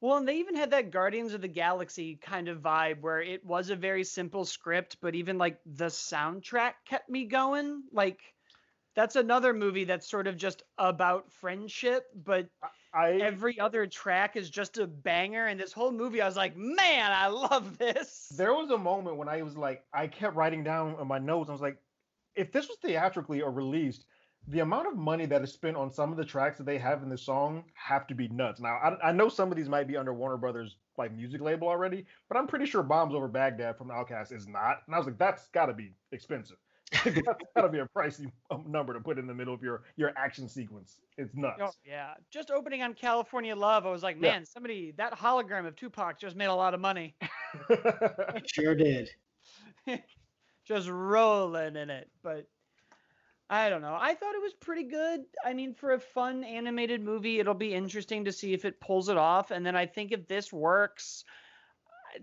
Well, 0.00 0.16
and 0.16 0.26
they 0.26 0.38
even 0.38 0.56
had 0.56 0.72
that 0.72 0.90
Guardians 0.90 1.32
of 1.32 1.42
the 1.42 1.48
Galaxy 1.48 2.16
kind 2.20 2.48
of 2.48 2.58
vibe 2.58 3.02
where 3.02 3.20
it 3.20 3.44
was 3.46 3.70
a 3.70 3.76
very 3.76 4.02
simple 4.02 4.44
script, 4.44 4.96
but 5.00 5.14
even 5.14 5.38
like 5.38 5.60
the 5.64 5.86
soundtrack 5.86 6.72
kept 6.84 7.08
me 7.08 7.26
going. 7.26 7.84
Like 7.92 8.20
that's 8.94 9.16
another 9.16 9.52
movie 9.52 9.84
that's 9.84 10.08
sort 10.08 10.26
of 10.26 10.36
just 10.36 10.62
about 10.78 11.30
friendship, 11.30 12.04
but 12.24 12.48
I, 12.94 13.12
every 13.12 13.58
other 13.58 13.86
track 13.86 14.36
is 14.36 14.50
just 14.50 14.78
a 14.78 14.86
banger. 14.86 15.46
And 15.46 15.58
this 15.58 15.72
whole 15.72 15.92
movie, 15.92 16.20
I 16.20 16.26
was 16.26 16.36
like, 16.36 16.56
man, 16.56 17.10
I 17.12 17.28
love 17.28 17.78
this. 17.78 18.32
There 18.36 18.52
was 18.52 18.70
a 18.70 18.78
moment 18.78 19.16
when 19.16 19.28
I 19.28 19.42
was 19.42 19.56
like, 19.56 19.84
I 19.94 20.06
kept 20.06 20.36
writing 20.36 20.62
down 20.62 20.96
on 20.96 21.08
my 21.08 21.18
notes. 21.18 21.48
I 21.48 21.52
was 21.52 21.62
like, 21.62 21.78
if 22.36 22.52
this 22.52 22.68
was 22.68 22.78
theatrically 22.82 23.40
or 23.40 23.50
released, 23.50 24.04
the 24.48 24.60
amount 24.60 24.88
of 24.88 24.96
money 24.96 25.24
that 25.26 25.42
is 25.42 25.52
spent 25.52 25.76
on 25.76 25.90
some 25.90 26.10
of 26.10 26.18
the 26.18 26.24
tracks 26.24 26.58
that 26.58 26.64
they 26.64 26.78
have 26.78 27.02
in 27.02 27.08
the 27.08 27.16
song 27.16 27.64
have 27.74 28.06
to 28.08 28.14
be 28.14 28.28
nuts. 28.28 28.60
Now, 28.60 28.76
I, 28.82 29.08
I 29.08 29.12
know 29.12 29.28
some 29.28 29.50
of 29.50 29.56
these 29.56 29.68
might 29.68 29.86
be 29.86 29.96
under 29.96 30.12
Warner 30.12 30.36
Brothers 30.36 30.76
like 30.98 31.14
music 31.14 31.40
label 31.40 31.68
already, 31.68 32.04
but 32.28 32.36
I'm 32.36 32.46
pretty 32.46 32.66
sure 32.66 32.82
Bombs 32.82 33.14
Over 33.14 33.28
Baghdad 33.28 33.78
from 33.78 33.88
Outkast 33.88 34.32
is 34.32 34.48
not. 34.48 34.78
And 34.86 34.94
I 34.94 34.98
was 34.98 35.06
like, 35.06 35.18
that's 35.18 35.48
got 35.48 35.66
to 35.66 35.72
be 35.72 35.92
expensive. 36.10 36.56
That's 37.04 37.20
got 37.56 37.62
to 37.62 37.68
be 37.68 37.78
a 37.78 37.88
pricey 37.96 38.30
um, 38.50 38.64
number 38.68 38.92
to 38.92 39.00
put 39.00 39.18
in 39.18 39.26
the 39.26 39.34
middle 39.34 39.54
of 39.54 39.62
your 39.62 39.82
your 39.96 40.12
action 40.16 40.48
sequence. 40.48 40.98
It's 41.16 41.34
nuts. 41.34 41.60
Oh, 41.60 41.70
yeah, 41.84 42.14
just 42.30 42.50
opening 42.50 42.82
on 42.82 42.94
California 42.94 43.54
Love, 43.54 43.86
I 43.86 43.90
was 43.90 44.02
like, 44.02 44.18
man, 44.18 44.40
yeah. 44.40 44.46
somebody 44.52 44.92
that 44.96 45.18
hologram 45.18 45.66
of 45.66 45.76
Tupac 45.76 46.18
just 46.18 46.36
made 46.36 46.46
a 46.46 46.54
lot 46.54 46.74
of 46.74 46.80
money. 46.80 47.14
sure 48.46 48.74
did. 48.74 49.10
just 50.64 50.88
rolling 50.88 51.76
in 51.76 51.90
it, 51.90 52.08
but 52.22 52.46
I 53.50 53.68
don't 53.68 53.82
know. 53.82 53.96
I 53.98 54.14
thought 54.14 54.34
it 54.34 54.42
was 54.42 54.54
pretty 54.54 54.84
good. 54.84 55.20
I 55.44 55.52
mean, 55.52 55.74
for 55.74 55.92
a 55.92 56.00
fun 56.00 56.44
animated 56.44 57.02
movie, 57.02 57.38
it'll 57.38 57.54
be 57.54 57.74
interesting 57.74 58.24
to 58.24 58.32
see 58.32 58.54
if 58.54 58.64
it 58.64 58.80
pulls 58.80 59.08
it 59.08 59.18
off. 59.18 59.50
And 59.50 59.66
then 59.66 59.76
I 59.76 59.86
think 59.86 60.12
if 60.12 60.26
this 60.26 60.52
works, 60.52 61.24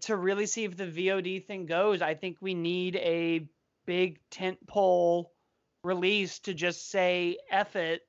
to 0.02 0.16
really 0.16 0.46
see 0.46 0.64
if 0.64 0.78
the 0.78 0.86
VOD 0.86 1.46
thing 1.46 1.66
goes, 1.66 2.02
I 2.02 2.14
think 2.14 2.38
we 2.42 2.54
need 2.54 2.96
a 2.98 3.48
big 3.90 4.20
tent 4.30 4.60
pole 4.68 5.34
release 5.84 6.38
to 6.38 6.54
just 6.54 6.92
say 6.92 7.40
"eff 7.50 7.76
it." 7.76 8.04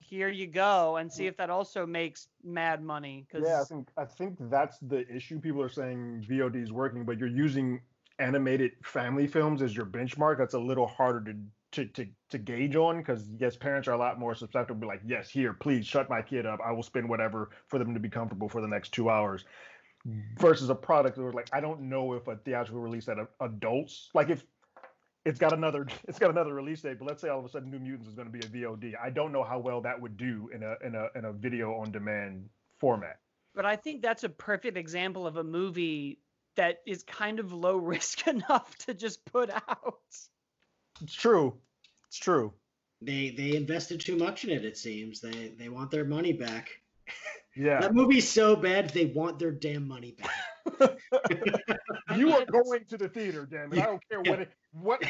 Here 0.00 0.28
you 0.28 0.48
go, 0.48 0.96
and 0.96 1.12
see 1.12 1.28
if 1.28 1.36
that 1.36 1.50
also 1.50 1.86
makes 1.86 2.26
mad 2.42 2.82
money. 2.82 3.28
Cause... 3.30 3.42
Yeah, 3.46 3.60
I 3.60 3.64
think 3.64 3.88
I 3.96 4.04
think 4.04 4.36
that's 4.50 4.78
the 4.78 5.06
issue. 5.08 5.38
People 5.38 5.62
are 5.62 5.68
saying 5.68 6.26
VOD 6.28 6.60
is 6.60 6.72
working, 6.72 7.04
but 7.04 7.16
you're 7.16 7.28
using 7.28 7.80
animated 8.18 8.72
family 8.82 9.28
films 9.28 9.62
as 9.62 9.76
your 9.76 9.86
benchmark. 9.86 10.36
That's 10.36 10.54
a 10.54 10.58
little 10.58 10.88
harder 10.88 11.32
to 11.32 11.38
to 11.72 11.86
to, 11.86 12.08
to 12.30 12.38
gauge 12.38 12.74
on 12.74 12.98
because 12.98 13.28
yes, 13.38 13.54
parents 13.54 13.86
are 13.86 13.92
a 13.92 13.98
lot 13.98 14.18
more 14.18 14.34
susceptible. 14.34 14.80
To 14.80 14.86
be 14.86 14.86
like, 14.88 15.02
yes, 15.06 15.30
here, 15.30 15.52
please 15.52 15.86
shut 15.86 16.10
my 16.10 16.22
kid 16.22 16.44
up. 16.44 16.58
I 16.66 16.72
will 16.72 16.82
spend 16.82 17.08
whatever 17.08 17.50
for 17.68 17.78
them 17.78 17.94
to 17.94 18.00
be 18.00 18.08
comfortable 18.08 18.48
for 18.48 18.60
the 18.60 18.68
next 18.68 18.90
two 18.90 19.08
hours. 19.08 19.44
Versus 20.38 20.70
a 20.70 20.74
product 20.74 21.16
that 21.16 21.22
was 21.22 21.34
like, 21.34 21.50
I 21.52 21.60
don't 21.60 21.82
know 21.82 22.14
if 22.14 22.26
a 22.26 22.34
theatrical 22.34 22.80
release 22.80 23.06
at 23.08 23.18
adults, 23.40 24.08
like 24.14 24.30
if 24.30 24.44
it's 25.24 25.38
got 25.38 25.52
another 25.52 25.86
it's 26.08 26.18
got 26.18 26.30
another 26.30 26.54
release 26.54 26.82
date, 26.82 26.98
but 26.98 27.06
let's 27.06 27.20
say 27.22 27.28
all 27.28 27.38
of 27.38 27.44
a 27.44 27.48
sudden 27.48 27.70
New 27.70 27.78
Mutants 27.78 28.08
is 28.08 28.14
going 28.14 28.30
to 28.30 28.32
be 28.32 28.40
a 28.40 28.66
VOD. 28.66 28.94
I 29.02 29.10
don't 29.10 29.32
know 29.32 29.44
how 29.44 29.58
well 29.58 29.80
that 29.82 30.00
would 30.00 30.16
do 30.16 30.50
in 30.54 30.62
a 30.62 30.74
in 30.84 30.94
a 30.94 31.08
in 31.16 31.24
a 31.24 31.32
video 31.32 31.74
on 31.74 31.90
demand 31.92 32.48
format. 32.78 33.18
But 33.54 33.66
I 33.66 33.76
think 33.76 34.02
that's 34.02 34.24
a 34.24 34.28
perfect 34.28 34.76
example 34.76 35.26
of 35.26 35.36
a 35.36 35.44
movie 35.44 36.20
that 36.56 36.78
is 36.86 37.02
kind 37.02 37.38
of 37.40 37.52
low 37.52 37.76
risk 37.94 38.26
enough 38.26 38.76
to 38.78 38.94
just 38.94 39.24
put 39.24 39.50
out. 39.50 39.98
It's 41.02 41.14
true. 41.14 41.54
It's 42.08 42.18
true. 42.18 42.52
They 43.02 43.30
they 43.30 43.56
invested 43.56 44.00
too 44.00 44.16
much 44.16 44.44
in 44.44 44.50
it. 44.50 44.64
It 44.64 44.76
seems 44.76 45.20
they 45.20 45.54
they 45.58 45.68
want 45.68 45.90
their 45.90 46.04
money 46.04 46.32
back. 46.32 46.70
Yeah. 47.56 47.80
that 47.80 47.94
movie's 47.96 48.28
so 48.28 48.54
bad 48.54 48.90
they 48.90 49.06
want 49.06 49.40
their 49.40 49.50
damn 49.50 49.86
money 49.88 50.12
back. 50.12 50.30
you 52.16 52.32
are 52.32 52.44
going 52.44 52.84
to 52.88 52.98
the 52.98 53.08
theater, 53.08 53.46
damn 53.50 53.72
it. 53.72 53.78
I 53.80 53.86
don't 53.86 54.02
care 54.08 54.20
what 54.20 54.40
it, 54.40 54.50
what 54.72 55.02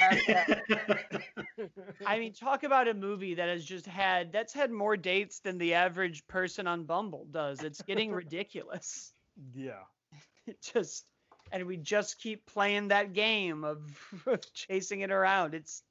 I 2.07 2.19
mean, 2.19 2.33
talk 2.33 2.63
about 2.63 2.89
a 2.89 2.95
movie 2.95 3.35
that 3.35 3.49
has 3.49 3.65
just 3.65 3.87
had 3.87 4.33
that's 4.33 4.53
had 4.53 4.71
more 4.71 4.97
dates 4.97 5.41
than 5.41 5.59
the 5.59 5.75
average 5.75 6.27
person 6.27 6.67
on 6.67 6.85
Bumble 6.85 7.27
does. 7.31 7.63
It's 7.63 7.83
getting 7.83 8.13
ridiculous. 8.13 9.13
Yeah. 9.55 9.83
It 10.47 10.57
just 10.73 11.05
and 11.53 11.67
we 11.67 11.77
just 11.77 12.19
keep 12.21 12.47
playing 12.47 12.89
that 12.89 13.13
game 13.13 13.65
of, 13.65 13.81
of 14.27 14.41
chasing 14.53 15.01
it 15.01 15.11
around. 15.11 15.55
It's 15.55 15.83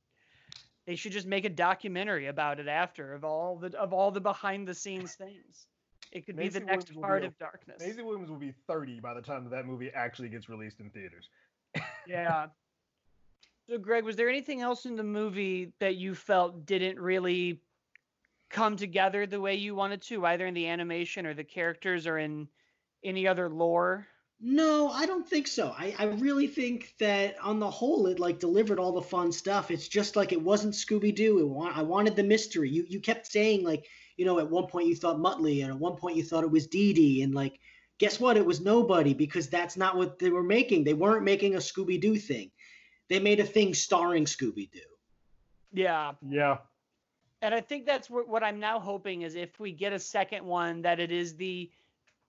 they 0.88 0.96
should 0.96 1.12
just 1.12 1.28
make 1.28 1.46
a 1.46 1.50
documentary 1.50 2.28
about 2.28 2.60
it 2.60 2.68
after 2.68 3.14
of 3.14 3.24
all 3.24 3.58
the 3.58 3.78
of 3.78 3.94
all 3.94 4.12
the 4.12 4.22
behind 4.22 4.68
the 4.68 4.74
scenes 4.74 5.14
things. 5.14 5.68
It 6.12 6.26
could 6.26 6.36
Maisie 6.36 6.60
be 6.60 6.66
the 6.66 6.72
next 6.72 6.90
Williams 6.90 7.06
part 7.06 7.24
of 7.24 7.38
darkness. 7.38 7.78
Maisie 7.80 8.02
Williams 8.02 8.30
will 8.30 8.38
be 8.38 8.54
30 8.68 9.00
by 9.00 9.14
the 9.14 9.22
time 9.22 9.44
that, 9.44 9.52
that 9.52 9.66
movie 9.66 9.92
actually 9.94 10.30
gets 10.30 10.50
released 10.50 10.80
in 10.80 10.90
theaters. 10.90 11.30
yeah. 12.08 12.48
So 13.70 13.78
Greg, 13.78 14.04
was 14.04 14.16
there 14.16 14.30
anything 14.30 14.62
else 14.62 14.86
in 14.86 14.96
the 14.96 15.04
movie 15.04 15.72
that 15.80 15.96
you 15.96 16.16
felt 16.16 16.66
didn't 16.66 17.00
really 17.00 17.62
come 18.50 18.76
together 18.76 19.28
the 19.28 19.40
way 19.40 19.56
you 19.56 19.76
wanted 19.76 20.02
to, 20.04 20.26
either 20.26 20.48
in 20.48 20.56
the 20.56 20.68
animation 20.68 21.28
or 21.28 21.36
the 21.36 21.44
characters 21.44 22.08
or 22.08 22.18
in 22.18 22.48
any 23.04 23.28
other 23.28 23.48
lore? 23.48 24.08
No, 24.42 24.90
I 24.90 25.06
don't 25.06 25.28
think 25.28 25.48
so. 25.48 25.76
I, 25.78 25.94
I 26.00 26.06
really 26.06 26.48
think 26.48 26.96
that 27.00 27.36
on 27.44 27.60
the 27.60 27.70
whole, 27.70 28.08
it 28.08 28.20
like 28.20 28.40
delivered 28.40 28.80
all 28.80 28.94
the 28.94 29.02
fun 29.02 29.32
stuff. 29.32 29.70
It's 29.70 29.88
just 29.88 30.16
like 30.16 30.32
it 30.32 30.42
wasn't 30.42 30.74
Scooby 30.74 31.14
Doo. 31.14 31.46
Wa- 31.46 31.74
I 31.76 31.82
wanted 31.82 32.16
the 32.16 32.24
mystery. 32.24 32.70
You 32.70 32.86
you 32.88 33.02
kept 33.02 33.30
saying 33.30 33.64
like 33.64 33.86
you 34.20 34.26
know 34.26 34.40
at 34.40 34.50
one 34.50 34.68
point 34.68 34.88
you 34.88 34.96
thought 34.96 35.18
Muttley 35.18 35.64
and 35.64 35.72
at 35.72 35.80
one 35.80 35.96
point 35.96 36.18
you 36.18 36.24
thought 36.24 36.44
it 36.44 36.52
was 36.52 36.68
Dee 36.68 36.94
Dee 36.94 37.24
and 37.24 37.34
like 37.34 37.60
guess 37.98 38.20
what? 38.20 38.38
It 38.38 38.46
was 38.46 38.62
nobody 38.62 39.14
because 39.14 39.50
that's 39.50 39.76
not 39.76 39.98
what 39.98 40.20
they 40.20 40.30
were 40.30 40.44
making. 40.44 40.84
They 40.84 40.94
weren't 40.94 41.24
making 41.24 41.56
a 41.56 41.60
Scooby 41.60 42.00
Doo 42.00 42.18
thing. 42.18 42.50
They 43.10 43.20
made 43.20 43.40
a 43.40 43.46
thing 43.46 43.74
starring 43.74 44.26
Scooby 44.26 44.72
Doo. 44.72 44.80
Yeah. 45.74 46.14
Yeah. 46.28 46.58
And 47.42 47.54
I 47.54 47.62
think 47.62 47.86
that's 47.86 48.10
what, 48.10 48.28
what 48.28 48.44
I'm 48.44 48.60
now 48.60 48.80
hoping 48.80 49.24
is 49.24 49.36
if 49.36 49.60
we 49.60 49.72
get 49.72 49.94
a 49.94 50.00
second 50.00 50.46
one 50.46 50.82
that 50.82 51.00
it 51.00 51.12
is 51.12 51.36
the 51.36 51.70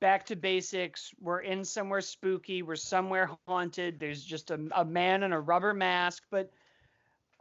back 0.00 0.24
to 0.26 0.36
basics. 0.36 1.12
We're 1.20 1.40
in 1.40 1.64
somewhere 1.64 2.00
spooky. 2.00 2.62
We're 2.62 2.76
somewhere 2.76 3.30
haunted. 3.46 4.00
There's 4.00 4.24
just 4.24 4.50
a, 4.50 4.58
a 4.74 4.84
man 4.84 5.22
in 5.22 5.32
a 5.32 5.40
rubber 5.40 5.74
mask. 5.74 6.24
But 6.30 6.50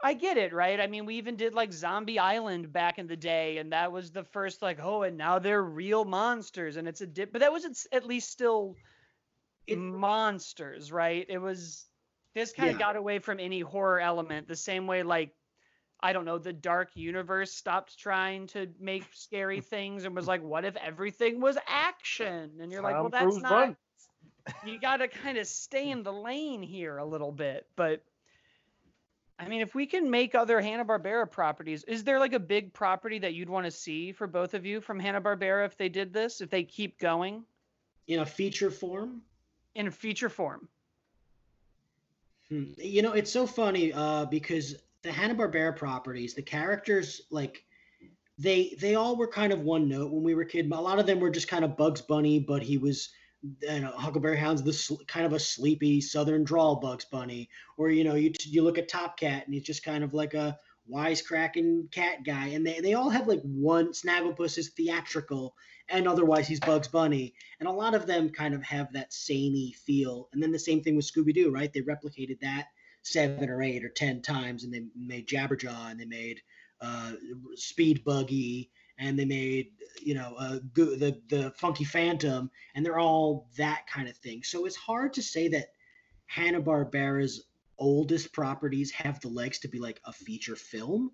I 0.02 0.14
get 0.14 0.36
it, 0.36 0.52
right? 0.52 0.80
I 0.80 0.86
mean, 0.86 1.04
we 1.04 1.16
even 1.16 1.36
did 1.36 1.54
like 1.54 1.72
Zombie 1.72 2.18
Island 2.18 2.72
back 2.72 2.98
in 2.98 3.06
the 3.06 3.16
day, 3.16 3.58
and 3.58 3.72
that 3.72 3.92
was 3.92 4.10
the 4.10 4.24
first 4.24 4.62
like, 4.62 4.78
oh, 4.82 5.02
and 5.02 5.16
now 5.16 5.38
they're 5.38 5.62
real 5.62 6.04
monsters, 6.04 6.76
and 6.76 6.88
it's 6.88 7.00
a 7.00 7.06
dip. 7.06 7.32
But 7.32 7.40
that 7.40 7.52
was 7.52 7.86
at 7.92 8.06
least 8.06 8.30
still 8.30 8.76
it, 9.66 9.76
monsters, 9.78 10.90
right? 10.90 11.26
It 11.28 11.38
was. 11.38 11.86
This 12.32 12.52
kind 12.52 12.70
of 12.70 12.76
yeah. 12.76 12.86
got 12.86 12.96
away 12.96 13.18
from 13.18 13.40
any 13.40 13.58
horror 13.58 13.98
element, 13.98 14.46
the 14.46 14.54
same 14.54 14.86
way 14.86 15.02
like 15.02 15.34
I 16.02 16.12
don't 16.12 16.24
know, 16.24 16.38
the 16.38 16.52
dark 16.52 16.90
universe 16.94 17.52
stopped 17.52 17.98
trying 17.98 18.46
to 18.48 18.68
make 18.80 19.04
scary 19.12 19.60
things 19.60 20.04
and 20.04 20.14
was 20.14 20.26
like, 20.26 20.42
what 20.42 20.64
if 20.64 20.76
everything 20.76 21.40
was 21.40 21.58
action? 21.66 22.52
And 22.60 22.72
you're 22.72 22.82
like, 22.82 22.94
well, 22.94 23.10
that's 23.10 23.36
not. 23.38 23.76
you 24.66 24.80
got 24.80 24.98
to 24.98 25.08
kind 25.08 25.36
of 25.36 25.46
stay 25.46 25.90
in 25.90 26.02
the 26.02 26.12
lane 26.12 26.62
here 26.62 26.96
a 26.96 27.04
little 27.04 27.32
bit. 27.32 27.66
But 27.76 28.02
I 29.40 29.48
mean, 29.48 29.62
if 29.62 29.74
we 29.74 29.86
can 29.86 30.10
make 30.10 30.34
other 30.34 30.60
Hanna 30.60 30.84
Barbera 30.84 31.28
properties, 31.30 31.82
is 31.84 32.04
there 32.04 32.18
like 32.18 32.34
a 32.34 32.38
big 32.38 32.74
property 32.74 33.18
that 33.20 33.32
you'd 33.32 33.48
want 33.48 33.64
to 33.64 33.70
see 33.70 34.12
for 34.12 34.26
both 34.26 34.52
of 34.52 34.66
you 34.66 34.82
from 34.82 35.00
Hanna 35.00 35.20
Barbera 35.20 35.64
if 35.64 35.78
they 35.78 35.88
did 35.88 36.12
this, 36.12 36.42
if 36.42 36.50
they 36.50 36.62
keep 36.62 36.98
going? 36.98 37.42
In 38.06 38.20
a 38.20 38.26
feature 38.26 38.70
form? 38.70 39.22
In 39.74 39.86
a 39.86 39.90
feature 39.90 40.28
form. 40.28 40.68
Hmm. 42.50 42.64
You 42.76 43.00
know, 43.00 43.12
it's 43.12 43.30
so 43.30 43.46
funny 43.46 43.94
uh, 43.94 44.26
because 44.26 44.74
the 45.00 45.10
Hanna 45.10 45.34
Barbera 45.34 45.74
properties, 45.74 46.34
the 46.34 46.42
characters 46.42 47.22
like 47.30 47.64
they 48.36 48.76
they 48.78 48.94
all 48.94 49.16
were 49.16 49.28
kind 49.28 49.54
of 49.54 49.60
one 49.62 49.88
note 49.88 50.12
when 50.12 50.22
we 50.22 50.34
were 50.34 50.44
kid. 50.44 50.70
A 50.70 50.80
lot 50.80 50.98
of 50.98 51.06
them 51.06 51.18
were 51.18 51.30
just 51.30 51.48
kind 51.48 51.64
of 51.64 51.78
Bugs 51.78 52.02
Bunny, 52.02 52.40
but 52.40 52.62
he 52.62 52.76
was 52.76 53.08
you 53.42 53.80
know, 53.80 53.92
Huckleberry 53.92 54.38
Hound's 54.38 54.62
the 54.62 54.72
sl- 54.72 55.02
kind 55.06 55.26
of 55.26 55.32
a 55.32 55.38
sleepy 55.38 56.00
Southern 56.00 56.44
drawl 56.44 56.76
Bugs 56.76 57.04
Bunny, 57.04 57.48
or 57.76 57.90
you 57.90 58.04
know, 58.04 58.14
you 58.14 58.32
you 58.44 58.62
look 58.62 58.78
at 58.78 58.88
Top 58.88 59.18
Cat 59.18 59.44
and 59.46 59.54
he's 59.54 59.64
just 59.64 59.84
kind 59.84 60.04
of 60.04 60.14
like 60.14 60.34
a 60.34 60.58
wisecracking 60.90 61.90
cat 61.92 62.24
guy, 62.24 62.48
and 62.48 62.66
they 62.66 62.80
they 62.80 62.94
all 62.94 63.10
have 63.10 63.28
like 63.28 63.42
one 63.42 63.92
Snagglepuss 63.92 64.58
is 64.58 64.70
theatrical, 64.70 65.54
and 65.88 66.06
otherwise 66.06 66.46
he's 66.46 66.60
Bugs 66.60 66.88
Bunny, 66.88 67.34
and 67.58 67.68
a 67.68 67.72
lot 67.72 67.94
of 67.94 68.06
them 68.06 68.30
kind 68.30 68.54
of 68.54 68.62
have 68.62 68.92
that 68.92 69.12
samey 69.12 69.74
feel. 69.86 70.28
And 70.32 70.42
then 70.42 70.52
the 70.52 70.58
same 70.58 70.82
thing 70.82 70.96
with 70.96 71.10
Scooby 71.10 71.34
Doo, 71.34 71.50
right? 71.50 71.72
They 71.72 71.80
replicated 71.80 72.40
that 72.40 72.66
seven 73.02 73.48
or 73.48 73.62
eight 73.62 73.84
or 73.84 73.90
ten 73.90 74.20
times, 74.20 74.64
and 74.64 74.72
they 74.72 74.84
made 74.96 75.28
Jabberjaw, 75.28 75.90
and 75.90 75.98
they 75.98 76.04
made 76.04 76.40
uh, 76.80 77.12
Speed 77.54 78.04
Buggy, 78.04 78.70
and 79.00 79.18
they 79.18 79.24
made 79.24 79.72
you 80.00 80.14
know 80.14 80.60
the 80.74 81.20
the 81.28 81.52
Funky 81.56 81.84
Phantom, 81.84 82.50
and 82.74 82.84
they're 82.84 82.98
all 82.98 83.48
that 83.56 83.86
kind 83.86 84.08
of 84.08 84.16
thing. 84.18 84.42
So 84.44 84.66
it's 84.66 84.76
hard 84.76 85.12
to 85.14 85.22
say 85.22 85.48
that 85.48 85.72
Hanna 86.26 86.60
Barbera's 86.60 87.46
oldest 87.78 88.32
properties 88.32 88.90
have 88.92 89.20
the 89.20 89.28
legs 89.28 89.58
to 89.60 89.68
be 89.68 89.80
like 89.80 90.00
a 90.04 90.12
feature 90.12 90.56
film. 90.56 91.12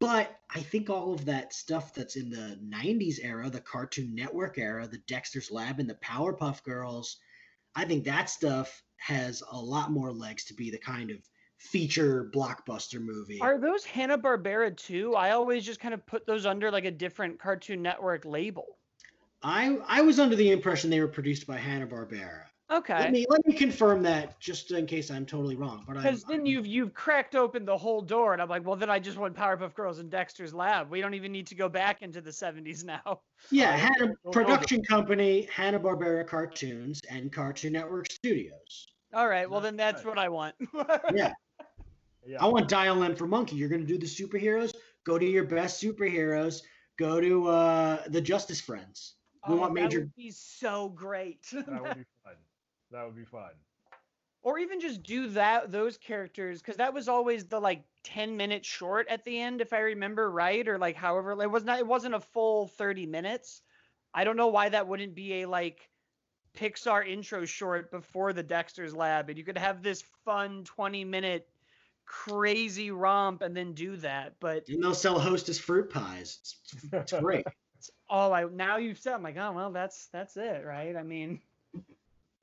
But 0.00 0.40
I 0.54 0.60
think 0.60 0.88
all 0.88 1.12
of 1.12 1.24
that 1.24 1.52
stuff 1.52 1.92
that's 1.92 2.16
in 2.16 2.30
the 2.30 2.58
90s 2.64 3.16
era, 3.20 3.50
the 3.50 3.60
Cartoon 3.60 4.14
Network 4.14 4.56
era, 4.56 4.86
the 4.86 5.02
Dexter's 5.08 5.50
Lab 5.50 5.80
and 5.80 5.90
the 5.90 5.94
Powerpuff 5.94 6.62
Girls, 6.62 7.16
I 7.74 7.84
think 7.84 8.04
that 8.04 8.30
stuff 8.30 8.82
has 8.98 9.42
a 9.50 9.58
lot 9.58 9.90
more 9.90 10.12
legs 10.12 10.44
to 10.46 10.54
be 10.54 10.70
the 10.70 10.78
kind 10.78 11.10
of 11.10 11.18
feature 11.58 12.30
blockbuster 12.32 13.00
movie. 13.00 13.40
Are 13.40 13.58
those 13.58 13.84
Hanna 13.84 14.16
Barbera 14.16 14.76
too? 14.76 15.14
I 15.14 15.32
always 15.32 15.64
just 15.64 15.80
kind 15.80 15.92
of 15.94 16.04
put 16.06 16.26
those 16.26 16.46
under 16.46 16.70
like 16.70 16.84
a 16.84 16.90
different 16.90 17.38
Cartoon 17.38 17.82
Network 17.82 18.24
label. 18.24 18.78
I 19.42 19.78
I 19.86 20.00
was 20.00 20.18
under 20.18 20.36
the 20.36 20.50
impression 20.50 20.90
they 20.90 21.00
were 21.00 21.08
produced 21.08 21.46
by 21.46 21.56
Hanna 21.58 21.86
Barbera. 21.86 22.44
Okay. 22.70 22.92
Let 22.94 23.02
Okay. 23.04 23.10
me 23.10 23.26
let 23.28 23.46
me 23.46 23.54
confirm 23.54 24.02
that 24.02 24.38
just 24.40 24.70
in 24.72 24.86
case 24.86 25.10
I'm 25.10 25.24
totally 25.24 25.56
wrong. 25.56 25.84
But 25.86 25.94
Because 25.94 26.24
I'm, 26.24 26.30
then 26.30 26.46
you've 26.46 26.66
you've 26.66 26.92
cracked 26.94 27.34
open 27.34 27.64
the 27.64 27.76
whole 27.76 28.02
door, 28.02 28.32
and 28.34 28.42
I'm 28.42 28.48
like, 28.48 28.66
well, 28.66 28.76
then 28.76 28.90
I 28.90 28.98
just 28.98 29.16
want 29.16 29.34
Powerpuff 29.34 29.74
Girls 29.74 30.00
and 30.00 30.10
Dexter's 30.10 30.52
Lab. 30.52 30.90
We 30.90 31.00
don't 31.00 31.14
even 31.14 31.32
need 31.32 31.46
to 31.48 31.54
go 31.54 31.68
back 31.68 32.02
into 32.02 32.20
the 32.20 32.30
70s 32.30 32.84
now. 32.84 33.20
yeah, 33.50 33.70
Uh, 33.70 33.76
Hanna 33.78 34.06
no, 34.06 34.14
no, 34.24 34.30
production 34.30 34.82
company, 34.84 35.48
Hanna 35.52 35.80
Barbera 35.80 36.26
Cartoons 36.26 37.00
and 37.08 37.32
Cartoon 37.32 37.72
Network 37.72 38.10
Studios. 38.10 38.86
All 39.14 39.28
right, 39.28 39.48
well 39.48 39.60
then 39.60 39.76
that's 39.76 40.04
what 40.04 40.18
I 40.18 40.28
want. 40.28 40.54
Yeah. 41.14 41.32
Yeah. 42.26 42.38
I 42.42 42.46
want 42.46 42.68
Dial 42.68 43.02
M 43.02 43.14
for 43.16 43.26
Monkey. 43.26 43.56
You're 43.56 43.68
going 43.68 43.80
to 43.80 43.86
do 43.86 43.98
the 43.98 44.06
superheroes. 44.06 44.72
Go 45.04 45.18
to 45.18 45.24
your 45.26 45.44
best 45.44 45.82
superheroes. 45.82 46.60
Go 46.98 47.20
to 47.20 47.48
uh, 47.48 48.02
the 48.08 48.20
Justice 48.20 48.60
Friends. 48.60 49.14
We 49.48 49.54
Oh, 49.54 49.56
want 49.58 49.74
that 49.74 49.80
major- 49.82 50.00
would 50.00 50.14
be 50.16 50.30
so 50.30 50.88
great. 50.90 51.46
that 51.52 51.66
would 51.82 51.94
be 51.94 52.04
fun. 52.24 52.34
That 52.90 53.04
would 53.04 53.16
be 53.16 53.24
fun. 53.24 53.50
or 54.42 54.58
even 54.58 54.80
just 54.80 55.02
do 55.02 55.28
that 55.30 55.70
those 55.72 55.96
characters 55.98 56.60
because 56.60 56.76
that 56.76 56.92
was 56.94 57.08
always 57.08 57.44
the 57.46 57.60
like 57.60 57.82
10 58.04 58.36
minute 58.36 58.64
short 58.64 59.06
at 59.08 59.22
the 59.24 59.38
end 59.40 59.60
if 59.60 59.72
i 59.74 59.78
remember 59.80 60.30
right 60.30 60.66
or 60.68 60.78
like 60.78 60.96
however 60.96 61.32
it 61.42 61.50
was 61.50 61.64
not 61.64 61.78
it 61.78 61.86
wasn't 61.86 62.14
a 62.14 62.20
full 62.20 62.68
30 62.68 63.04
minutes 63.04 63.60
i 64.14 64.24
don't 64.24 64.36
know 64.36 64.46
why 64.46 64.68
that 64.70 64.86
wouldn't 64.88 65.14
be 65.14 65.42
a 65.42 65.48
like 65.48 65.90
pixar 66.56 67.06
intro 67.06 67.44
short 67.44 67.90
before 67.90 68.32
the 68.32 68.42
dexter's 68.42 68.94
lab 68.94 69.28
and 69.28 69.36
you 69.36 69.44
could 69.44 69.58
have 69.58 69.82
this 69.82 70.02
fun 70.24 70.64
20 70.64 71.04
minute 71.04 71.46
crazy 72.08 72.90
romp 72.90 73.42
and 73.42 73.54
then 73.54 73.74
do 73.74 73.96
that 73.96 74.32
but 74.40 74.66
And 74.68 74.82
they'll 74.82 74.94
sell 74.94 75.18
Hostess 75.18 75.58
fruit 75.58 75.90
pies. 75.90 76.38
It's, 76.40 76.84
it's 76.92 77.12
great. 77.12 77.46
oh 78.10 78.32
i 78.32 78.44
now 78.44 78.78
you've 78.78 78.98
said 78.98 79.12
i'm 79.12 79.22
like 79.22 79.36
oh 79.36 79.52
well 79.52 79.70
that's 79.70 80.08
that's 80.12 80.36
it 80.36 80.64
right 80.64 80.96
i 80.96 81.02
mean 81.02 81.38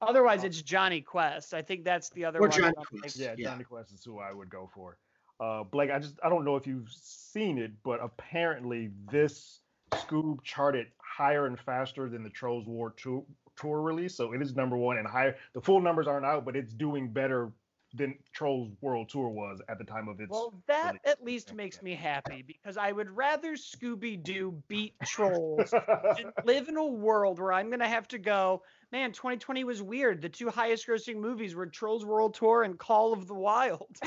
otherwise 0.01 0.43
it's 0.43 0.61
jonny 0.61 1.01
quest 1.01 1.53
i 1.53 1.61
think 1.61 1.83
that's 1.83 2.09
the 2.11 2.23
other 2.23 2.39
Or 2.39 2.47
one 2.47 2.51
Jonny 2.51 2.73
Quest. 2.73 3.03
like, 3.03 3.15
Yeah, 3.15 3.33
Yeah. 3.37 3.49
Jonny 3.51 3.63
Quest 3.63 3.91
is 3.91 4.03
who 4.03 4.19
I 4.19 4.31
would 4.31 4.49
go 4.49 4.69
for. 4.73 4.97
Uh, 5.39 5.63
Blake, 5.63 5.91
I 5.91 5.99
just 5.99 6.15
I 6.23 6.29
don't 6.29 6.45
know 6.45 6.55
if 6.55 6.65
you've 6.65 6.89
seen 6.91 7.57
it, 7.57 7.71
but 7.83 7.99
apparently 8.01 8.91
this 9.11 9.59
Scoob 9.91 10.41
charted 10.43 10.87
higher 10.97 11.45
and 11.47 11.59
faster 11.59 12.07
than 12.09 12.23
the 12.23 12.29
Trolls 12.29 12.65
War 12.65 12.93
tour, 12.95 13.23
tour 13.57 13.81
release. 13.81 14.15
So 14.15 14.31
it 14.33 14.41
is 14.41 14.55
number 14.55 14.77
one 14.77 14.97
and 14.97 15.07
higher. 15.07 15.35
The 15.53 15.61
full 15.61 15.81
numbers 15.81 16.07
aren't 16.07 16.25
out, 16.25 16.45
but 16.45 16.55
it's 16.55 16.73
doing 16.73 17.11
better 17.11 17.51
than 17.95 18.15
Trolls 18.33 18.71
World 18.81 19.09
Tour 19.09 19.29
was 19.29 19.61
at 19.69 19.77
the 19.77 19.83
time 19.83 20.07
of 20.07 20.19
its. 20.19 20.29
Well, 20.31 20.53
that 20.67 20.87
release. 20.93 21.01
at 21.05 21.23
least 21.23 21.47
Yeah, 21.49 21.55
makes 21.55 21.81
me 21.81 21.95
happy 21.95 22.43
because 22.45 22.77
I 22.77 22.91
would 22.91 23.09
rather 23.09 23.53
Scooby 23.53 24.21
Doo 24.21 24.61
beat 24.67 24.93
trolls 25.05 25.71
than 25.71 26.31
live 26.43 26.67
in 26.67 26.77
a 26.77 26.85
world 26.85 27.39
where 27.39 27.53
I'm 27.53 27.67
going 27.67 27.79
to 27.79 27.87
have 27.87 28.07
to 28.09 28.17
go, 28.17 28.61
man, 28.91 29.11
2020 29.11 29.63
was 29.63 29.81
weird. 29.81 30.21
The 30.21 30.29
two 30.29 30.49
highest 30.49 30.87
grossing 30.87 31.17
movies 31.17 31.55
were 31.55 31.65
Trolls 31.67 32.05
World 32.05 32.33
Tour 32.35 32.63
and 32.63 32.77
Call 32.77 33.13
of 33.13 33.27
the 33.27 33.35
Wild. 33.35 33.95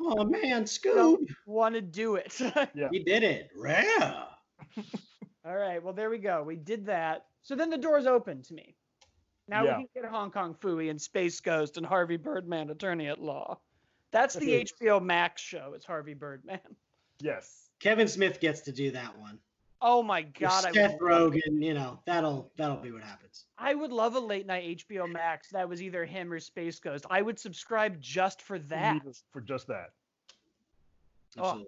Oh 0.00 0.24
man, 0.24 0.64
Scoob, 0.64 1.26
Want 1.44 1.74
to 1.74 1.82
do 1.82 2.14
it. 2.14 2.38
Yeah. 2.74 2.88
you 2.92 3.04
did 3.04 3.22
it. 3.24 3.50
Rare. 3.56 4.26
All 5.44 5.54
right, 5.56 5.82
well, 5.82 5.92
there 5.92 6.08
we 6.08 6.18
go. 6.18 6.42
We 6.42 6.56
did 6.56 6.86
that. 6.86 7.26
So 7.42 7.54
then 7.54 7.68
the 7.68 7.76
door's 7.76 8.06
open 8.06 8.42
to 8.44 8.54
me. 8.54 8.76
Now 9.48 9.64
Yeah. 9.64 9.78
we 9.78 9.84
can 9.92 10.02
get 10.02 10.10
Hong 10.10 10.30
Kong 10.30 10.54
Phooey 10.54 10.90
and 10.90 11.00
Space 11.00 11.40
Ghost 11.40 11.76
and 11.76 11.84
Harvey 11.84 12.16
Birdman, 12.16 12.70
attorney 12.70 13.08
at 13.08 13.20
law. 13.20 13.60
That's 14.10 14.34
the 14.34 14.56
Okay. 14.56 14.64
HBO 14.64 15.00
Max 15.00 15.42
show. 15.42 15.72
It's 15.74 15.84
Harvey 15.84 16.14
Birdman. 16.14 16.60
yes. 17.20 17.68
Kevin 17.80 18.08
Smith 18.08 18.40
gets 18.40 18.60
to 18.62 18.72
do 18.72 18.90
that 18.92 19.16
one. 19.18 19.38
Oh 19.80 20.02
my 20.02 20.22
God! 20.22 20.64
I 20.64 20.68
would 20.68 20.74
Seth 20.74 20.90
love- 20.92 21.32
Rogen, 21.32 21.62
you 21.62 21.74
know 21.74 22.00
that'll 22.06 22.50
that'll 22.56 22.78
be 22.78 22.90
what 22.90 23.02
happens. 23.02 23.44
I 23.58 23.74
would 23.74 23.92
love 23.92 24.14
a 24.14 24.20
late 24.20 24.46
night 24.46 24.78
HBO 24.78 25.06
Max 25.06 25.50
that 25.50 25.68
was 25.68 25.82
either 25.82 26.06
him 26.06 26.32
or 26.32 26.40
Space 26.40 26.78
Ghost. 26.80 27.04
I 27.10 27.20
would 27.20 27.38
subscribe 27.38 28.00
just 28.00 28.40
for 28.40 28.58
that. 28.60 29.02
For 29.30 29.42
just 29.42 29.66
that. 29.66 29.90
Oh. 31.36 31.66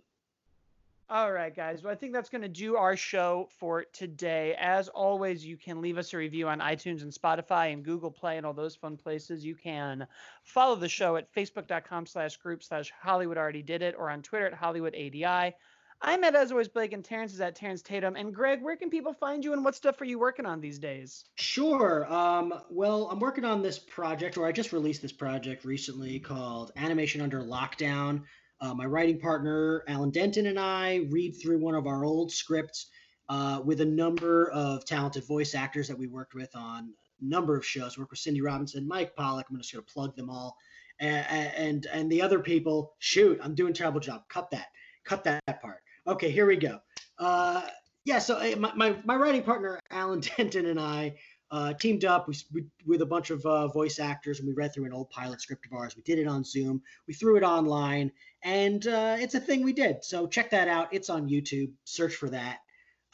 All 1.08 1.30
right, 1.30 1.54
guys. 1.54 1.84
Well, 1.84 1.92
I 1.92 1.94
think 1.94 2.12
that's 2.12 2.30
going 2.30 2.42
to 2.42 2.48
do 2.48 2.74
our 2.74 2.96
show 2.96 3.48
for 3.60 3.84
today. 3.92 4.56
As 4.58 4.88
always, 4.88 5.46
you 5.46 5.56
can 5.56 5.80
leave 5.80 5.98
us 5.98 6.12
a 6.12 6.16
review 6.16 6.48
on 6.48 6.58
iTunes 6.58 7.02
and 7.02 7.12
Spotify 7.12 7.72
and 7.72 7.84
Google 7.84 8.10
Play 8.10 8.38
and 8.38 8.44
all 8.44 8.52
those 8.52 8.74
fun 8.74 8.96
places. 8.96 9.44
You 9.44 9.54
can 9.54 10.08
follow 10.42 10.74
the 10.74 10.88
show 10.88 11.14
at 11.14 11.32
facebook.com 11.32 12.06
slash 12.06 12.36
group 12.38 12.64
slash 12.64 12.92
Hollywood 13.00 13.38
already 13.38 13.62
did 13.62 13.82
it 13.82 13.94
or 13.96 14.10
on 14.10 14.20
Twitter 14.20 14.46
at 14.46 14.54
Hollywood 14.54 14.96
ADI. 14.96 15.54
I'm 16.02 16.24
at 16.24 16.34
as 16.34 16.50
always 16.50 16.66
Blake 16.66 16.92
and 16.92 17.04
Terrence 17.04 17.32
is 17.32 17.40
at 17.40 17.54
Terrence 17.54 17.82
Tatum. 17.82 18.16
And 18.16 18.34
Greg, 18.34 18.60
where 18.60 18.76
can 18.76 18.90
people 18.90 19.12
find 19.12 19.44
you 19.44 19.52
and 19.52 19.64
what 19.64 19.76
stuff 19.76 20.00
are 20.00 20.04
you 20.04 20.18
working 20.18 20.44
on 20.44 20.60
these 20.60 20.80
days? 20.80 21.24
Sure. 21.36 22.12
Um, 22.12 22.52
well, 22.68 23.08
I'm 23.12 23.20
working 23.20 23.44
on 23.44 23.62
this 23.62 23.78
project, 23.78 24.36
or 24.36 24.44
I 24.46 24.50
just 24.50 24.72
released 24.72 25.02
this 25.02 25.12
project 25.12 25.64
recently 25.64 26.18
called 26.18 26.72
Animation 26.76 27.20
Under 27.20 27.42
Lockdown. 27.42 28.22
Uh, 28.60 28.74
my 28.74 28.86
writing 28.86 29.18
partner, 29.18 29.84
Alan 29.86 30.10
Denton, 30.10 30.46
and 30.46 30.58
I 30.58 31.06
read 31.10 31.32
through 31.32 31.58
one 31.58 31.74
of 31.74 31.86
our 31.86 32.04
old 32.04 32.32
scripts 32.32 32.86
uh, 33.28 33.60
with 33.64 33.80
a 33.80 33.86
number 33.86 34.50
of 34.50 34.84
talented 34.84 35.26
voice 35.26 35.54
actors 35.54 35.88
that 35.88 35.98
we 35.98 36.06
worked 36.06 36.34
with 36.34 36.54
on 36.54 36.94
a 37.20 37.24
number 37.24 37.56
of 37.56 37.66
shows. 37.66 37.98
Worked 37.98 38.12
with 38.12 38.20
Cindy 38.20 38.40
Robinson, 38.40 38.86
Mike 38.88 39.14
Pollock. 39.14 39.46
I'm 39.50 39.58
just 39.58 39.72
going 39.72 39.84
to 39.84 39.92
plug 39.92 40.16
them 40.16 40.30
all. 40.30 40.56
And, 40.98 41.26
and 41.56 41.86
and 41.92 42.10
the 42.10 42.22
other 42.22 42.38
people, 42.38 42.94
shoot, 42.98 43.38
I'm 43.42 43.54
doing 43.54 43.74
terrible 43.74 44.00
job. 44.00 44.22
Cut 44.30 44.50
that. 44.52 44.68
Cut 45.04 45.24
that 45.24 45.42
part. 45.60 45.82
Okay, 46.06 46.30
here 46.30 46.46
we 46.46 46.56
go. 46.56 46.78
Uh, 47.18 47.62
yeah, 48.06 48.20
so 48.20 48.36
uh, 48.36 48.56
my, 48.56 48.72
my, 48.74 48.96
my 49.04 49.16
writing 49.16 49.42
partner, 49.42 49.80
Alan 49.90 50.20
Denton, 50.36 50.66
and 50.66 50.80
I 50.80 51.16
uh, 51.50 51.72
teamed 51.74 52.04
up 52.04 52.26
we, 52.28 52.36
we, 52.52 52.64
with 52.86 53.02
a 53.02 53.06
bunch 53.06 53.30
of 53.30 53.44
uh, 53.46 53.68
voice 53.68 53.98
actors 53.98 54.38
and 54.38 54.48
we 54.48 54.54
read 54.54 54.74
through 54.74 54.84
an 54.84 54.92
old 54.92 55.08
pilot 55.10 55.40
script 55.40 55.66
of 55.66 55.72
ours. 55.72 55.96
We 55.96 56.02
did 56.02 56.18
it 56.18 56.26
on 56.26 56.44
Zoom. 56.44 56.82
We 57.06 57.14
threw 57.14 57.36
it 57.36 57.42
online, 57.42 58.10
and 58.42 58.86
uh, 58.86 59.16
it's 59.18 59.34
a 59.34 59.40
thing 59.40 59.62
we 59.62 59.72
did. 59.72 60.04
So 60.04 60.26
check 60.26 60.50
that 60.50 60.68
out. 60.68 60.88
It's 60.92 61.10
on 61.10 61.28
YouTube. 61.28 61.72
Search 61.84 62.14
for 62.14 62.28
that. 62.30 62.58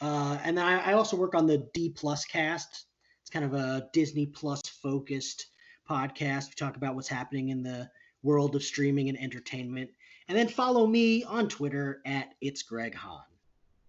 Uh, 0.01 0.37
and 0.43 0.57
then 0.57 0.65
I, 0.65 0.91
I 0.91 0.93
also 0.93 1.15
work 1.15 1.35
on 1.35 1.45
the 1.45 1.69
D 1.73 1.89
Plus 1.89 2.25
Cast. 2.25 2.85
It's 3.21 3.29
kind 3.29 3.45
of 3.45 3.53
a 3.53 3.87
Disney 3.93 4.25
Plus 4.25 4.61
focused 4.81 5.47
podcast. 5.89 6.49
We 6.49 6.53
talk 6.55 6.75
about 6.75 6.95
what's 6.95 7.07
happening 7.07 7.49
in 7.49 7.63
the 7.63 7.89
world 8.23 8.55
of 8.55 8.63
streaming 8.63 9.09
and 9.09 9.19
entertainment. 9.19 9.89
And 10.27 10.37
then 10.37 10.47
follow 10.47 10.87
me 10.87 11.23
on 11.23 11.49
Twitter 11.49 12.01
at 12.05 12.33
it's 12.41 12.63
Greg 12.63 12.95
Hahn. 12.95 13.21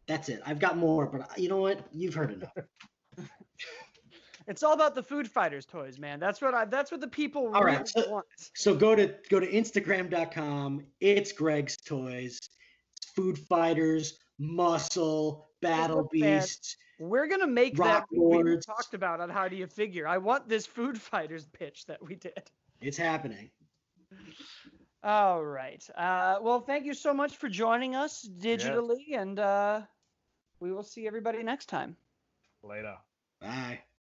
That's 0.06 0.28
it. 0.28 0.40
I've 0.44 0.58
got 0.58 0.76
more, 0.76 1.06
but 1.06 1.22
uh, 1.22 1.34
you 1.36 1.48
know 1.48 1.56
what? 1.56 1.86
You've 1.92 2.14
heard 2.14 2.32
enough. 2.32 2.56
It's 4.46 4.62
all 4.62 4.74
about 4.74 4.94
the 4.94 5.02
Food 5.02 5.28
Fighters 5.28 5.64
toys, 5.64 5.98
man. 5.98 6.20
That's 6.20 6.40
what 6.40 6.54
I. 6.54 6.64
That's 6.66 6.90
what 6.90 7.00
the 7.00 7.08
people 7.08 7.50
All 7.54 7.62
really 7.62 7.78
right, 7.78 7.88
so- 7.88 8.10
want. 8.10 8.26
So 8.54 8.74
go 8.74 8.94
to 8.94 9.14
go 9.30 9.40
to 9.40 9.50
Instagram.com. 9.50 10.84
It's 11.00 11.32
Greg's 11.32 11.76
Toys. 11.76 12.38
It's 12.96 13.06
Food 13.16 13.38
Fighters, 13.38 14.18
Muscle, 14.38 15.48
Battle. 15.62 16.08
Beasts. 16.12 16.76
We're 17.00 17.26
gonna 17.26 17.46
make 17.46 17.76
that 17.76 18.04
we 18.10 18.58
talked 18.58 18.94
about 18.94 19.20
on 19.20 19.28
How 19.28 19.48
Do 19.48 19.56
You 19.56 19.66
Figure. 19.66 20.06
I 20.06 20.18
want 20.18 20.48
this 20.48 20.66
Food 20.66 21.00
Fighters 21.00 21.46
pitch 21.46 21.86
that 21.86 22.04
we 22.04 22.14
did. 22.14 22.50
It's 22.80 22.96
happening. 22.96 23.50
All 25.02 25.44
right. 25.44 25.84
Uh, 25.96 26.36
well, 26.40 26.60
thank 26.60 26.86
you 26.86 26.94
so 26.94 27.12
much 27.12 27.36
for 27.36 27.48
joining 27.48 27.94
us 27.94 28.28
digitally, 28.40 29.14
and 29.14 29.38
uh, 29.38 29.82
we 30.60 30.72
will 30.72 30.82
see 30.82 31.06
everybody 31.06 31.42
next 31.42 31.66
time. 31.66 31.96
Later. 32.62 32.96
Bye. 33.40 33.84